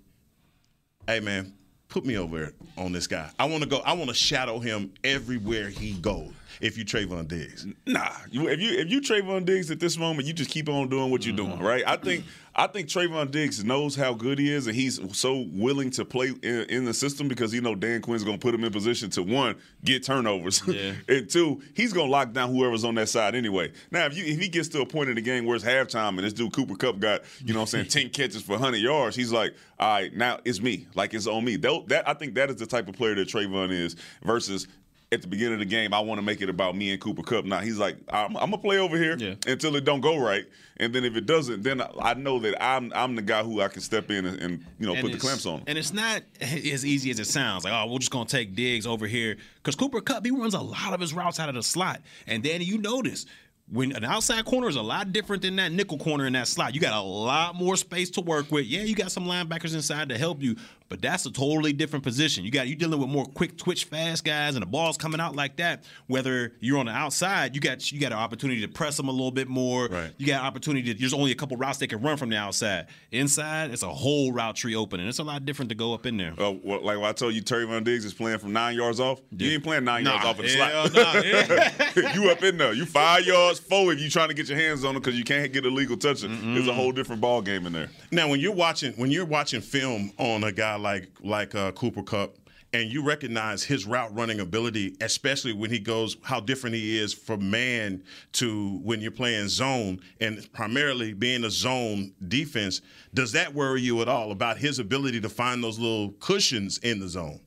"Hey, 1.07 1.21
man, 1.21 1.53
put 1.93 2.07
me 2.07 2.17
over 2.17 2.53
on 2.79 2.93
this 2.93 3.07
guy. 3.07 3.31
I 3.39 3.45
want 3.45 3.63
to 3.63 3.69
go. 3.69 3.79
I 3.81 3.93
want 3.93 4.09
to 4.09 4.15
shadow 4.15 4.59
him 4.59 4.93
everywhere 5.05 5.69
he 5.69 5.93
goes." 5.93 6.33
If 6.61 6.79
you 6.79 6.85
Trevon 6.85 7.29
Diggs, 7.29 7.67
Nah, 7.87 8.09
you, 8.31 8.49
if 8.49 8.61
you 8.61 8.79
if 8.79 8.91
you 8.91 9.01
Trevon 9.01 9.45
Diggs 9.45 9.71
at 9.71 9.81
this 9.81 9.99
moment, 9.99 10.27
you 10.27 10.33
just 10.33 10.51
keep 10.51 10.69
on 10.69 10.89
doing 10.89 11.11
what 11.11 11.25
you're 11.27 11.37
doing, 11.37 11.53
mm-hmm. 11.53 11.65
right? 11.65 11.83
I 11.87 11.97
think 11.97 12.25
I 12.55 12.67
think 12.67 12.89
Trevon 12.89 13.31
Diggs 13.31 13.65
knows 13.65 13.97
how 13.97 14.13
good 14.13 14.39
he 14.39 14.53
is, 14.53 14.67
and 14.67 14.77
he's 14.77 15.01
so 15.17 15.47
willing 15.53 15.91
to 15.93 16.05
play 16.05 16.35
in, 16.43 16.61
in 16.69 16.85
the 16.85 16.93
system 16.93 17.27
because 17.27 17.51
he 17.51 17.61
know 17.61 17.75
Dan 17.75 18.03
Quinn's 18.03 18.25
going 18.25 18.39
to 18.39 18.43
put 18.43 18.55
him 18.55 18.63
in 18.65 18.73
position 18.73 19.09
to 19.11 19.23
one 19.23 19.57
get 19.85 20.05
turnovers, 20.05 20.63
and 21.09 21.31
two 21.31 21.63
he's 21.75 21.93
going 21.93 22.07
to 22.07 22.13
lock 22.13 22.33
down 22.33 22.51
whoever's 22.55 22.85
on 22.85 22.95
that 22.97 23.09
side 23.09 23.35
anyway. 23.35 23.73
Now, 23.91 24.05
if 24.07 24.17
you 24.17 24.25
if 24.25 24.39
he 24.39 24.49
gets 24.49 24.69
to 24.69 24.83
a 24.83 24.87
point 24.87 25.09
in 25.09 25.15
the 25.15 25.23
game 25.23 25.47
where 25.47 25.57
it's 25.57 25.65
halftime 25.65 26.11
and 26.11 26.21
this 26.21 26.33
dude 26.33 26.53
Cooper 26.53 26.77
Kupp 26.77 26.99
got 26.99 27.23
you 27.45 27.55
know 27.55 27.61
what 27.61 27.75
I'm 27.75 27.87
saying 27.87 27.87
ten 27.89 28.11
catches 28.11 28.43
for 28.43 28.53
100 28.53 28.77
yards, 28.77 29.17
he's 29.17 29.33
like, 29.33 29.55
all 29.79 29.95
right, 29.95 30.15
now 30.15 30.39
it's 30.45 30.61
me, 30.61 30.87
like 30.95 31.15
it's 31.15 31.27
on 31.27 31.45
me. 31.45 31.57
That, 31.57 31.85
that 31.89 32.09
I 32.09 32.15
think 32.15 32.35
that 32.35 32.51
is 32.51 32.57
the 32.57 32.67
type 32.67 32.89
of 32.89 32.95
player 32.95 33.15
that 33.15 33.29
Trevon 33.29 33.71
is 33.71 33.97
versus 34.23 34.69
at 35.13 35.21
the 35.21 35.29
beginning 35.29 35.55
of 35.55 35.59
the 35.61 35.67
game, 35.67 35.93
I 35.93 36.01
want 36.01 36.19
to 36.19 36.23
make 36.23 36.41
it 36.41 36.49
about 36.49 36.75
me 36.75 36.91
and 36.91 37.01
Cooper 37.01 37.23
Kupp. 37.23 37.45
Now 37.45 37.61
he's 37.61 37.79
like, 37.79 37.97
I'm, 38.09 38.37
I'm 38.37 38.51
gonna 38.51 38.59
play 38.59 38.79
over 38.79 38.97
here 38.97 39.13
until 39.47 39.77
it 39.77 39.85
don't 39.85 40.01
go 40.01 40.19
right, 40.19 40.47
and 40.79 40.95
then 40.95 41.05
if 41.05 41.15
it 41.17 41.27
doesn't, 41.27 41.63
then 41.63 41.83
I, 42.01 42.15
know 42.15 42.39
that 42.41 42.61
I'm 42.63 42.93
I'm 42.95 43.15
the 43.15 43.23
guy 43.23 43.43
who 43.43 43.61
I 43.61 43.69
can 43.69 43.83
step 43.83 44.11
in 44.11 44.25
and, 44.25 44.41
and 44.41 44.65
you 44.79 44.87
know 44.87 44.95
And 44.95 45.03
put 45.03 45.13
the 45.13 45.19
clamps 45.19 45.45
on. 45.45 45.59
him. 45.59 45.65
And 45.67 45.79
it's 45.79 45.93
not 45.93 46.23
as 46.41 46.85
easy 46.87 47.11
as 47.11 47.21
it 47.21 47.27
sounds. 47.27 47.65
Like, 47.65 47.75
oh, 47.75 47.93
we're 47.93 47.99
just 47.99 48.11
gonna 48.11 48.25
take 48.25 48.55
Diggs 48.55 48.87
over 48.87 49.07
here 49.07 49.37
because 49.57 49.77
Cooper 49.77 50.01
Kupp 50.01 50.25
he 50.25 50.31
runs 50.31 50.55
a 50.55 50.61
lot 50.61 50.95
of 50.95 51.01
his 51.01 51.13
routes 51.13 51.39
out 51.39 51.49
of 51.51 51.55
the 51.55 51.63
slot. 51.63 52.01
And 52.27 52.43
Danny, 52.43 52.65
you 52.65 52.79
notice 52.79 53.27
when 53.71 53.93
an 53.93 54.05
outside 54.05 54.45
corner 54.45 54.69
is 54.69 54.77
a 54.77 54.83
lot 54.83 55.13
different 55.13 55.43
than 55.43 55.57
that 55.57 55.73
nickel 55.73 55.99
corner 55.99 56.27
in 56.27 56.33
that 56.35 56.49
slot. 56.49 56.75
You 56.75 56.81
got 56.81 56.93
a 56.93 57.01
lot 57.01 57.55
more 57.55 57.77
space 57.77 58.11
to 58.11 58.21
work 58.21 58.51
with. 58.51 58.67
Yeah, 58.67 58.83
you 58.83 58.95
got 58.95 59.13
some 59.13 59.25
linebackers 59.25 59.75
inside 59.75 60.09
to 60.11 60.19
help 60.19 60.43
you, 60.43 60.57
but 60.93 61.01
that's 61.01 61.25
a 61.25 61.31
totally 61.33 61.73
different 61.73 62.05
position. 62.05 62.45
You 62.45 62.51
got 62.51 62.69
you 62.69 62.77
dealing 62.77 63.01
with 63.01 63.09
more 63.09 63.25
quick 63.25 63.57
twitch, 63.57 63.85
fast 63.85 64.27
guys, 64.27 64.57
and 64.57 64.63
the 64.63 64.67
ball's 64.67 64.99
coming 64.99 65.23
out 65.23 65.35
like 65.35 65.57
that. 65.57 65.85
Whether 66.07 66.53
you're 66.61 66.79
on 66.79 66.85
the 66.85 66.93
outside, 66.93 67.55
you 67.55 67.63
got 67.63 67.91
you 67.91 67.99
got 67.99 68.13
an 68.13 68.19
opportunity 68.19 68.61
to 68.61 68.69
press 68.69 68.99
them 68.99 69.09
a 69.09 69.11
little 69.11 69.31
bit 69.31 69.49
more. 69.49 69.89
Right. 69.89 70.13
You 70.19 70.27
got 70.27 70.43
an 70.43 70.47
opportunity. 70.47 70.93
To, 70.93 71.01
there's 71.01 71.15
only 71.15 71.33
a 71.33 71.35
couple 71.35 71.57
routes 71.57 71.79
they 71.79 71.87
can 71.87 72.03
run 72.03 72.19
from 72.19 72.29
the 72.29 72.37
outside. 72.37 72.89
Inside, 73.11 73.71
it's 73.71 73.83
a 73.83 73.89
whole 73.89 74.33
route 74.33 74.55
tree 74.55 74.77
open, 74.77 75.01
and 75.01 75.09
it's 75.09 75.19
a 75.19 75.25
lot 75.25 75.47
different 75.47 75.71
to 75.71 75.75
go 75.75 75.95
up 75.95 76.05
in 76.05 76.19
there. 76.19 76.35
Uh, 76.39 76.51
well, 76.63 76.85
like 76.85 76.99
I 76.99 77.13
told 77.13 77.33
you, 77.33 77.43
Trevon 77.43 77.85
Diggs 77.85 78.05
is 78.05 78.13
playing 78.13 78.41
from 78.41 78.53
nine 78.53 78.77
yards 78.77 79.01
off. 79.01 79.19
You 79.35 79.53
ain't 79.53 79.65
playing 79.65 79.85
nine 79.85 80.05
yards 80.05 80.27
off 80.27 80.39
of 80.39 80.45
the 80.45 80.51
hell 80.51 80.91
slot. 80.91 81.15
nah, 81.15 81.21
yeah. 81.23 82.15
you 82.15 82.31
up 82.31 82.43
in 82.43 82.59
there. 82.59 82.75
You 82.75 82.85
five 82.85 83.25
yards, 83.25 83.59
four 83.59 83.95
if 83.95 83.99
you 83.99 84.11
trying 84.11 84.29
to 84.29 84.35
get 84.35 84.47
your 84.47 84.59
hands 84.59 84.85
on 84.85 84.95
him 84.95 85.01
because 85.01 85.17
you 85.17 85.25
can't 85.25 85.55
get 85.55 85.65
a 85.65 85.71
legal 85.71 85.97
touch. 85.97 86.23
It's 86.23 86.69
a 86.69 86.75
whole 86.75 86.93
different 86.93 87.23
ball 87.23 87.41
game 87.41 87.65
in 87.65 87.73
there. 87.73 87.89
now 88.11 88.29
when 88.29 88.41
you're 88.41 88.53
watching 88.53 88.93
when 88.97 89.11
you're 89.11 89.25
watching 89.25 89.63
film 89.63 90.13
on 90.19 90.45
a 90.45 90.53
guy 90.53 90.77
like 90.83 91.09
like 91.23 91.55
uh, 91.55 91.73
Cooper 91.73 92.03
Kupp. 92.03 92.37
And 92.75 92.91
you 92.91 93.05
recognize 93.05 93.63
his 93.63 93.85
route 93.87 94.15
running 94.15 94.41
ability, 94.41 94.97
especially 95.03 95.53
when 95.53 95.71
he 95.71 95.79
goes, 95.79 96.17
how 96.23 96.41
different 96.41 96.75
he 96.75 96.99
is 96.99 97.13
from 97.13 97.51
man 97.51 98.03
to 98.33 98.81
when 98.83 99.03
you're 99.03 99.11
playing 99.11 99.49
zone, 99.49 100.01
and 100.23 100.51
primarily 100.55 101.13
being 101.13 101.45
a 101.45 101.51
zone 101.51 102.15
defense. 102.29 102.81
Does 103.13 103.33
that 103.33 103.53
worry 103.53 103.83
you 103.83 104.01
at 104.01 104.09
all 104.09 104.33
about 104.33 104.57
his 104.57 104.79
ability 104.79 105.21
to 105.21 105.29
find 105.29 105.63
those 105.63 105.79
little 105.79 106.13
cushions 106.13 106.79
in 106.79 106.99
the 106.99 107.09
zone? 107.09 107.41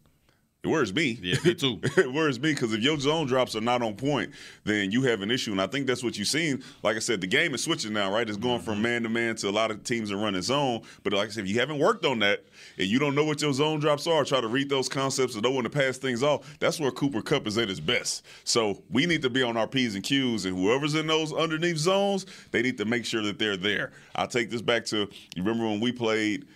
It 0.66 0.70
worries 0.70 0.96
me. 0.96 1.20
Yeah, 1.22 1.38
me 1.46 1.54
too. 1.54 1.80
it 1.84 2.12
worries 2.12 2.40
me 2.40 2.52
because 2.52 2.74
if 2.74 2.82
your 2.82 3.00
zone 3.00 3.28
drops 3.28 3.56
are 3.56 3.62
not 3.62 3.84
on 3.84 3.94
point, 3.94 4.32
then 4.64 4.92
you 4.92 5.04
have 5.04 5.22
an 5.22 5.30
issue. 5.30 5.52
And 5.52 5.62
I 5.62 5.68
think 5.68 5.86
that's 5.86 6.04
what 6.04 6.18
you've 6.18 6.28
seen. 6.28 6.64
Like 6.82 6.96
I 6.96 7.00
said, 7.00 7.22
the 7.22 7.28
game 7.28 7.54
is 7.54 7.62
switching 7.62 7.94
now, 7.94 8.12
right? 8.12 8.28
It's 8.28 8.40
going 8.40 8.62
from 8.62 8.82
man 8.82 9.04
to 9.04 9.10
man 9.10 9.36
to 9.36 9.50
a 9.50 9.52
lot 9.52 9.70
of 9.70 9.84
teams 9.84 10.12
are 10.12 10.18
running 10.18 10.42
zone. 10.42 10.82
But 11.04 11.14
like 11.14 11.28
I 11.28 11.32
said, 11.32 11.44
if 11.44 11.52
you 11.52 11.60
haven't 11.60 11.78
worked 11.78 12.04
on 12.04 12.18
that 12.20 12.46
and 12.80 12.88
you 12.88 12.98
don't 12.98 13.14
know 13.14 13.24
what 13.24 13.44
your 13.44 13.54
zone 13.54 13.80
drops 13.80 14.08
are, 14.08 14.26
try 14.26 14.42
to 14.42 14.48
read 14.48 14.68
those 14.68 14.90
concepts 14.90 15.36
and 15.36 15.44
know 15.44 15.52
when 15.52 15.66
to 15.66 15.70
pass 15.70 16.00
things 16.00 16.24
off, 16.24 16.58
that's 16.60 16.80
where 16.80 16.90
Cooper 16.90 17.22
Kupp 17.22 17.46
is 17.46 17.60
at 17.60 17.70
his 17.70 17.80
best. 17.80 18.26
So 18.44 18.82
we 18.90 19.06
need 19.06 19.22
to 19.22 19.30
be 19.30 19.44
on 19.44 19.58
our 19.58 19.68
P's 19.68 19.94
and 19.94 20.04
Q's, 20.04 20.46
and 20.46 20.58
whoever's 20.58 20.96
in 20.96 21.06
those 21.06 21.32
underneath 21.32 21.78
zones, 21.78 22.26
they 22.50 22.64
need 22.64 22.80
to 22.80 22.86
make 22.86 23.06
sure 23.06 23.22
that 23.22 23.38
they're 23.38 23.56
there. 23.56 23.92
I'll 24.16 24.28
take 24.28 24.50
this 24.50 24.64
back 24.64 24.86
to 24.86 25.08
you 25.36 25.44
remember 25.44 25.66
when 25.66 25.80
we 25.80 25.92
played 25.92 26.48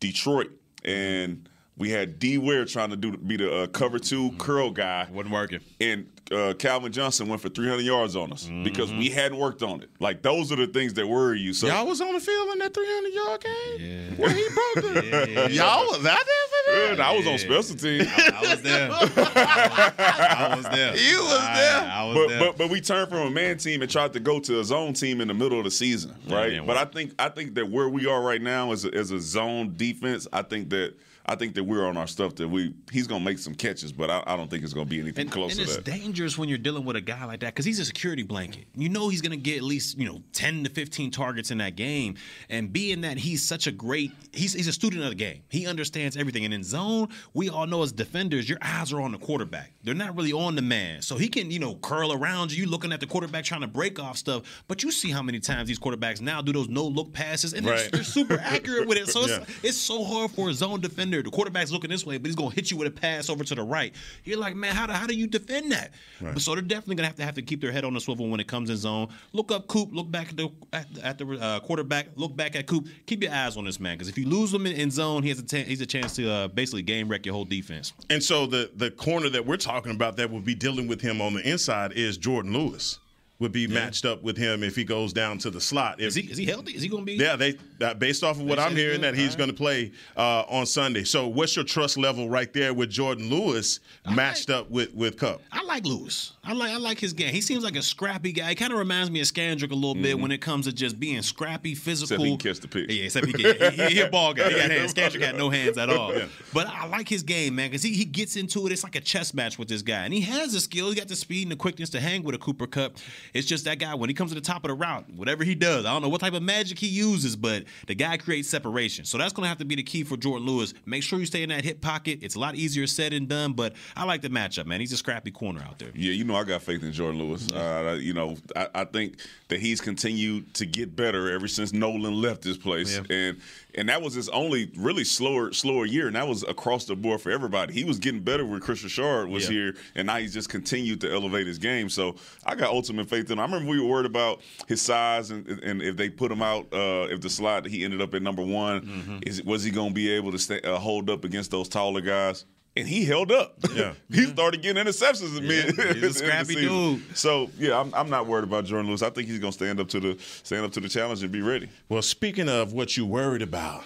Detroit 0.00 0.50
and 0.84 1.48
we 1.76 1.90
had 1.90 2.18
D 2.18 2.38
Ware 2.38 2.64
trying 2.64 2.90
to 2.90 2.96
do 2.96 3.16
be 3.16 3.36
the 3.36 3.62
uh, 3.62 3.66
cover 3.68 3.98
two 3.98 4.32
curl 4.38 4.70
guy. 4.70 5.08
Wasn't 5.10 5.32
working. 5.32 5.60
And 5.80 6.06
uh, 6.30 6.54
Calvin 6.58 6.92
Johnson 6.92 7.28
went 7.28 7.42
for 7.42 7.48
300 7.50 7.82
yards 7.82 8.16
on 8.16 8.32
us 8.32 8.48
because 8.64 8.90
we 8.92 9.08
hadn't 9.10 9.36
worked 9.38 9.62
on 9.62 9.82
it. 9.82 9.90
Like 9.98 10.22
those 10.22 10.50
are 10.52 10.56
the 10.56 10.66
things 10.66 10.94
that 10.94 11.06
worry 11.06 11.40
you. 11.40 11.52
So 11.52 11.66
Y'all 11.66 11.86
was 11.86 12.00
on 12.00 12.12
the 12.14 12.20
field 12.20 12.48
in 12.52 12.58
that 12.60 12.72
300 12.72 13.12
yard 13.12 13.40
game? 13.42 13.78
Yeah. 13.78 14.14
Where 14.16 14.30
he 14.30 14.46
broke 14.48 14.96
it? 14.96 15.50
Y'all 15.52 15.86
was 15.86 15.98
out 15.98 16.02
there 16.02 16.14
for 16.14 16.72
that? 16.72 16.88
and 16.92 17.00
I 17.02 17.16
was 17.16 17.26
on 17.26 17.38
special 17.38 17.76
teams. 17.76 18.08
I 18.08 18.40
was 18.50 18.62
there. 18.62 18.90
I 19.46 20.54
was 20.56 20.64
there. 20.68 20.96
You 20.96 21.18
was 21.22 21.38
I- 21.40 21.54
there. 21.56 21.90
I 21.90 22.04
was 22.04 22.14
But, 22.16 22.28
there. 22.28 22.38
but 22.40 22.58
but 22.58 22.70
we 22.70 22.80
turned 22.80 23.08
from 23.10 23.18
a 23.26 23.30
man 23.30 23.56
team 23.58 23.82
and 23.82 23.90
tried 23.90 24.12
to 24.14 24.20
go 24.20 24.40
to 24.40 24.60
a 24.60 24.64
zone 24.64 24.92
team 24.92 25.20
in 25.20 25.28
the 25.28 25.34
middle 25.34 25.58
of 25.58 25.64
the 25.64 25.70
season, 25.70 26.14
right? 26.28 26.52
man, 26.52 26.66
but 26.66 26.76
wow. 26.76 26.82
I 26.82 26.84
think 26.86 27.14
I 27.18 27.28
think 27.28 27.54
that 27.56 27.68
where 27.70 27.88
we 27.88 28.06
are 28.06 28.22
right 28.22 28.40
now 28.42 28.72
as 28.72 28.84
a, 28.84 28.94
as 28.94 29.10
a 29.10 29.20
zone 29.20 29.74
defense, 29.76 30.26
I 30.32 30.42
think 30.42 30.70
that 30.70 30.94
I 31.24 31.36
think 31.36 31.54
that 31.54 31.64
we're 31.64 31.86
on 31.86 31.96
our 31.96 32.06
stuff 32.06 32.34
that 32.36 32.48
we 32.48 32.74
he's 32.90 33.06
gonna 33.06 33.24
make 33.24 33.38
some 33.38 33.54
catches, 33.54 33.92
but 33.92 34.10
I, 34.10 34.22
I 34.26 34.36
don't 34.36 34.50
think 34.50 34.64
it's 34.64 34.72
gonna 34.74 34.86
be 34.86 35.00
anything 35.00 35.22
And, 35.22 35.30
close 35.30 35.52
and 35.52 35.58
to 35.58 35.62
it's 35.62 35.76
that. 35.76 35.84
dangerous 35.84 36.36
when 36.36 36.48
you're 36.48 36.58
dealing 36.58 36.84
with 36.84 36.96
a 36.96 37.00
guy 37.00 37.24
like 37.24 37.40
that 37.40 37.54
because 37.54 37.64
he's 37.64 37.78
a 37.78 37.84
security 37.84 38.22
blanket. 38.22 38.66
You 38.74 38.88
know 38.88 39.08
he's 39.08 39.20
going 39.20 39.30
to 39.30 39.36
get 39.36 39.58
at 39.58 39.62
least 39.62 39.98
you 39.98 40.06
know 40.06 40.22
10 40.32 40.64
to 40.64 40.70
15 40.70 41.10
targets 41.10 41.50
in 41.50 41.58
that 41.58 41.76
game. 41.76 42.16
And 42.48 42.72
being 42.72 43.02
that 43.02 43.18
he's 43.18 43.42
such 43.46 43.66
a 43.66 43.72
great, 43.72 44.10
he's, 44.32 44.52
he's 44.52 44.66
a 44.68 44.72
student 44.72 45.02
of 45.04 45.10
the 45.10 45.14
game. 45.14 45.42
He 45.48 45.66
understands 45.66 46.16
everything. 46.16 46.44
And 46.44 46.52
in 46.52 46.64
zone, 46.64 47.08
we 47.34 47.48
all 47.48 47.66
know 47.66 47.82
as 47.82 47.92
defenders, 47.92 48.48
your 48.48 48.58
eyes 48.62 48.92
are 48.92 49.00
on 49.00 49.12
the 49.12 49.18
quarterback. 49.18 49.72
They're 49.84 49.94
not 49.94 50.16
really 50.16 50.32
on 50.32 50.56
the 50.56 50.62
man. 50.62 51.02
So 51.02 51.16
he 51.16 51.28
can 51.28 51.50
you 51.50 51.58
know 51.58 51.76
curl 51.76 52.12
around 52.12 52.52
you, 52.52 52.66
looking 52.66 52.92
at 52.92 53.00
the 53.00 53.06
quarterback 53.06 53.44
trying 53.44 53.60
to 53.60 53.66
break 53.68 54.00
off 54.00 54.16
stuff. 54.16 54.64
But 54.68 54.82
you 54.82 54.90
see 54.90 55.10
how 55.10 55.22
many 55.22 55.38
times 55.40 55.68
these 55.68 55.78
quarterbacks 55.78 56.20
now 56.20 56.42
do 56.42 56.52
those 56.52 56.68
no 56.68 56.84
look 56.86 57.12
passes, 57.12 57.54
and 57.54 57.64
they're, 57.64 57.88
they're 57.90 58.02
super 58.02 58.38
accurate 58.42 58.88
with 58.88 58.98
it. 58.98 59.08
So 59.08 59.22
it's, 59.24 59.64
it's 59.64 59.76
so 59.76 60.02
hard 60.04 60.30
for 60.32 60.48
a 60.48 60.54
zone 60.54 60.80
defender. 60.80 61.11
The 61.20 61.30
quarterback's 61.30 61.70
looking 61.70 61.90
this 61.90 62.06
way, 62.06 62.16
but 62.16 62.26
he's 62.26 62.36
gonna 62.36 62.54
hit 62.54 62.70
you 62.70 62.76
with 62.76 62.88
a 62.88 62.90
pass 62.90 63.28
over 63.28 63.44
to 63.44 63.54
the 63.54 63.62
right. 63.62 63.94
You're 64.24 64.38
like, 64.38 64.54
man, 64.54 64.74
how 64.74 64.86
do, 64.86 64.92
how 64.92 65.06
do 65.06 65.14
you 65.14 65.26
defend 65.26 65.72
that? 65.72 65.90
But 66.20 66.40
so 66.40 66.54
they're 66.54 66.62
definitely 66.62 66.94
gonna 66.96 67.08
have 67.08 67.16
to 67.16 67.24
have 67.24 67.34
to 67.34 67.42
keep 67.42 67.60
their 67.60 67.72
head 67.72 67.84
on 67.84 67.92
the 67.92 68.00
swivel 68.00 68.28
when 68.28 68.40
it 68.40 68.46
comes 68.46 68.70
in 68.70 68.76
zone. 68.76 69.08
Look 69.32 69.52
up 69.52 69.66
Coop. 69.66 69.90
Look 69.92 70.10
back 70.10 70.30
at 70.30 70.36
the 70.36 70.48
at, 70.72 70.86
at 71.02 71.18
the 71.18 71.26
uh, 71.26 71.60
quarterback. 71.60 72.08
Look 72.16 72.36
back 72.36 72.56
at 72.56 72.66
Coop. 72.66 72.86
Keep 73.06 73.24
your 73.24 73.32
eyes 73.32 73.56
on 73.56 73.64
this 73.64 73.80
man 73.80 73.96
because 73.96 74.08
if 74.08 74.16
you 74.16 74.26
lose 74.26 74.54
him 74.54 74.66
in, 74.66 74.72
in 74.72 74.90
zone, 74.90 75.22
he 75.22 75.28
has 75.28 75.38
a 75.38 75.44
t- 75.44 75.64
he's 75.64 75.80
a 75.80 75.86
chance 75.86 76.14
to 76.16 76.30
uh, 76.30 76.48
basically 76.48 76.82
game 76.82 77.08
wreck 77.08 77.26
your 77.26 77.34
whole 77.34 77.44
defense. 77.44 77.92
And 78.08 78.22
so 78.22 78.46
the 78.46 78.70
the 78.74 78.90
corner 78.90 79.28
that 79.30 79.44
we're 79.44 79.56
talking 79.56 79.92
about 79.92 80.16
that 80.16 80.30
will 80.30 80.40
be 80.40 80.54
dealing 80.54 80.86
with 80.88 81.00
him 81.00 81.20
on 81.20 81.34
the 81.34 81.48
inside 81.48 81.92
is 81.92 82.18
Jourdan 82.18 82.52
Lewis. 82.52 82.98
Would 83.42 83.50
be 83.50 83.66
matched 83.66 84.04
up 84.04 84.22
with 84.22 84.36
him 84.36 84.62
if 84.62 84.76
he 84.76 84.84
goes 84.84 85.12
down 85.12 85.36
to 85.38 85.50
the 85.50 85.60
slot. 85.60 86.00
If, 86.00 86.08
Is 86.08 86.14
he 86.14 86.22
is 86.30 86.38
he 86.38 86.46
healthy? 86.46 86.76
Is 86.76 86.82
he 86.82 86.88
gonna 86.88 87.02
be? 87.02 87.14
Yeah, 87.14 87.34
they 87.34 87.58
uh, 87.80 87.94
based 87.94 88.22
off 88.22 88.36
of 88.38 88.44
what 88.44 88.60
I'm 88.60 88.76
hearing 88.76 89.00
that 89.00 89.16
he's 89.16 89.32
All 89.32 89.38
going 89.38 89.50
to 89.50 89.56
play 89.56 89.90
uh, 90.16 90.44
on 90.48 90.64
Sunday. 90.64 91.02
So, 91.02 91.26
what's 91.26 91.56
your 91.56 91.64
trust 91.64 91.98
level 91.98 92.30
right 92.30 92.52
there 92.52 92.72
with 92.72 92.90
Jourdan 92.90 93.28
Lewis 93.28 93.80
matched 94.08 94.48
up 94.48 94.70
with 94.70 94.94
with 94.94 95.18
Kupp? 95.18 95.40
I 95.50 95.64
like 95.64 95.84
Lewis. 95.84 96.34
I 96.44 96.52
like 96.52 96.70
I 96.70 96.76
like 96.76 97.00
his 97.00 97.12
game. 97.12 97.32
He 97.34 97.40
seems 97.40 97.64
like 97.64 97.76
a 97.76 97.82
scrappy 97.82 98.30
guy. 98.30 98.50
He 98.50 98.54
kind 98.54 98.72
of 98.72 98.78
reminds 98.78 99.10
me 99.10 99.20
of 99.20 99.26
Scandrick 99.26 99.72
a 99.72 99.74
little 99.74 99.94
bit 99.94 100.18
when 100.18 100.30
it 100.30 100.38
comes 100.38 100.66
to 100.66 100.72
just 100.72 101.00
being 101.00 101.20
scrappy, 101.22 101.74
physical. 101.74 102.14
Except 102.14 102.22
he 102.22 102.36
can 102.36 102.38
catch 102.38 102.60
the 102.60 102.68
pitch. 102.68 102.90
Yeah, 102.90 103.04
except 103.04 103.26
he 103.26 103.32
can. 103.32 103.72
He, 103.72 103.82
he, 103.82 103.94
he 103.94 104.00
a 104.02 104.08
ball 104.08 104.34
guy. 104.34 104.50
He 104.50 104.56
got 104.56 104.70
hands. 104.70 104.94
Scandrick 104.94 105.20
got 105.20 105.34
no 105.34 105.50
hands 105.50 105.78
at 105.78 105.90
all. 105.90 106.14
But 106.52 106.68
I 106.68 106.86
like 106.86 107.08
his 107.08 107.22
game, 107.22 107.56
man, 107.56 107.70
because 107.70 107.82
he, 107.82 107.92
he 107.92 108.04
gets 108.04 108.36
into 108.36 108.66
it. 108.66 108.72
It's 108.72 108.84
like 108.84 108.94
a 108.94 109.00
chess 109.00 109.34
match 109.34 109.58
with 109.58 109.68
this 109.68 109.82
guy, 109.82 110.04
and 110.04 110.14
he 110.14 110.20
has 110.20 110.52
the 110.52 110.60
skill. 110.60 110.90
He 110.90 110.96
got 110.96 111.08
the 111.08 111.16
speed 111.16 111.42
and 111.42 111.52
the 111.52 111.56
quickness 111.56 111.90
to 111.90 112.00
hang 112.00 112.22
with 112.22 112.34
a 112.34 112.38
Cooper 112.38 112.66
Kupp. 112.66 112.96
It's 113.34 113.46
just 113.46 113.64
that 113.64 113.78
guy 113.78 113.94
when 113.94 114.10
he 114.10 114.14
comes 114.14 114.30
to 114.30 114.34
the 114.34 114.40
top 114.40 114.64
of 114.64 114.68
the 114.68 114.74
route, 114.74 115.08
whatever 115.14 115.44
he 115.44 115.54
does, 115.54 115.84
I 115.86 115.92
don't 115.92 116.02
know 116.02 116.08
what 116.08 116.20
type 116.20 116.34
of 116.34 116.42
magic 116.42 116.78
he 116.78 116.86
uses, 116.88 117.34
but 117.36 117.64
the 117.86 117.94
guy 117.94 118.16
creates 118.16 118.48
separation. 118.48 119.04
So 119.04 119.18
that's 119.18 119.32
going 119.32 119.44
to 119.44 119.48
have 119.48 119.58
to 119.58 119.64
be 119.64 119.74
the 119.74 119.82
key 119.82 120.04
for 120.04 120.16
Jourdan 120.16 120.44
Lewis. 120.44 120.74
Make 120.84 121.02
sure 121.02 121.18
you 121.18 121.26
stay 121.26 121.42
in 121.42 121.48
that 121.48 121.64
hip 121.64 121.80
pocket. 121.80 122.18
It's 122.22 122.34
a 122.34 122.38
lot 122.38 122.54
easier 122.56 122.86
said 122.86 123.12
than 123.12 123.26
done, 123.26 123.52
but 123.54 123.74
I 123.96 124.04
like 124.04 124.20
the 124.22 124.28
matchup, 124.28 124.66
man. 124.66 124.80
He's 124.80 124.92
a 124.92 124.96
scrappy 124.96 125.30
corner 125.30 125.60
out 125.62 125.78
there. 125.78 125.90
Yeah, 125.94 126.12
you 126.12 126.24
know 126.24 126.34
I 126.36 126.44
got 126.44 126.62
faith 126.62 126.82
in 126.82 126.92
Jourdan 126.92 127.18
Lewis. 127.18 127.50
Uh, 127.50 127.98
you 128.00 128.12
know, 128.12 128.36
I, 128.54 128.68
I 128.74 128.84
think 128.84 129.16
that 129.48 129.60
he's 129.60 129.80
continued 129.80 130.52
to 130.54 130.66
get 130.66 130.94
better 130.94 131.30
ever 131.30 131.48
since 131.48 131.72
Nolan 131.72 132.20
left 132.20 132.42
this 132.42 132.56
place, 132.56 133.00
and 133.10 133.38
and 133.74 133.88
that 133.88 134.02
was 134.02 134.12
his 134.14 134.28
only 134.28 134.70
really 134.76 135.04
slower 135.04 135.52
slower 135.52 135.86
year, 135.86 136.06
and 136.06 136.16
that 136.16 136.28
was 136.28 136.42
across 136.42 136.84
the 136.84 136.94
board 136.96 137.20
for 137.20 137.30
everybody. 137.30 137.72
He 137.72 137.84
was 137.84 137.98
getting 137.98 138.20
better 138.20 138.44
when 138.44 138.60
Kris 138.60 138.82
Richard 138.82 139.28
was 139.28 139.44
Yeah. 139.44 139.50
here, 139.50 139.76
and 139.94 140.06
now 140.06 140.16
he's 140.18 140.34
just 140.34 140.48
continued 140.50 141.00
to 141.02 141.10
elevate 141.12 141.46
his 141.46 141.58
game. 141.58 141.88
So 141.88 142.16
I 142.44 142.54
got 142.54 142.70
ultimate 142.70 143.08
faith 143.08 143.21
in 143.30 143.38
him. 143.38 143.40
I 143.40 143.44
remember 143.44 143.70
we 143.70 143.80
were 143.80 143.86
worried 143.88 144.06
about 144.06 144.40
his 144.68 144.80
size 144.82 145.30
and, 145.30 145.46
and 145.48 145.82
if 145.82 145.96
they 145.96 146.08
put 146.10 146.30
him 146.32 146.42
out, 146.42 146.66
uh, 146.72 147.06
if 147.10 147.20
the 147.20 147.30
slot 147.30 147.66
he 147.66 147.84
ended 147.84 148.00
up 148.02 148.14
at 148.14 148.22
number 148.22 148.42
one, 148.44 148.80
Mm-hmm. 148.82 149.18
is 149.26 149.42
was 149.42 149.62
he 149.64 149.70
going 149.70 149.88
to 149.90 149.94
be 149.94 150.10
able 150.10 150.32
to 150.32 150.38
stay, 150.38 150.60
uh, 150.62 150.78
hold 150.78 151.08
up 151.10 151.24
against 151.24 151.50
those 151.50 151.68
taller 151.68 152.00
guys? 152.00 152.44
And 152.74 152.88
he 152.88 153.04
held 153.04 153.30
up. 153.30 153.56
Yeah. 153.74 153.92
he 154.10 154.24
started 154.24 154.62
getting 154.62 154.82
interceptions 154.82 155.36
in 155.36 155.46
mid. 155.46 155.74
he's 155.96 156.02
a 156.04 156.12
scrappy 156.24 156.54
dude. 156.54 157.16
So 157.16 157.50
yeah, 157.58 157.78
I'm, 157.78 157.92
I'm 157.94 158.08
not 158.08 158.26
worried 158.26 158.44
about 158.44 158.64
Jourdan 158.64 158.86
Lewis. 158.86 159.02
I 159.02 159.10
think 159.10 159.28
he's 159.28 159.38
going 159.38 159.50
to 159.52 159.56
stand 159.56 159.78
up 159.78 159.88
to 159.88 160.00
the 160.00 160.18
stand 160.42 160.64
up 160.64 160.72
to 160.72 160.80
the 160.80 160.88
challenge 160.88 161.22
and 161.22 161.30
be 161.30 161.42
ready. 161.42 161.68
Well, 161.90 162.00
speaking 162.00 162.48
of 162.48 162.72
what 162.72 162.96
you 162.96 163.04
worried 163.04 163.42
about, 163.42 163.84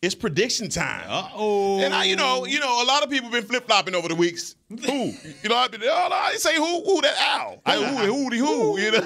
it's 0.00 0.14
prediction 0.14 0.68
time. 0.68 1.04
Uh 1.08 1.28
oh. 1.34 1.80
And 1.80 1.92
I, 1.92 2.04
you 2.04 2.14
know, 2.16 2.46
you 2.46 2.60
know, 2.60 2.82
a 2.82 2.86
lot 2.86 3.02
of 3.02 3.10
people 3.10 3.24
have 3.30 3.32
been 3.32 3.44
flip 3.44 3.66
flopping 3.66 3.94
over 3.94 4.08
the 4.08 4.14
weeks. 4.14 4.54
Who, 4.68 5.12
you 5.42 5.48
know, 5.48 5.56
I've 5.56 5.70
been, 5.70 5.82
oh, 5.82 6.06
no, 6.10 6.14
I 6.14 6.34
say 6.36 6.54
who, 6.56 6.84
who 6.84 7.00
that 7.00 7.16
owl, 7.18 7.60
I, 7.64 7.76
who, 7.76 8.28
who, 8.28 8.28
who, 8.30 8.78
you 8.78 8.90
know. 8.92 8.98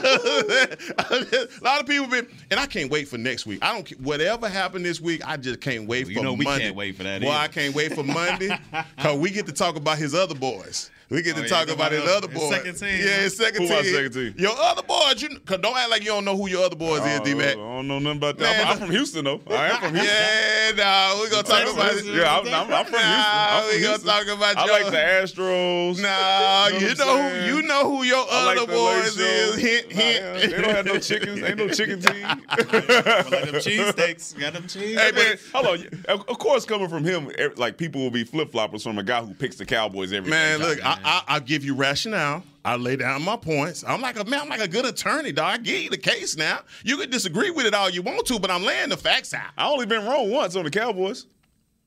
a 0.99 1.49
lot 1.63 1.81
of 1.81 1.87
people 1.87 2.09
been, 2.09 2.27
and 2.51 2.59
I 2.59 2.67
can't 2.67 2.91
wait 2.91 3.07
for 3.09 3.17
next 3.17 3.47
week. 3.47 3.61
I 3.63 3.73
don't, 3.73 3.89
whatever 4.01 4.49
happened 4.49 4.85
this 4.85 5.01
week, 5.01 5.27
I 5.27 5.37
just 5.37 5.61
can't 5.61 5.87
wait 5.87 6.09
You 6.09 6.17
for 6.17 6.23
know 6.25 6.33
we 6.33 6.45
Monday. 6.45 6.65
can't 6.65 6.77
wait 6.77 6.97
for 6.97 7.05
that 7.05 7.23
either. 7.23 7.31
I 7.33 7.49
can't 7.49 7.75
wait 7.75 7.95
for 7.95 8.03
Monday 8.03 8.51
because 8.97 9.19
we 9.19 9.31
get 9.31 9.47
to 9.47 9.53
talk 9.53 9.77
about 9.77 9.99
his 9.99 10.15
other 10.15 10.35
boys. 10.35 10.91
We 11.13 11.21
get 11.23 11.35
to 11.37 11.41
Oh, 11.41 11.45
yeah, 11.45 11.49
talk 11.49 11.69
about 11.71 11.93
his 11.93 12.09
other 12.09 12.29
boys. 12.29 12.49
second 12.51 12.75
team, 12.75 12.89
Yeah, 12.89 13.21
his 13.21 13.37
second 13.37 13.63
Who 13.63 13.69
team. 13.69 13.85
second 13.85 14.13
team? 14.13 14.35
Your 14.39 14.53
other 14.57 14.83
boys, 14.83 15.21
you 15.21 15.29
cause 15.45 15.59
don't 15.59 15.77
act 15.77 15.91
like 15.91 16.01
you 16.01 16.09
don't 16.09 16.25
know 16.25 16.37
who 16.37 16.49
your 16.49 16.65
other 16.65 16.77
boys 16.77 17.05
is, 17.05 17.21
D 17.21 17.35
Mac. 17.35 17.51
I 17.51 17.59
don't 17.59 17.87
know 17.87 17.99
nothing 17.99 18.17
about 18.19 18.39
that. 18.39 18.57
Man, 18.57 18.67
I'm, 18.67 18.73
I'm 18.73 18.79
from 18.79 18.91
Houston 18.91 19.25
though. 19.27 19.41
I 19.51 19.69
am 19.69 19.81
from 19.83 19.95
Houston. 19.95 20.17
Yeah, 20.17 20.73
nah, 20.77 21.19
we're 21.21 21.29
gonna 21.31 21.43
talk 21.43 21.73
about 21.73 21.95
it. 21.95 22.05
Yeah, 22.07 22.39
I'm, 22.39 22.47
I'm, 22.49 22.73
I'm 22.73 22.85
from 22.87 22.95
Houston. 22.95 23.03
Nah, 23.03 23.67
we 23.69 23.83
gonna 23.83 23.99
talk 23.99 24.27
about 24.27 24.57
I 24.57 24.65
like 24.67 24.87
the 24.87 24.97
Astros. 24.97 26.01
Nah, 26.01 26.69
You 26.79 26.95
know 26.95 26.95
you 26.95 26.95
know, 26.97 27.29
who 27.29 27.57
you 27.57 27.63
know 27.63 27.91
who 27.91 28.03
your 28.05 28.25
like 28.27 28.57
other 28.59 28.67
the 28.67 28.73
boys 28.73 29.19
is. 29.19 29.57
Hint, 29.57 29.93
hint. 29.93 30.51
They 30.53 30.63
don't 30.63 30.75
have 30.75 30.87
no 30.87 30.99
chickens. 30.99 31.43
Ain't 31.43 31.59
no 31.59 31.69
chicken 31.69 32.01
team. 32.01 32.27
Like 32.53 33.51
them 33.51 33.55
cheesesteaks. 33.61 34.39
Got 34.39 34.53
them 34.55 34.67
cheese. 34.67 34.99
Hey 34.99 35.13
man, 35.13 35.37
hold 35.53 35.67
on. 35.67 35.87
Of 36.09 36.29
of 36.29 36.39
course, 36.39 36.65
coming 36.65 36.89
from 36.89 37.05
him, 37.05 37.31
er- 37.39 37.53
like 37.57 37.77
people 37.77 38.01
will 38.01 38.11
be 38.11 38.25
flip 38.25 38.51
floppers 38.53 38.83
from 38.83 38.99
a 38.99 39.03
guy 39.03 39.23
who 39.23 39.35
picks 39.35 39.57
the 39.57 39.65
Cowboys 39.67 40.13
every 40.13 40.31
Man, 40.31 40.61
look, 40.61 40.85
I, 40.85 40.99
I, 41.05 41.23
I'll 41.29 41.41
give 41.41 41.65
you 41.65 41.75
rationale. 41.75 42.43
I 42.65 42.77
lay 42.77 42.97
down 42.97 43.23
my 43.23 43.37
points. 43.37 43.83
I'm 43.87 44.01
like 44.01 44.19
a 44.19 44.25
man. 44.25 44.41
I'm 44.43 44.49
like 44.49 44.61
a 44.61 44.69
good 44.69 44.85
attorney, 44.85 45.33
dog. 45.33 45.47
I 45.55 45.57
give 45.59 45.83
you 45.83 45.91
the 45.91 45.99
case 45.99 46.37
now. 46.37 46.61
You 46.85 46.97
can 46.97 47.11
disagree 47.11 47.51
with 47.51 47.67
it 47.67 47.75
all 47.75 47.91
you 47.91 48.03
want 48.03 48.27
to, 48.27 48.39
but 48.39 48.51
I'm 48.51 48.63
laying 48.65 48.89
the 48.89 48.97
facts 48.97 49.35
out. 49.35 49.51
I 49.59 49.69
only 49.69 49.87
been 49.87 50.05
wrong 50.07 50.31
once 50.31 50.55
on 50.55 50.65
the 50.65 50.71
Cowboys. 50.71 51.27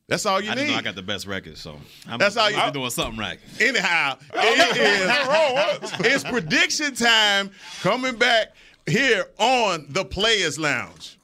That's 0.07 0.25
all 0.25 0.39
you 0.41 0.51
I 0.51 0.55
need. 0.55 0.67
know 0.67 0.75
I 0.75 0.81
got 0.81 0.95
the 0.95 1.01
best 1.01 1.25
record, 1.25 1.57
so 1.57 1.79
I'm, 2.07 2.19
That's 2.19 2.37
all 2.37 2.51
you- 2.51 2.57
I'm 2.57 2.73
doing 2.73 2.89
something 2.91 3.17
right. 3.19 3.39
Anyhow, 3.59 4.17
it 4.33 5.81
is, 5.83 5.91
it's 6.05 6.23
prediction 6.23 6.93
time 6.93 7.49
coming 7.81 8.15
back 8.15 8.49
here 8.85 9.25
on 9.39 9.87
the 9.89 10.05
Players 10.05 10.59
Lounge. 10.59 11.17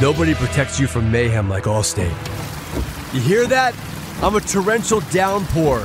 Nobody 0.00 0.34
protects 0.34 0.78
you 0.78 0.86
from 0.86 1.10
mayhem 1.10 1.48
like 1.48 1.64
Allstate. 1.64 2.14
You 3.14 3.20
hear 3.20 3.46
that? 3.48 3.74
I'm 4.22 4.36
a 4.36 4.40
torrential 4.40 5.00
downpour. 5.10 5.84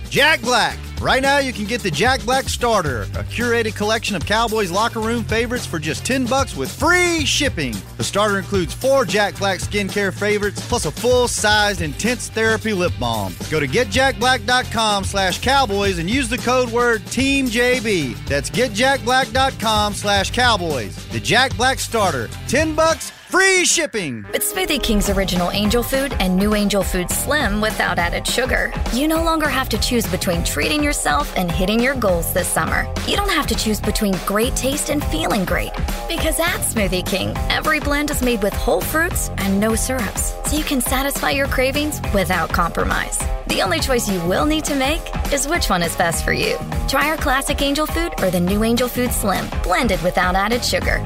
Jack 0.11 0.41
Black. 0.41 0.77
Right 0.99 1.21
now, 1.21 1.37
you 1.39 1.53
can 1.53 1.63
get 1.63 1.81
the 1.81 1.89
Jack 1.89 2.21
Black 2.25 2.49
Starter, 2.49 3.03
a 3.03 3.23
curated 3.23 3.77
collection 3.77 4.13
of 4.13 4.25
Cowboys 4.25 4.69
locker 4.69 4.99
room 4.99 5.23
favorites 5.23 5.65
for 5.65 5.79
just 5.79 6.05
10 6.05 6.25
bucks 6.25 6.53
with 6.53 6.69
free 6.69 7.25
shipping. 7.25 7.73
The 7.95 8.03
starter 8.03 8.37
includes 8.37 8.73
four 8.73 9.05
Jack 9.05 9.39
Black 9.39 9.59
skincare 9.59 10.13
favorites 10.13 10.63
plus 10.67 10.85
a 10.85 10.91
full-sized 10.91 11.81
intense 11.81 12.27
therapy 12.27 12.73
lip 12.73 12.91
balm. 12.99 13.33
Go 13.49 13.61
to 13.61 13.67
getjackblack.com 13.67 15.05
slash 15.05 15.41
cowboys 15.41 15.97
and 15.97 16.09
use 16.09 16.27
the 16.27 16.37
code 16.39 16.69
word 16.69 17.01
TEAMJB. 17.03 18.27
That's 18.27 18.49
getjackblack.com 18.49 19.93
slash 19.93 20.31
cowboys. 20.31 21.07
The 21.07 21.21
Jack 21.21 21.55
Black 21.55 21.79
Starter, 21.79 22.27
10 22.47 22.75
bucks, 22.75 23.11
free 23.31 23.63
shipping. 23.63 24.23
With 24.33 24.43
Smoothie 24.43 24.83
King's 24.83 25.09
original 25.09 25.49
angel 25.51 25.81
food 25.83 26.13
and 26.19 26.35
new 26.35 26.53
angel 26.53 26.83
food 26.83 27.09
slim 27.09 27.61
without 27.61 27.97
added 27.97 28.27
sugar, 28.27 28.73
you 28.93 29.07
no 29.07 29.23
longer 29.23 29.47
have 29.47 29.69
to 29.69 29.77
choose 29.79 30.00
between 30.07 30.43
treating 30.43 30.83
yourself 30.83 31.31
and 31.35 31.51
hitting 31.51 31.79
your 31.79 31.95
goals 31.95 32.33
this 32.33 32.47
summer. 32.47 32.87
You 33.07 33.15
don't 33.15 33.29
have 33.29 33.47
to 33.47 33.55
choose 33.55 33.79
between 33.79 34.13
great 34.25 34.55
taste 34.55 34.89
and 34.89 35.03
feeling 35.05 35.45
great. 35.45 35.71
Because 36.07 36.39
at 36.39 36.61
Smoothie 36.61 37.05
King, 37.05 37.33
every 37.49 37.79
blend 37.79 38.11
is 38.11 38.21
made 38.21 38.41
with 38.41 38.53
whole 38.53 38.81
fruits 38.81 39.29
and 39.37 39.59
no 39.59 39.75
syrups, 39.75 40.33
so 40.45 40.55
you 40.55 40.63
can 40.63 40.81
satisfy 40.81 41.31
your 41.31 41.47
cravings 41.47 42.01
without 42.13 42.49
compromise. 42.49 43.19
The 43.47 43.61
only 43.61 43.79
choice 43.79 44.09
you 44.09 44.19
will 44.27 44.45
need 44.45 44.65
to 44.65 44.75
make 44.75 45.01
is 45.33 45.47
which 45.47 45.69
one 45.69 45.83
is 45.83 45.95
best 45.95 46.23
for 46.23 46.33
you. 46.33 46.57
Try 46.87 47.09
our 47.09 47.17
classic 47.17 47.61
angel 47.61 47.85
food 47.85 48.13
or 48.21 48.31
the 48.31 48.39
new 48.39 48.63
angel 48.63 48.87
food 48.87 49.11
slim, 49.11 49.45
blended 49.63 50.01
without 50.03 50.35
added 50.35 50.63
sugar. 50.63 50.99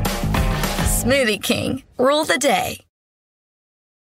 Smoothie 0.85 1.41
King, 1.41 1.83
rule 1.97 2.25
the 2.25 2.37
day. 2.37 2.84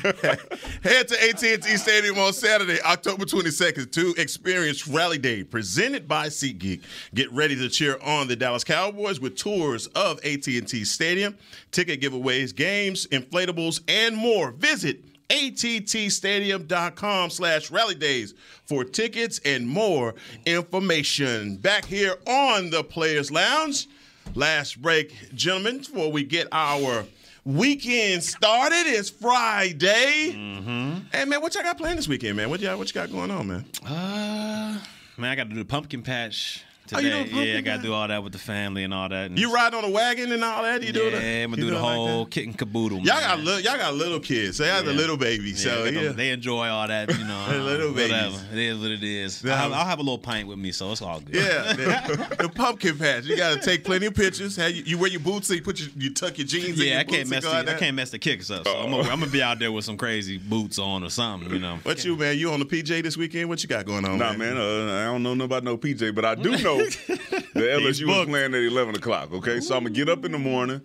Head 0.82 1.08
to 1.08 1.28
AT&T 1.28 1.76
Stadium 1.76 2.18
on 2.18 2.32
Saturday, 2.32 2.80
October 2.82 3.26
22nd 3.26 3.92
to 3.92 4.14
experience 4.16 4.88
Rally 4.88 5.18
Day 5.18 5.44
presented 5.44 6.08
by 6.08 6.28
SeatGeek. 6.28 6.82
Get 7.14 7.30
ready 7.32 7.54
to 7.56 7.68
cheer 7.68 7.98
on 8.02 8.26
the 8.26 8.34
Dallas 8.34 8.64
Cowboys 8.64 9.20
with 9.20 9.36
tours 9.36 9.88
of 9.88 10.18
AT&T 10.24 10.84
Stadium, 10.84 11.36
ticket 11.70 12.00
giveaways, 12.00 12.54
games, 12.54 13.06
inflatables, 13.08 13.82
and 13.88 14.16
more. 14.16 14.52
Visit 14.52 15.04
attstadium.com 15.28 17.30
slash 17.30 17.70
rally 17.70 17.94
days 17.94 18.34
for 18.64 18.84
tickets 18.84 19.38
and 19.44 19.68
more 19.68 20.14
information. 20.46 21.56
Back 21.56 21.84
here 21.84 22.16
on 22.26 22.70
the 22.70 22.82
Players 22.82 23.30
Lounge. 23.30 23.86
Last 24.34 24.80
break, 24.80 25.14
gentlemen, 25.34 25.78
before 25.78 26.10
we 26.10 26.24
get 26.24 26.48
our 26.52 27.04
weekend 27.44 28.22
started. 28.22 28.84
It's 28.86 29.10
Friday. 29.10 30.32
Mm-hmm. 30.32 30.98
Hey 31.12 31.24
man, 31.24 31.40
what 31.40 31.54
y'all 31.54 31.62
got 31.62 31.78
playing 31.78 31.96
this 31.96 32.08
weekend, 32.08 32.36
man? 32.36 32.50
What 32.50 32.60
y'all 32.60 32.76
what 32.76 32.88
you 32.88 32.94
got 32.94 33.10
going 33.10 33.30
on, 33.30 33.46
man? 33.46 33.64
Uh, 33.84 34.78
man, 35.16 35.30
I 35.30 35.34
got 35.34 35.44
to 35.44 35.50
do 35.50 35.56
the 35.56 35.64
pumpkin 35.64 36.02
patch 36.02 36.64
today. 36.98 37.10
doing 37.10 37.24
pumpkin 37.24 37.48
yeah, 37.48 37.58
I 37.58 37.60
got 37.62 37.76
to 37.78 37.82
do 37.82 37.92
all 37.92 38.08
that 38.08 38.22
with 38.22 38.32
the 38.32 38.38
family 38.38 38.84
and 38.84 38.92
all 38.94 39.08
that. 39.08 39.30
And 39.30 39.38
You 39.38 39.52
ride 39.52 39.74
on 39.74 39.84
a 39.84 39.90
wagon 39.90 40.32
and 40.32 40.42
all 40.44 40.62
that? 40.62 40.82
You 40.82 40.92
do 40.92 41.04
yeah, 41.04 41.10
the, 41.10 41.42
I'm 41.44 41.50
gonna 41.50 41.62
do 41.62 41.70
the 41.70 41.76
it 41.76 41.80
like 41.80 41.94
whole 41.94 42.24
that? 42.24 42.30
kit 42.30 42.46
and 42.46 42.58
caboodle. 42.58 42.98
Y'all 42.98 43.20
got 43.20 43.40
little, 43.40 43.60
y'all 43.60 43.76
got 43.78 43.94
little 43.94 44.20
kids. 44.20 44.58
They 44.58 44.68
have 44.68 44.84
the 44.84 44.92
Yeah. 44.92 44.96
little 44.98 45.16
babies. 45.16 45.62
so 45.62 45.84
they, 45.84 45.92
yeah. 45.92 46.12
they 46.12 46.30
enjoy 46.30 46.68
all 46.68 46.86
that, 46.88 47.10
you 47.16 47.24
know. 47.24 47.46
The 47.48 47.58
little 47.62 47.92
whatever. 47.92 48.12
babies. 48.30 48.44
It 48.52 48.58
is 48.58 48.78
what 48.78 48.90
it 48.90 49.02
is. 49.02 49.42
Yeah. 49.44 49.52
I'll, 49.52 49.58
have, 49.62 49.72
I'll 49.72 49.86
have 49.86 49.98
a 49.98 50.02
little 50.02 50.18
pint 50.18 50.48
with 50.48 50.58
me, 50.58 50.72
so 50.72 50.92
it's 50.92 51.02
all 51.02 51.20
good. 51.20 51.34
Yeah, 51.36 51.72
the, 51.74 52.36
the 52.40 52.48
pumpkin 52.48 52.98
patch. 52.98 53.24
You 53.24 53.36
got 53.36 53.54
to 53.56 53.60
take 53.64 53.84
plenty 53.84 54.06
of 54.06 54.14
pictures. 54.14 54.56
Have 54.56 54.72
you, 54.72 54.82
you 54.84 54.98
wear 54.98 55.10
your 55.10 55.20
boots, 55.20 55.48
so 55.48 55.54
you 55.54 55.62
put 55.62 55.78
your, 55.80 55.90
you 55.96 56.12
tuck 56.12 56.38
your 56.38 56.46
jeans 56.46 56.78
in. 56.80 56.86
Yeah, 56.86 56.92
your 56.92 57.00
I 57.00 57.04
can't 57.04 57.28
mess 57.28 57.44
the, 57.44 57.50
I 57.50 57.74
can't 57.78 57.96
mess 57.96 58.10
the 58.10 58.18
kicks 58.18 58.50
up. 58.50 58.66
So 58.66 58.76
I'm 58.76 58.90
gonna, 58.90 59.08
I'm 59.08 59.20
gonna 59.20 59.30
be 59.30 59.42
out 59.42 59.58
there 59.58 59.72
with 59.72 59.84
some 59.84 59.96
crazy 59.96 60.38
boots 60.38 60.78
on 60.78 61.04
or 61.04 61.10
something, 61.10 61.50
you 61.50 61.58
know. 61.58 61.78
What 61.82 62.04
you 62.04 62.16
man? 62.16 62.36
You 62.38 62.50
on 62.52 62.60
the 62.60 62.66
PJ 62.66 63.02
this 63.02 63.16
weekend? 63.16 63.48
What 63.48 63.62
you 63.62 63.68
got 63.68 63.86
going 63.86 64.04
on? 64.04 64.18
Nah, 64.18 64.32
man, 64.34 64.56
uh, 64.56 65.00
I 65.00 65.04
don't 65.04 65.22
know 65.22 65.34
nothing 65.34 65.44
about 65.46 65.64
no 65.64 65.76
PJ, 65.76 66.14
but 66.14 66.24
I 66.24 66.34
do 66.34 66.50
know 66.62 66.79
the 67.54 67.60
LSU 67.60 68.06
was 68.06 68.26
playing 68.26 68.54
at 68.54 68.62
11 68.62 68.96
o'clock, 68.96 69.32
okay? 69.32 69.60
So 69.60 69.76
I'm 69.76 69.82
going 69.84 69.94
to 69.94 69.98
get 69.98 70.08
up 70.08 70.24
in 70.24 70.32
the 70.32 70.38
morning, 70.38 70.80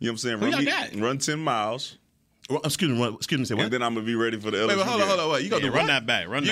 you 0.00 0.06
know 0.06 0.10
what 0.10 0.10
I'm 0.12 0.16
saying? 0.18 0.38
Who 0.38 0.44
Run, 0.46 0.52
y'all 0.52 0.60
me- 0.60 0.66
got? 0.66 0.94
run 0.96 1.18
10 1.18 1.38
miles. 1.38 1.96
Well, 2.48 2.60
excuse 2.64 2.90
me, 2.90 3.14
excuse 3.14 3.38
me, 3.38 3.44
say 3.44 3.54
what? 3.54 3.62
And 3.66 3.72
then 3.72 3.80
I'm 3.80 3.94
going 3.94 4.04
to 4.04 4.10
be 4.10 4.16
ready 4.16 4.36
for 4.40 4.50
the 4.50 4.56
LSU 4.56 4.68
Wait, 4.68 4.76
wait, 4.78 4.86
hold 4.86 5.00
on, 5.02 5.06
hold 5.06 5.20
on, 5.20 5.30
wait. 5.30 5.44
You 5.44 5.50
gonna 5.50 5.62
do 5.62 5.70
what? 5.70 5.82
You 5.82 5.86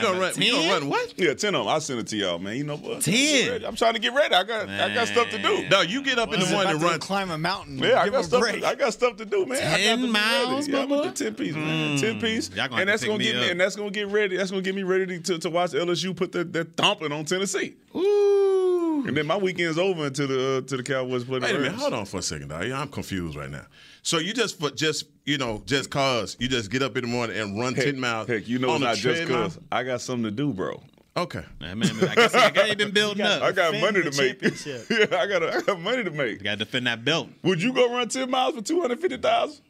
gonna 0.01 0.21
run? 0.21 0.41
You 0.41 0.53
gonna 0.53 0.71
run 0.71 0.89
what? 0.89 1.19
Yeah, 1.19 1.35
10 1.35 1.57
of 1.57 1.65
them. 1.65 1.69
I'll 1.69 1.81
send 1.81 1.99
it 1.99 2.07
to 2.07 2.17
y'all, 2.17 2.39
man. 2.39 2.55
You 2.57 2.63
know 2.63 2.77
what? 2.77 3.03
10? 3.03 3.65
I'm 3.65 3.75
trying 3.75 3.95
to 3.95 3.99
get 3.99 4.15
ready. 4.15 4.33
I 4.33 4.45
got 4.45 4.69
I 4.69 4.95
got 4.95 5.09
stuff 5.09 5.29
to 5.31 5.43
do. 5.43 5.69
No, 5.69 5.81
you 5.81 6.05
get 6.05 6.21
up 6.21 6.33
in 6.33 6.39
the 6.39 6.47
morning 6.51 6.75
and 6.75 6.83
run. 6.83 7.01
climb 7.01 7.33
a 7.33 7.39
mountain. 7.39 7.79
Yeah, 7.79 8.01
I 8.01 8.11
got 8.11 8.27
stuff. 8.27 8.47
To, 8.47 8.65
I 8.65 8.77
got 8.77 8.93
stuff 8.93 9.17
to 9.17 9.25
do, 9.25 9.45
man. 9.45 9.59
I 9.59 9.71
got 9.71 9.77
10 9.77 10.13
miles, 10.13 10.69
ready. 10.69 10.73
Yeah, 10.73 10.79
I'm 10.79 10.89
Bubba? 10.89 11.05
with 11.05 11.17
the 11.17 11.25
ten 11.25 11.35
piece, 11.35 11.55
man. 11.57 11.97
Mm. 11.97 12.01
Ten 12.01 12.21
piece, 12.21 12.51
Y'all 12.55 12.69
gonna 12.69 12.81
and 12.83 12.89
that's 12.91 13.05
gonna 13.05 13.19
get 13.19 13.35
me 13.35 13.41
me, 13.41 13.47
up. 13.47 13.51
and 13.51 13.61
that's 13.61 13.75
gonna 13.75 13.91
get 13.91 14.07
ready. 14.07 14.37
That's 14.37 14.51
gonna 14.53 14.63
get 14.63 14.75
me 14.77 14.85
ready 14.85 15.21
to, 15.21 15.39
to 15.39 15.51
watch 15.51 15.73
LSU 15.73 16.15
put 16.15 16.31
that 16.31 16.53
that 16.53 16.77
thumping 16.77 17.11
on 17.11 17.25
Tennessee. 17.25 17.75
Ooh. 17.97 18.78
And 19.07 19.17
then 19.17 19.27
my 19.27 19.37
weekend's 19.37 19.79
over 19.79 20.07
until 20.07 20.29
the 20.29 20.59
uh, 20.59 20.61
to 20.63 20.77
the 20.77 20.83
Cowboys 20.83 21.25
play. 21.25 21.39
Wait 21.39 21.55
a 21.55 21.59
minute, 21.59 21.75
hold 21.75 21.93
on 21.95 22.05
for 22.07 22.19
a 22.19 22.23
second, 22.23 22.49
dog. 22.49 22.71
I'm 22.71 22.89
confused 22.89 23.37
right 23.37 23.51
now. 23.51 23.67
So 24.03 24.19
you 24.19 24.33
just 24.33 24.59
for 24.59 24.71
just 24.71 25.05
you 25.25 25.39
know 25.39 25.63
just 25.67 25.91
cause 25.91 26.37
you 26.41 26.49
just 26.49 26.71
get 26.71 26.83
up 26.83 26.97
in 26.97 27.03
the 27.03 27.09
morning 27.09 27.37
and 27.39 27.59
run 27.59 27.75
Heck, 27.75 27.85
ten 27.85 28.01
miles. 28.01 28.29
Heck, 28.29 28.49
you 28.49 28.59
know 28.59 28.71
on 28.71 28.77
it's 28.77 28.83
not 28.85 28.97
just 28.97 29.17
treadmill? 29.23 29.43
cause 29.45 29.59
I 29.71 29.83
got 29.83 30.01
something 30.01 30.25
to 30.25 30.31
do, 30.31 30.53
bro. 30.53 30.83
Okay. 31.17 31.43
Man, 31.61 31.81
man, 31.81 31.91
I 32.09 32.15
guess 32.15 32.35
I 32.35 32.51
got 32.51 32.79
been 32.79 32.93
building 32.93 33.27
up. 33.27 33.43
I 33.43 33.51
got 33.53 33.75
money 33.81 34.03
to 34.03 34.23
make. 34.23 34.41
yeah, 34.65 35.19
I 35.19 35.27
got 35.27 35.43
I 35.43 35.61
got 35.63 35.81
money 35.81 36.05
to 36.05 36.11
make. 36.11 36.39
You 36.39 36.45
got 36.45 36.51
to 36.53 36.57
defend 36.65 36.87
that 36.87 37.05
belt. 37.05 37.29
Would 37.43 37.61
you 37.61 37.73
go 37.73 37.93
run 37.93 38.09
ten 38.09 38.31
miles 38.31 38.55
for 38.55 38.63
two 38.63 38.81
hundred 38.81 39.01
fifty 39.01 39.17
thousand? 39.17 39.63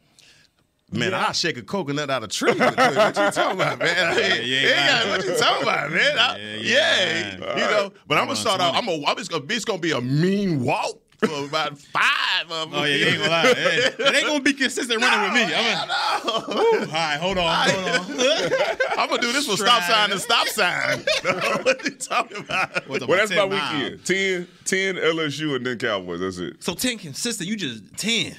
Man, 0.91 1.13
I'll 1.13 1.33
shake 1.33 1.57
a 1.57 1.61
coconut 1.61 2.09
out 2.09 2.23
of 2.23 2.29
tree. 2.31 2.51
What 2.53 2.69
you 3.17 3.31
talking 3.31 3.59
about, 3.61 3.79
man? 3.79 4.17
Yeah, 4.17 4.33
you 4.35 4.57
ain't 4.57 4.69
Yeah, 4.69 5.09
what 5.09 5.23
you 5.25 5.35
talking 5.37 5.63
about, 5.63 5.91
man? 5.91 6.17
I- 6.17 6.37
Yeah, 6.37 6.55
you 6.55 6.73
yeah, 6.75 7.31
ain't 7.33 7.39
you 7.39 7.65
know. 7.71 7.93
But 8.07 8.17
I'm 8.17 8.25
gonna 8.25 8.35
start 8.35 8.59
out. 8.61 8.73
I'm 8.75 8.85
Tony. 8.85 8.99
gonna. 9.01 9.11
I'm 9.11 9.17
just 9.17 9.29
gonna. 9.31 9.45
It's 9.49 9.65
gonna 9.65 9.79
be 9.79 9.91
a 9.91 10.01
mean 10.01 10.63
walk 10.63 10.97
for 11.19 11.45
about 11.45 11.77
five 11.77 12.49
of 12.49 12.71
them. 12.71 12.79
Oh 12.79 12.83
yeah, 12.85 12.95
you 12.95 13.05
ain't 13.05 13.17
gonna 13.17 13.29
lie. 13.29 13.43
It, 13.47 13.95
it 13.99 14.15
ain't 14.15 14.25
gonna 14.25 14.39
be 14.41 14.53
consistent 14.53 15.01
running 15.01 15.21
with 15.21 15.33
me. 15.33 15.53
I'm 15.55 15.87
gonna, 15.87 16.55
All 16.55 16.85
right, 16.87 17.17
hold 17.19 17.37
on, 17.37 17.69
hold 17.69 17.85
on. 17.87 18.51
I'm 18.97 19.09
gonna 19.09 19.21
do 19.21 19.31
this 19.31 19.47
with 19.47 19.59
stop 19.59 19.83
sign 19.83 20.11
and 20.11 20.19
stop 20.21 20.47
sign. 20.47 20.99
what 21.63 21.83
you 21.83 21.91
talking 21.91 22.37
about? 22.37 22.87
What's 22.87 23.03
up, 23.03 23.09
Well, 23.09 23.17
that's 23.19 23.31
my 23.35 23.45
miles? 23.47 23.73
weekend. 23.83 24.05
10, 24.05 24.47
10 24.65 24.95
LSU 24.95 25.55
and 25.55 25.65
then 25.65 25.77
Cowboys. 25.77 26.19
That's 26.21 26.37
it. 26.37 26.63
So 26.63 26.73
ten 26.73 26.97
consistent. 26.97 27.47
You 27.49 27.55
just 27.57 27.83
ten. 27.97 28.35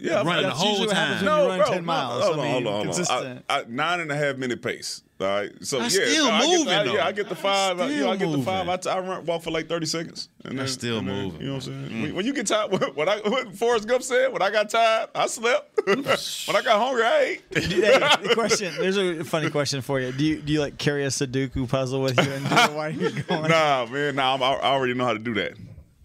Yeah, 0.00 0.22
running 0.22 0.42
the 0.42 0.50
whole 0.50 0.70
usually 0.70 0.86
what 0.88 0.96
happens 0.96 1.22
time. 1.22 1.46
when 1.48 1.56
you 1.56 1.62
run 1.62 1.68
10 1.72 1.76
no, 1.76 1.82
miles. 1.82 2.24
Hold 2.24 2.36
I 2.36 2.38
on, 2.38 2.44
mean, 2.44 2.52
hold 2.52 2.66
on, 2.66 2.72
hold 2.72 2.76
on. 2.80 2.84
consistent. 2.94 3.44
I, 3.48 3.60
I, 3.60 3.64
nine 3.68 4.00
and 4.00 4.12
a 4.12 4.16
half 4.16 4.36
minute 4.36 4.62
pace. 4.62 5.02
All 5.20 5.26
right. 5.26 5.50
So 5.64 5.80
That's 5.80 5.98
yeah, 5.98 6.06
still 6.06 6.26
I 6.28 6.40
get, 6.40 6.58
moving, 6.58 6.72
I. 6.74 6.84
Yeah, 6.84 7.06
I 7.06 7.12
get 7.12 7.28
the 7.28 7.34
five. 7.34 7.80
I, 7.80 7.88
you 7.88 8.00
know, 8.02 8.10
I 8.12 8.16
get 8.16 8.26
the 8.26 8.36
moving. 8.36 8.44
five. 8.44 8.68
I, 8.68 8.76
t- 8.76 8.88
I 8.88 9.00
run 9.00 9.26
walk 9.26 9.42
for 9.42 9.50
like 9.50 9.68
thirty 9.68 9.86
seconds. 9.86 10.28
And 10.44 10.56
That's 10.56 10.76
then- 10.76 10.78
still 10.78 10.98
and 10.98 11.08
then, 11.08 11.24
moving, 11.24 11.40
You 11.40 11.46
know 11.48 11.54
what 11.54 11.66
I'm 11.66 11.80
man. 11.80 11.88
saying? 11.90 12.02
When, 12.02 12.10
mm. 12.12 12.14
when 12.14 12.26
you 12.26 12.32
get 12.34 12.46
tired, 12.46 12.70
what, 12.70 12.94
what 12.94 13.08
I 13.08 13.16
what 13.28 13.56
Forrest 13.56 13.88
Gump 13.88 14.04
said, 14.04 14.32
when 14.32 14.42
I 14.42 14.50
got 14.50 14.70
tired, 14.70 15.10
I 15.16 15.26
slept. 15.26 15.80
when 15.86 16.06
I 16.06 16.62
got 16.62 16.78
hungry, 16.80 17.02
I 17.02 17.18
ate. 17.20 17.42
Hey, 17.78 18.34
question. 18.34 18.72
There's 18.78 18.96
a 18.96 19.24
funny 19.24 19.50
question 19.50 19.80
for 19.82 19.98
you. 19.98 20.12
Do 20.12 20.24
you 20.24 20.40
do 20.40 20.52
you 20.52 20.60
like 20.60 20.78
carry 20.78 21.04
a 21.04 21.08
Sudoku 21.08 21.68
puzzle 21.68 22.00
with 22.00 22.16
you 22.24 22.30
and 22.32 22.48
do 22.48 22.54
it 22.54 22.72
while 22.72 22.90
you're 22.92 23.10
going? 23.10 23.50
nah, 23.50 23.86
man. 23.86 24.14
Nah, 24.14 24.34
I'm, 24.34 24.42
I 24.42 24.60
already 24.60 24.94
know 24.94 25.04
how 25.04 25.14
to 25.14 25.18
do 25.18 25.34
that. 25.34 25.54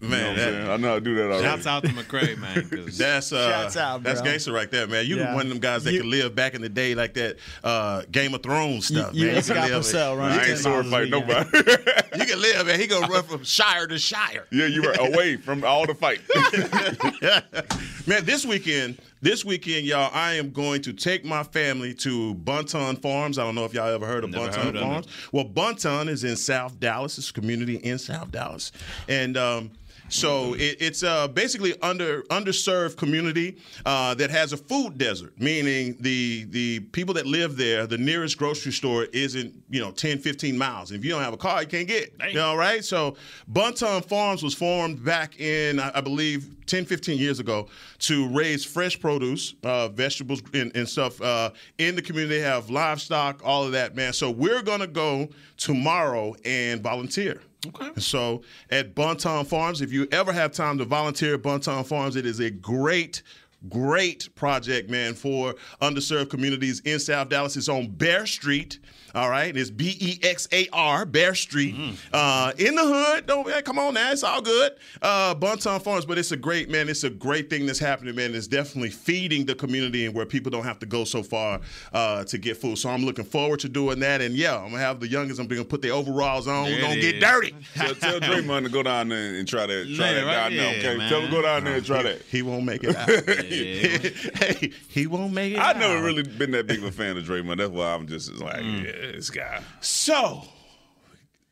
You 0.04 0.10
know 0.10 0.16
Man, 0.16 0.30
I'm 0.30 0.36
that- 0.64 0.70
I 0.70 0.76
know 0.76 0.88
how 0.88 0.94
to 0.94 1.00
do 1.00 1.14
that 1.16 1.22
already. 1.24 1.42
Shouts 1.44 1.66
out 1.66 1.82
to 1.84 1.88
McCray, 1.90 2.36
man. 2.38 2.68
'cause- 2.68 2.98
That's 3.04 3.32
uh, 3.32 3.50
Shouts 3.50 3.76
out, 3.76 4.02
that's 4.02 4.20
bro. 4.20 4.30
gangster 4.30 4.52
right 4.52 4.70
there, 4.70 4.86
man. 4.86 5.06
You 5.06 5.16
Yeah. 5.16 5.34
one 5.34 5.42
of 5.46 5.48
them 5.48 5.58
guys 5.58 5.84
that 5.84 5.92
You- 5.92 6.00
can 6.00 6.10
live 6.10 6.34
back 6.34 6.54
in 6.54 6.62
the 6.62 6.68
day 6.68 6.94
like 6.94 7.14
that 7.14 7.36
uh, 7.62 8.02
Game 8.10 8.34
of 8.34 8.42
Thrones 8.42 8.86
stuff, 8.88 9.14
you 9.14 9.26
man. 9.26 9.36
and 9.36 9.44
can 9.44 9.54
Scott 9.54 9.70
live- 9.70 9.82
Purcell 9.82 10.16
run 10.16 10.32
I 10.32 10.46
ain't 10.50 10.58
sword 10.58 10.86
miles 10.86 11.08
fight 11.08 11.10
nobody. 11.10 11.48
You 12.16 12.26
can 12.26 12.40
live, 12.40 12.66
man. 12.66 12.78
He 12.78 12.86
gonna 12.86 13.08
run 13.08 13.24
from 13.24 13.42
shire 13.44 13.86
to 13.88 13.98
shire. 13.98 14.46
yeah, 14.52 14.66
you 14.66 14.82
were 14.82 14.94
away 15.00 15.36
from 15.36 15.64
all 15.64 15.84
the 15.86 15.94
fight. 15.94 16.20
man, 18.06 18.24
this 18.24 18.46
weekend, 18.46 18.98
this 19.20 19.44
weekend, 19.44 19.86
y'all, 19.86 20.10
I 20.12 20.34
am 20.34 20.50
going 20.50 20.82
to 20.82 20.92
take 20.92 21.24
my 21.24 21.42
family 21.42 21.92
to 21.94 22.34
Bonton 22.34 22.96
Farms. 22.96 23.38
I 23.38 23.42
don't 23.44 23.54
know 23.54 23.64
if 23.64 23.74
y'all 23.74 23.88
ever 23.92 24.06
heard 24.06 24.24
of 24.24 24.30
Never 24.30 24.44
Bonton 24.46 24.62
heard 24.62 24.76
of 24.76 24.82
Farms. 24.82 25.06
Well, 25.32 25.44
Bonton 25.44 26.08
is 26.08 26.24
in 26.24 26.36
South 26.36 26.78
Dallas. 26.78 27.18
It's 27.18 27.30
a 27.30 27.32
community 27.32 27.76
in 27.76 27.98
South 27.98 28.30
Dallas, 28.30 28.72
and. 29.08 29.36
Um, 29.36 29.70
so 30.08 30.54
it, 30.54 30.76
it's 30.80 31.02
uh, 31.02 31.28
basically 31.28 31.80
under 31.80 32.22
underserved 32.24 32.96
community 32.96 33.58
uh, 33.86 34.14
that 34.14 34.30
has 34.30 34.52
a 34.52 34.56
food 34.56 34.98
desert, 34.98 35.32
meaning 35.40 35.96
the 36.00 36.44
the 36.50 36.80
people 36.80 37.14
that 37.14 37.26
live 37.26 37.56
there, 37.56 37.86
the 37.86 37.98
nearest 37.98 38.38
grocery 38.38 38.72
store 38.72 39.04
isn't 39.12 39.54
you 39.70 39.80
know 39.80 39.90
10, 39.90 40.18
15 40.18 40.56
miles. 40.56 40.90
And 40.90 40.98
if 40.98 41.04
you 41.04 41.10
don't 41.10 41.22
have 41.22 41.34
a 41.34 41.38
car, 41.38 41.62
you 41.62 41.68
can't 41.68 41.88
get. 41.88 42.14
You 42.28 42.34
know, 42.34 42.56
right? 42.56 42.84
So 42.84 43.16
Bonton 43.48 44.02
Farms 44.02 44.42
was 44.42 44.54
formed 44.54 45.04
back 45.04 45.40
in 45.40 45.80
I 45.80 45.92
I 45.94 46.00
believe 46.00 46.54
10, 46.66 46.84
15 46.84 47.18
years 47.18 47.40
ago 47.40 47.68
to 48.00 48.28
raise 48.28 48.64
fresh 48.64 48.98
produce, 48.98 49.54
uh, 49.62 49.88
vegetables, 49.88 50.42
and, 50.54 50.74
and 50.76 50.88
stuff 50.88 51.20
uh, 51.20 51.50
in 51.78 51.94
the 51.94 52.02
community. 52.02 52.36
They 52.36 52.42
have 52.42 52.70
livestock, 52.70 53.40
all 53.44 53.64
of 53.64 53.72
that, 53.72 53.94
man. 53.94 54.12
So 54.12 54.30
we're 54.30 54.62
gonna 54.62 54.86
go 54.86 55.28
tomorrow 55.56 56.34
and 56.44 56.82
volunteer. 56.82 57.40
Okay. 57.66 57.90
So 58.00 58.42
at 58.70 58.94
Bonton 58.94 59.44
Farms, 59.44 59.80
if 59.80 59.92
you 59.92 60.06
ever 60.12 60.32
have 60.32 60.52
time 60.52 60.78
to 60.78 60.84
volunteer 60.84 61.34
at 61.34 61.42
Bonton 61.42 61.84
Farms, 61.84 62.16
it 62.16 62.26
is 62.26 62.40
a 62.40 62.50
great, 62.50 63.22
great 63.68 64.28
project, 64.34 64.90
man, 64.90 65.14
for 65.14 65.54
underserved 65.80 66.30
communities 66.30 66.80
in 66.80 66.98
South 66.98 67.28
Dallas. 67.28 67.56
It's 67.56 67.68
on 67.68 67.88
Bear 67.90 68.26
Street. 68.26 68.78
All 69.14 69.30
right, 69.30 69.56
it's 69.56 69.70
B 69.70 69.96
E 70.00 70.18
X 70.22 70.48
A 70.52 70.66
R, 70.72 71.06
Bear 71.06 71.34
Street, 71.34 71.74
uh, 72.12 72.52
in 72.58 72.74
the 72.74 72.82
hood. 72.82 73.26
Don't 73.26 73.64
come 73.64 73.78
on 73.78 73.94
now, 73.94 74.10
it's 74.10 74.24
all 74.24 74.42
good. 74.42 74.72
Uh, 75.00 75.34
Bonton 75.34 75.78
Farms, 75.80 76.04
but 76.04 76.18
it's 76.18 76.32
a 76.32 76.36
great 76.36 76.68
man. 76.68 76.88
It's 76.88 77.04
a 77.04 77.10
great 77.10 77.48
thing 77.48 77.64
that's 77.66 77.78
happening, 77.78 78.14
man. 78.16 78.34
It's 78.34 78.46
definitely 78.48 78.90
feeding 78.90 79.44
the 79.46 79.54
community 79.54 80.06
and 80.06 80.14
where 80.14 80.26
people 80.26 80.50
don't 80.50 80.64
have 80.64 80.78
to 80.80 80.86
go 80.86 81.04
so 81.04 81.22
far 81.22 81.60
uh, 81.92 82.24
to 82.24 82.38
get 82.38 82.56
food. 82.56 82.76
So 82.78 82.90
I'm 82.90 83.04
looking 83.04 83.24
forward 83.24 83.60
to 83.60 83.68
doing 83.68 84.00
that. 84.00 84.20
And 84.20 84.34
yeah, 84.34 84.56
I'm 84.56 84.70
gonna 84.70 84.78
have 84.78 84.98
the 85.00 85.08
youngest. 85.08 85.38
I'm 85.40 85.46
gonna 85.46 85.64
put 85.64 85.80
the 85.82 85.90
overalls 85.90 86.48
on. 86.48 86.64
We're 86.64 86.80
gonna 86.80 87.00
get 87.00 87.20
dirty. 87.20 87.54
Tell, 87.76 87.94
tell 87.94 88.20
Draymond 88.20 88.64
to 88.64 88.68
go 88.70 88.82
down 88.82 89.10
there 89.10 89.34
and 89.36 89.46
try 89.46 89.66
that. 89.66 89.94
Try 89.96 90.08
Yeah, 90.10 90.14
that 90.14 90.24
right? 90.26 90.34
down 90.34 90.56
there, 90.56 90.78
okay? 90.78 90.96
man. 90.98 91.08
Tell 91.08 91.20
him 91.20 91.26
to 91.26 91.30
go 91.36 91.42
down 91.42 91.64
there 91.64 91.76
and 91.76 91.86
try 91.86 91.98
He- 91.98 92.02
that. 92.04 92.22
He 92.22 92.42
won't 92.42 92.64
make 92.64 92.82
it 92.82 92.96
out. 92.96 93.08
hey, 93.48 94.72
he 94.88 95.06
won't 95.06 95.32
make 95.32 95.52
it. 95.52 95.58
I've 95.60 95.76
never 95.76 96.02
really 96.02 96.22
been 96.24 96.50
that 96.52 96.66
big 96.66 96.78
of 96.78 96.84
a 96.84 96.90
fan 96.92 97.16
of 97.16 97.24
Draymond. 97.24 97.58
That's 97.58 97.70
why 97.70 97.94
I'm 97.94 98.06
just 98.08 98.32
like, 98.34 98.62
Mm. 98.64 98.84
yeah, 98.84 99.03
this 99.12 99.30
guy. 99.30 99.62
So, 99.80 100.42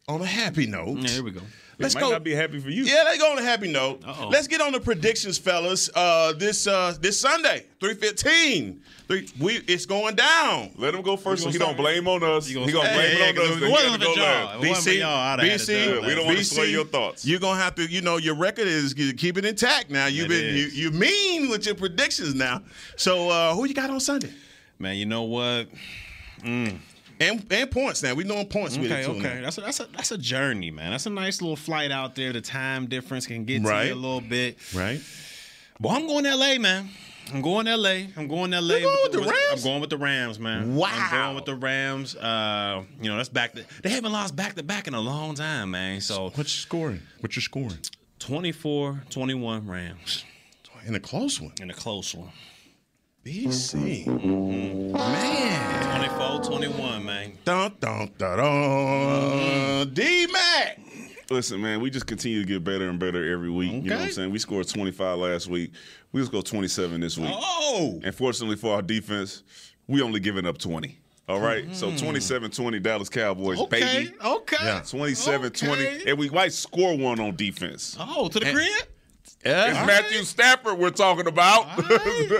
on 0.09 0.21
a 0.21 0.27
happy 0.27 0.67
note, 0.67 0.99
Yeah, 0.99 1.09
here 1.09 1.23
we 1.25 1.31
go. 1.31 1.41
Let's 1.79 1.95
might 1.95 2.03
go. 2.03 2.11
not 2.11 2.23
be 2.23 2.33
happy 2.33 2.61
for 2.61 2.69
you. 2.71 2.85
Yeah, 2.85 3.03
let's 3.05 3.19
go 3.19 3.33
on 3.33 3.39
a 3.39 3.43
happy 3.43 3.67
note. 3.73 4.03
Uh-oh. 4.07 4.29
Let's 4.29 4.47
get 4.47 4.61
on 4.61 4.71
the 4.73 4.79
predictions, 4.79 5.37
fellas. 5.39 5.91
Uh, 5.93 6.33
this 6.35 6.67
uh, 6.69 6.95
this 7.01 7.19
Sunday, 7.19 7.67
three 7.81 7.95
fifteen. 7.95 8.83
Three, 9.09 9.29
we 9.41 9.55
it's 9.67 9.85
going 9.87 10.15
down. 10.15 10.71
Let 10.77 10.95
him 10.95 11.03
go 11.03 11.17
first, 11.17 11.43
so 11.43 11.49
he 11.51 11.59
don't 11.59 11.77
blame 11.77 12.07
on 12.07 12.23
us. 12.23 12.49
You 12.49 12.61
He 12.65 12.73
gonna 12.73 12.85
gonna 12.85 12.89
say- 12.89 12.95
blame 12.95 13.07
Hey, 13.09 13.15
it 13.15 13.19
yeah, 13.19 13.29
on 13.29 13.35
'cause 13.35 13.51
us. 13.51 13.57
it 13.57 13.61
then 13.61 13.69
he 13.69 13.73
wasn't 13.73 13.91
got 13.91 13.99
to 14.01 14.05
for 14.07 14.15
go 14.17 14.23
y'all. 14.23 14.45
last. 14.45 14.55
It 14.65 14.69
wasn't 14.69 14.85
for 14.85 14.93
y'all. 14.93 15.09
I'd 15.19 15.31
have 15.31 15.41
had 15.41 15.49
it 15.49 15.61
BC, 15.61 16.07
we 16.07 16.15
don't 16.15 16.27
want 16.27 16.39
to 16.39 16.45
BC, 16.45 16.55
sway 16.55 16.71
your 16.71 16.85
thoughts. 16.85 17.27
You're 17.27 17.41
gonna 17.41 17.61
have 17.61 17.75
to, 17.77 17.87
you 17.87 18.01
know, 18.03 18.17
your 18.19 18.35
record 18.37 18.69
is 18.69 18.95
keep 18.95 19.37
it 19.39 19.45
intact 19.45 19.91
now. 19.91 20.07
You've 20.07 20.27
It 20.27 20.29
been 20.29 20.55
you, 20.55 20.67
you 20.67 20.91
mean 20.93 21.49
with 21.49 21.67
your 21.67 21.75
predictions 21.75 22.35
now. 22.35 22.63
So 22.97 23.31
uh, 23.31 23.55
who 23.55 23.65
you 23.65 23.75
got 23.75 23.91
on 23.91 23.99
Sunday? 23.99 24.33
Man, 24.79 24.97
you 24.97 25.07
know 25.07 25.23
what? 25.23 25.69
Mm. 26.45 26.79
And 27.23 27.47
and 27.51 27.71
points 27.71 28.03
now. 28.03 28.15
We 28.15 28.25
doing 28.25 28.47
points 28.47 28.77
with 28.77 28.91
Okay, 28.91 29.03
it 29.03 29.05
too. 29.07 29.13
okay. 29.13 29.35
now. 29.37 29.41
That's 29.43 29.59
a, 29.59 29.61
that's 29.61 29.81
a 29.81 29.85
that's 29.87 30.11
a 30.13 30.19
journey, 30.19 30.71
man. 30.71 30.91
That's 30.91 31.07
a 31.07 31.11
nice 31.11 31.41
little 31.41 31.57
flight 31.57 31.91
out 31.91 32.15
there. 32.15 32.33
The 32.33 32.41
time 32.41 32.87
difference 32.87 33.27
can 33.27 33.45
get 33.45 33.63
to 33.65 33.87
you 33.87 33.93
a 33.93 33.95
little 33.95 34.21
bit. 34.21 34.59
Right. 34.75 35.01
But 35.81 35.91
I'm 35.91 36.07
going 36.07 36.25
to 36.25 36.35
LA, 36.37 36.59
man. 36.59 36.89
I'm 37.33 37.41
going 37.41 37.67
to 37.67 37.77
LA. 37.77 38.07
I'm 38.17 38.27
going 38.29 38.51
to 38.51 38.61
LA. 38.61 38.75
You 38.77 38.83
going 38.83 38.99
with 39.05 39.13
the 39.13 39.21
Rams? 39.21 39.53
I'm 39.53 39.63
going 39.63 39.81
with 39.81 39.91
the 39.91 39.97
Rams, 39.97 40.39
man. 40.39 40.75
Wow. 40.75 40.89
I'm 40.93 41.11
going 41.11 41.35
with 41.37 41.45
the 41.47 41.55
Rams. 41.55 42.17
Uh, 42.17 42.83
you 43.01 43.09
know, 43.09 43.17
that's 43.17 43.29
back 43.29 43.55
to 43.55 43.65
they 43.83 43.91
haven't 43.91 44.13
lost 44.13 44.35
back 44.37 44.55
to 44.57 44.63
back 44.63 44.87
in 44.89 44.95
a 44.95 45.01
long 45.01 45.35
time, 45.35 45.71
man. 45.71 46.01
So 46.01 46.25
What's 46.35 46.39
your 46.39 46.47
scoring? 46.63 47.01
What's 47.21 47.37
your 47.37 47.43
scoring? 47.43 47.79
24-21 48.19 49.69
Rams. 49.69 50.25
In 50.87 50.95
a 50.97 51.01
close 51.01 51.41
one. 51.41 51.53
In 51.61 51.71
a 51.71 51.75
close 51.75 52.15
one. 52.15 52.31
BC. 53.25 54.05
Mm-hmm. 54.07 54.93
Man. 54.93 56.11
24-21, 56.11 57.05
man. 57.05 57.33
Dun 57.45 57.73
dun 57.81 58.11
dun 58.19 58.37
dun. 58.39 59.95
D 59.95 60.27
Mac. 60.27 60.81
Listen, 61.31 61.63
man, 61.63 61.81
we 61.81 61.89
just 61.89 62.07
continue 62.07 62.41
to 62.41 62.47
get 62.47 62.65
better 62.65 62.89
and 62.89 62.99
better 62.99 63.33
every 63.33 63.49
week. 63.51 63.73
You 63.73 63.81
know 63.91 63.97
what 63.97 64.05
I'm 64.07 64.11
saying? 64.11 64.31
We 64.33 64.39
scored 64.39 64.67
25 64.69 65.19
last 65.19 65.47
week. 65.49 65.71
We 66.11 66.21
just 66.21 66.33
go 66.33 66.43
27 66.43 67.01
this 67.01 67.17
week. 67.17 67.31
Oh. 67.33 68.01
And 68.05 68.15
fortunately 68.15 68.57
for 68.57 68.75
our 68.75 68.83
defense, 68.83 69.43
we 69.87 70.03
only 70.03 70.21
giving 70.21 70.45
up 70.45 70.59
20. 70.59 70.99
All 71.29 71.41
right? 71.41 71.75
So 71.75 71.91
27-20 71.93 72.83
Dallas 72.83 73.09
Cowboys, 73.09 73.57
Mm. 73.59 73.63
Okay. 73.63 73.81
baby. 73.81 74.15
Okay. 74.23 74.57
Yeah. 74.61 74.81
27-20. 74.81 75.71
Okay. 75.73 76.03
And 76.11 76.19
we 76.19 76.29
might 76.29 76.53
score 76.53 76.99
one 76.99 77.21
on 77.21 77.37
defense. 77.37 77.97
Oh, 77.99 78.29
to 78.29 78.41
the 78.41 78.53
crib? 79.43 79.69
It's 79.69 79.87
Matthew 79.87 80.23
Stafford 80.23 80.79
we're 80.79 80.91
talking 80.91 81.27
about. 81.27 81.67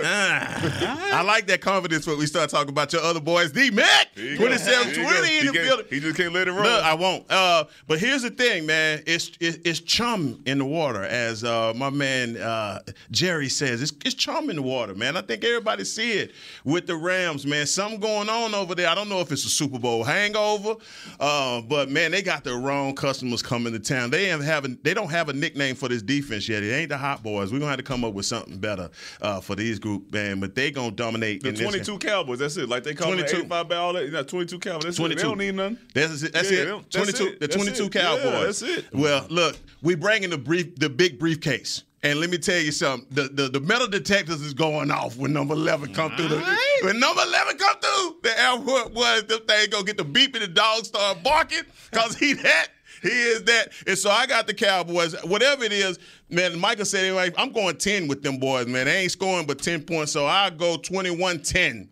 Ah, 0.05 1.09
I 1.13 1.21
like 1.21 1.47
that 1.47 1.61
confidence 1.61 2.07
when 2.07 2.17
we 2.17 2.25
start 2.25 2.49
talking 2.49 2.69
about 2.69 2.93
your 2.93 3.01
other 3.01 3.19
boys. 3.19 3.51
D 3.51 3.69
Mac, 3.71 4.13
There 4.15 4.35
27 4.35 4.93
20 4.93 5.07
in 5.07 5.25
He 5.25 5.47
the 5.47 5.53
building. 5.53 5.85
He 5.89 5.99
just 5.99 6.17
can't 6.17 6.33
let 6.33 6.47
it 6.47 6.51
run. 6.51 6.63
Look, 6.63 6.83
I 6.83 6.93
won't. 6.93 7.29
Uh, 7.29 7.65
but 7.87 7.99
here's 7.99 8.21
the 8.21 8.29
thing, 8.29 8.65
man. 8.65 9.03
It's 9.05 9.29
it, 9.39 9.61
it's 9.65 9.79
chum 9.79 10.41
in 10.45 10.57
the 10.59 10.65
water, 10.65 11.03
as 11.03 11.43
uh, 11.43 11.73
my 11.75 11.89
man 11.89 12.37
uh, 12.37 12.79
Jerry 13.11 13.49
says. 13.49 13.81
It's, 13.81 13.93
it's 14.05 14.15
chum 14.15 14.49
in 14.49 14.55
the 14.55 14.61
water, 14.61 14.95
man. 14.95 15.17
I 15.17 15.21
think 15.21 15.43
everybody 15.43 15.83
see 15.83 16.13
it 16.13 16.31
with 16.63 16.87
the 16.87 16.95
Rams, 16.95 17.45
man. 17.45 17.65
Something 17.65 17.99
going 17.99 18.29
on 18.29 18.53
over 18.55 18.75
there. 18.75 18.89
I 18.89 18.95
don't 18.95 19.09
know 19.09 19.19
if 19.19 19.31
it's 19.31 19.45
a 19.45 19.49
Super 19.49 19.79
Bowl 19.79 20.03
hangover, 20.03 20.75
uh, 21.19 21.61
but 21.61 21.89
man, 21.89 22.11
they 22.11 22.21
got 22.21 22.43
the 22.43 22.55
wrong 22.55 22.95
customers 22.95 23.41
coming 23.41 23.73
to 23.73 23.79
town. 23.79 24.09
They 24.09 24.31
ain't 24.31 24.43
having. 24.43 24.77
They 24.83 24.93
don't 24.93 25.11
have 25.11 25.29
a 25.29 25.33
nickname 25.33 25.75
for 25.75 25.89
this 25.89 26.01
defense 26.01 26.47
yet. 26.47 26.63
It 26.63 26.71
ain't 26.71 26.92
the 26.93 26.97
Hot 26.97 27.23
Boys. 27.23 27.51
We're 27.51 27.59
gonna 27.59 27.69
have 27.71 27.77
to 27.77 27.83
come 27.83 28.03
up 28.05 28.13
with 28.13 28.25
something 28.25 28.57
better 28.57 28.89
uh, 29.21 29.41
for 29.41 29.55
these 29.55 29.79
group, 29.79 30.11
man. 30.13 30.39
But 30.39 30.55
they 30.55 30.71
gonna 30.71 30.91
dominate. 30.91 31.41
the 31.43 31.49
in 31.49 31.55
this- 31.55 31.63
22 31.63 31.97
Cowboys, 31.99 32.39
that's 32.39 32.57
it. 32.57 32.69
Like 32.69 32.83
they 32.83 32.93
call 32.93 33.07
22. 33.13 33.35
it 33.35 33.39
85 33.39 33.67
by 33.69 33.75
all 33.75 33.93
that. 33.93 34.05
You 34.05 34.11
know, 34.11 34.23
22 34.23 34.59
Cowboys. 34.59 34.83
That's 34.83 34.97
22. 34.97 34.97
22. 34.97 35.13
It. 35.13 35.17
They 35.17 35.23
don't 35.23 35.37
need 35.37 35.55
nothing. 35.55 35.87
That's 35.93 36.23
it. 36.23 36.33
That's 36.33 36.51
Yeah, 36.51 36.57
it. 36.59 36.65
they 36.65 36.71
that's 36.71 36.95
22. 37.17 37.25
it. 37.27 37.39
The 37.39 37.47
That's 37.47 37.55
22 37.55 37.83
it. 37.85 37.91
Cowboys. 37.91 38.23
Yeah, 38.25 38.41
that's 38.45 38.61
it. 38.61 38.85
Well, 38.93 39.25
look, 39.29 39.57
we 39.81 39.95
bringing 39.95 40.29
the 40.29 40.37
brief, 40.37 40.75
the 40.75 40.89
big 40.89 41.19
briefcase. 41.19 41.83
And 42.05 42.19
let 42.19 42.29
me 42.29 42.37
tell 42.37 42.59
you 42.59 42.73
something. 42.73 43.07
The, 43.11 43.29
the 43.29 43.47
the 43.47 43.59
metal 43.61 43.87
detectors 43.87 44.41
is 44.41 44.53
going 44.53 44.91
off 44.91 45.15
when 45.15 45.31
number 45.31 45.53
11 45.53 45.93
come 45.93 46.11
through. 46.17 46.27
The, 46.27 46.57
when 46.83 46.99
number 46.99 47.21
11 47.21 47.57
come 47.57 47.77
through, 47.79 48.17
the 48.23 48.39
airport 48.41 48.93
boys, 48.93 49.23
them 49.23 49.39
thing 49.47 49.69
gonna 49.69 49.85
get 49.85 49.97
the 49.97 50.03
beep 50.03 50.35
and 50.35 50.43
the 50.43 50.49
dog 50.49 50.83
start 50.85 51.23
barking 51.23 51.61
because 51.91 52.17
he 52.17 52.33
that. 52.33 52.67
He 53.01 53.07
is 53.09 53.43
that. 53.43 53.69
And 53.87 53.97
so 53.97 54.09
I 54.09 54.25
got 54.27 54.47
the 54.47 54.53
Cowboys. 54.53 55.13
Whatever 55.23 55.63
it 55.63 55.71
is, 55.73 55.97
man, 56.33 56.59
Michael 56.59 56.85
said 56.85 57.05
anyway, 57.05 57.31
I'm 57.37 57.51
going 57.51 57.75
10 57.77 58.07
with 58.07 58.23
them 58.23 58.37
boys, 58.37 58.67
man. 58.67 58.85
They 58.85 58.97
ain't 59.03 59.11
scoring 59.11 59.45
but 59.45 59.59
10 59.59 59.83
points. 59.83 60.11
So 60.11 60.25
I 60.25 60.49
go 60.49 60.77
21-10. 60.77 61.87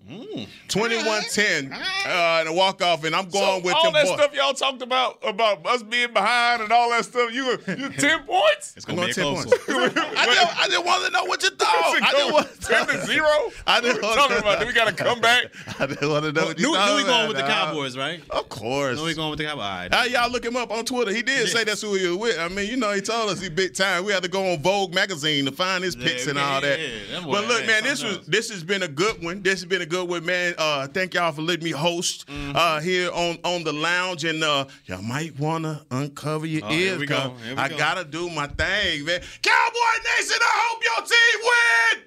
21-10 0.67 1.71
uh, 1.71 2.39
and 2.39 2.49
a 2.49 2.53
walk-off, 2.53 3.03
and 3.03 3.15
I'm 3.15 3.29
going 3.29 3.59
so 3.61 3.65
with 3.65 3.75
all 3.75 3.83
them 3.83 3.93
that 3.93 4.05
boys. 4.05 4.13
stuff 4.17 4.33
y'all 4.35 4.53
talked 4.53 4.81
about 4.81 5.19
about 5.23 5.65
us 5.65 5.83
being 5.83 6.13
behind 6.13 6.61
and 6.61 6.71
all 6.71 6.89
that 6.91 7.05
stuff. 7.05 7.33
You 7.33 7.51
you 7.67 7.89
ten 7.97 8.23
points? 8.23 8.73
It's 8.77 8.87
I'm 8.87 8.95
gonna 8.95 9.07
going 9.07 9.07
be 9.07 9.11
a 9.11 9.13
10 9.13 9.23
close 9.23 9.45
points. 9.45 9.67
one. 9.67 10.05
I 10.17 10.25
just, 10.25 10.59
I 10.61 10.67
just 10.67 10.85
wanted 10.85 11.05
to 11.07 11.11
know 11.11 11.25
what 11.25 11.43
you 11.43 11.49
thought. 11.57 11.93
Is 11.95 12.01
it 12.01 12.03
I 12.03 12.11
just 12.11 12.17
going 12.21 12.33
want 12.33 12.61
ten 12.61 12.87
to 12.87 13.05
zero. 13.05 13.27
I 13.67 13.79
What 13.79 13.83
just 13.83 13.95
we 14.01 14.01
want 14.07 14.15
talking 14.19 14.37
about? 14.37 14.59
Do 14.59 14.67
we 14.67 14.73
got 14.73 14.87
to 14.87 14.93
come 14.93 15.21
back? 15.21 15.45
I 15.79 15.87
just 15.87 16.01
want 16.01 16.25
to 16.25 16.31
know 16.31 16.45
what 16.45 16.59
you 16.59 16.67
Knew, 16.67 16.73
thought. 16.75 16.89
knew 16.89 16.95
we 16.97 17.03
going 17.03 17.27
with 17.27 17.37
the 17.37 17.45
about. 17.45 17.67
Cowboys, 17.67 17.97
right? 17.97 18.21
Of 18.29 18.49
course. 18.49 18.97
Knew 18.97 19.05
we 19.05 19.13
going 19.13 19.29
with 19.31 19.39
the 19.39 19.45
Cowboys. 19.45 19.63
All 19.63 19.69
right. 19.69 19.93
Uh, 19.93 20.03
y'all 20.03 20.31
look 20.31 20.45
him 20.45 20.55
up 20.55 20.71
on 20.71 20.85
Twitter. 20.85 21.11
He 21.11 21.21
did 21.21 21.47
say 21.49 21.63
that's 21.63 21.81
who 21.81 21.93
he 21.95 22.07
was 22.07 22.17
with. 22.17 22.39
I 22.39 22.47
mean, 22.47 22.69
you 22.69 22.77
know, 22.77 22.91
he 22.93 23.01
told 23.01 23.29
us 23.29 23.41
he 23.41 23.49
big 23.49 23.73
time. 23.75 24.05
We 24.05 24.11
had 24.13 24.23
to 24.23 24.29
go 24.31 24.51
on 24.53 24.59
Vogue 24.61 24.93
magazine 24.93 25.45
to 25.45 25.51
find 25.51 25.83
his 25.83 25.95
picks 25.95 26.27
and 26.27 26.37
all 26.39 26.61
that. 26.61 26.79
yeah, 26.79 26.87
that 27.19 27.23
but 27.25 27.47
look, 27.47 27.65
man, 27.67 27.83
this 27.83 28.03
was 28.03 28.17
else. 28.17 28.25
this 28.27 28.49
has 28.49 28.63
been 28.63 28.83
a 28.83 28.87
good 28.87 29.23
one. 29.23 29.41
This 29.41 29.61
has 29.61 29.65
been 29.65 29.81
a 29.81 29.85
good 29.85 30.07
one, 30.09 30.25
man. 30.25 30.55
Uh, 30.57 30.87
thank 30.87 31.13
y'all 31.13 31.31
for 31.31 31.41
letting 31.41 31.63
me 31.65 31.71
host 31.71 32.25
Mm-hmm. 32.27 32.55
uh, 32.55 32.79
here 32.79 33.11
on 33.11 33.37
on 33.43 33.63
the 33.63 33.73
lounge, 33.73 34.23
and 34.25 34.43
uh, 34.43 34.65
y'all 34.85 35.01
might 35.01 35.37
wanna 35.39 35.85
uncover 35.91 36.45
your 36.45 36.65
Oh, 36.65 36.71
ears. 36.71 36.99
we 36.99 37.05
go. 37.05 37.15
'cause 37.17 37.41
Here 37.45 37.55
we 37.55 37.61
I 37.61 37.69
go. 37.69 37.77
gotta 37.77 38.03
do 38.05 38.29
my 38.29 38.47
thing, 38.47 39.05
man. 39.05 39.21
Cowboy 39.41 39.93
Nation, 40.17 40.37
I 40.41 40.51
hope 40.65 40.83
your 40.83 41.05
team 41.05 41.41
win. 41.43 42.03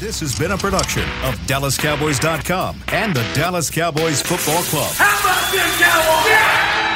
This 0.00 0.20
has 0.20 0.38
been 0.38 0.50
a 0.52 0.58
production 0.58 1.04
of 1.24 1.34
DallasCowboys.com 1.46 2.82
and 2.88 3.14
the 3.14 3.22
Dallas 3.34 3.70
Cowboys 3.70 4.20
Football 4.22 4.62
Club. 4.64 4.92
How 4.94 5.20
about 5.20 5.52
this, 5.52 5.80
Cowboys? 5.80 6.95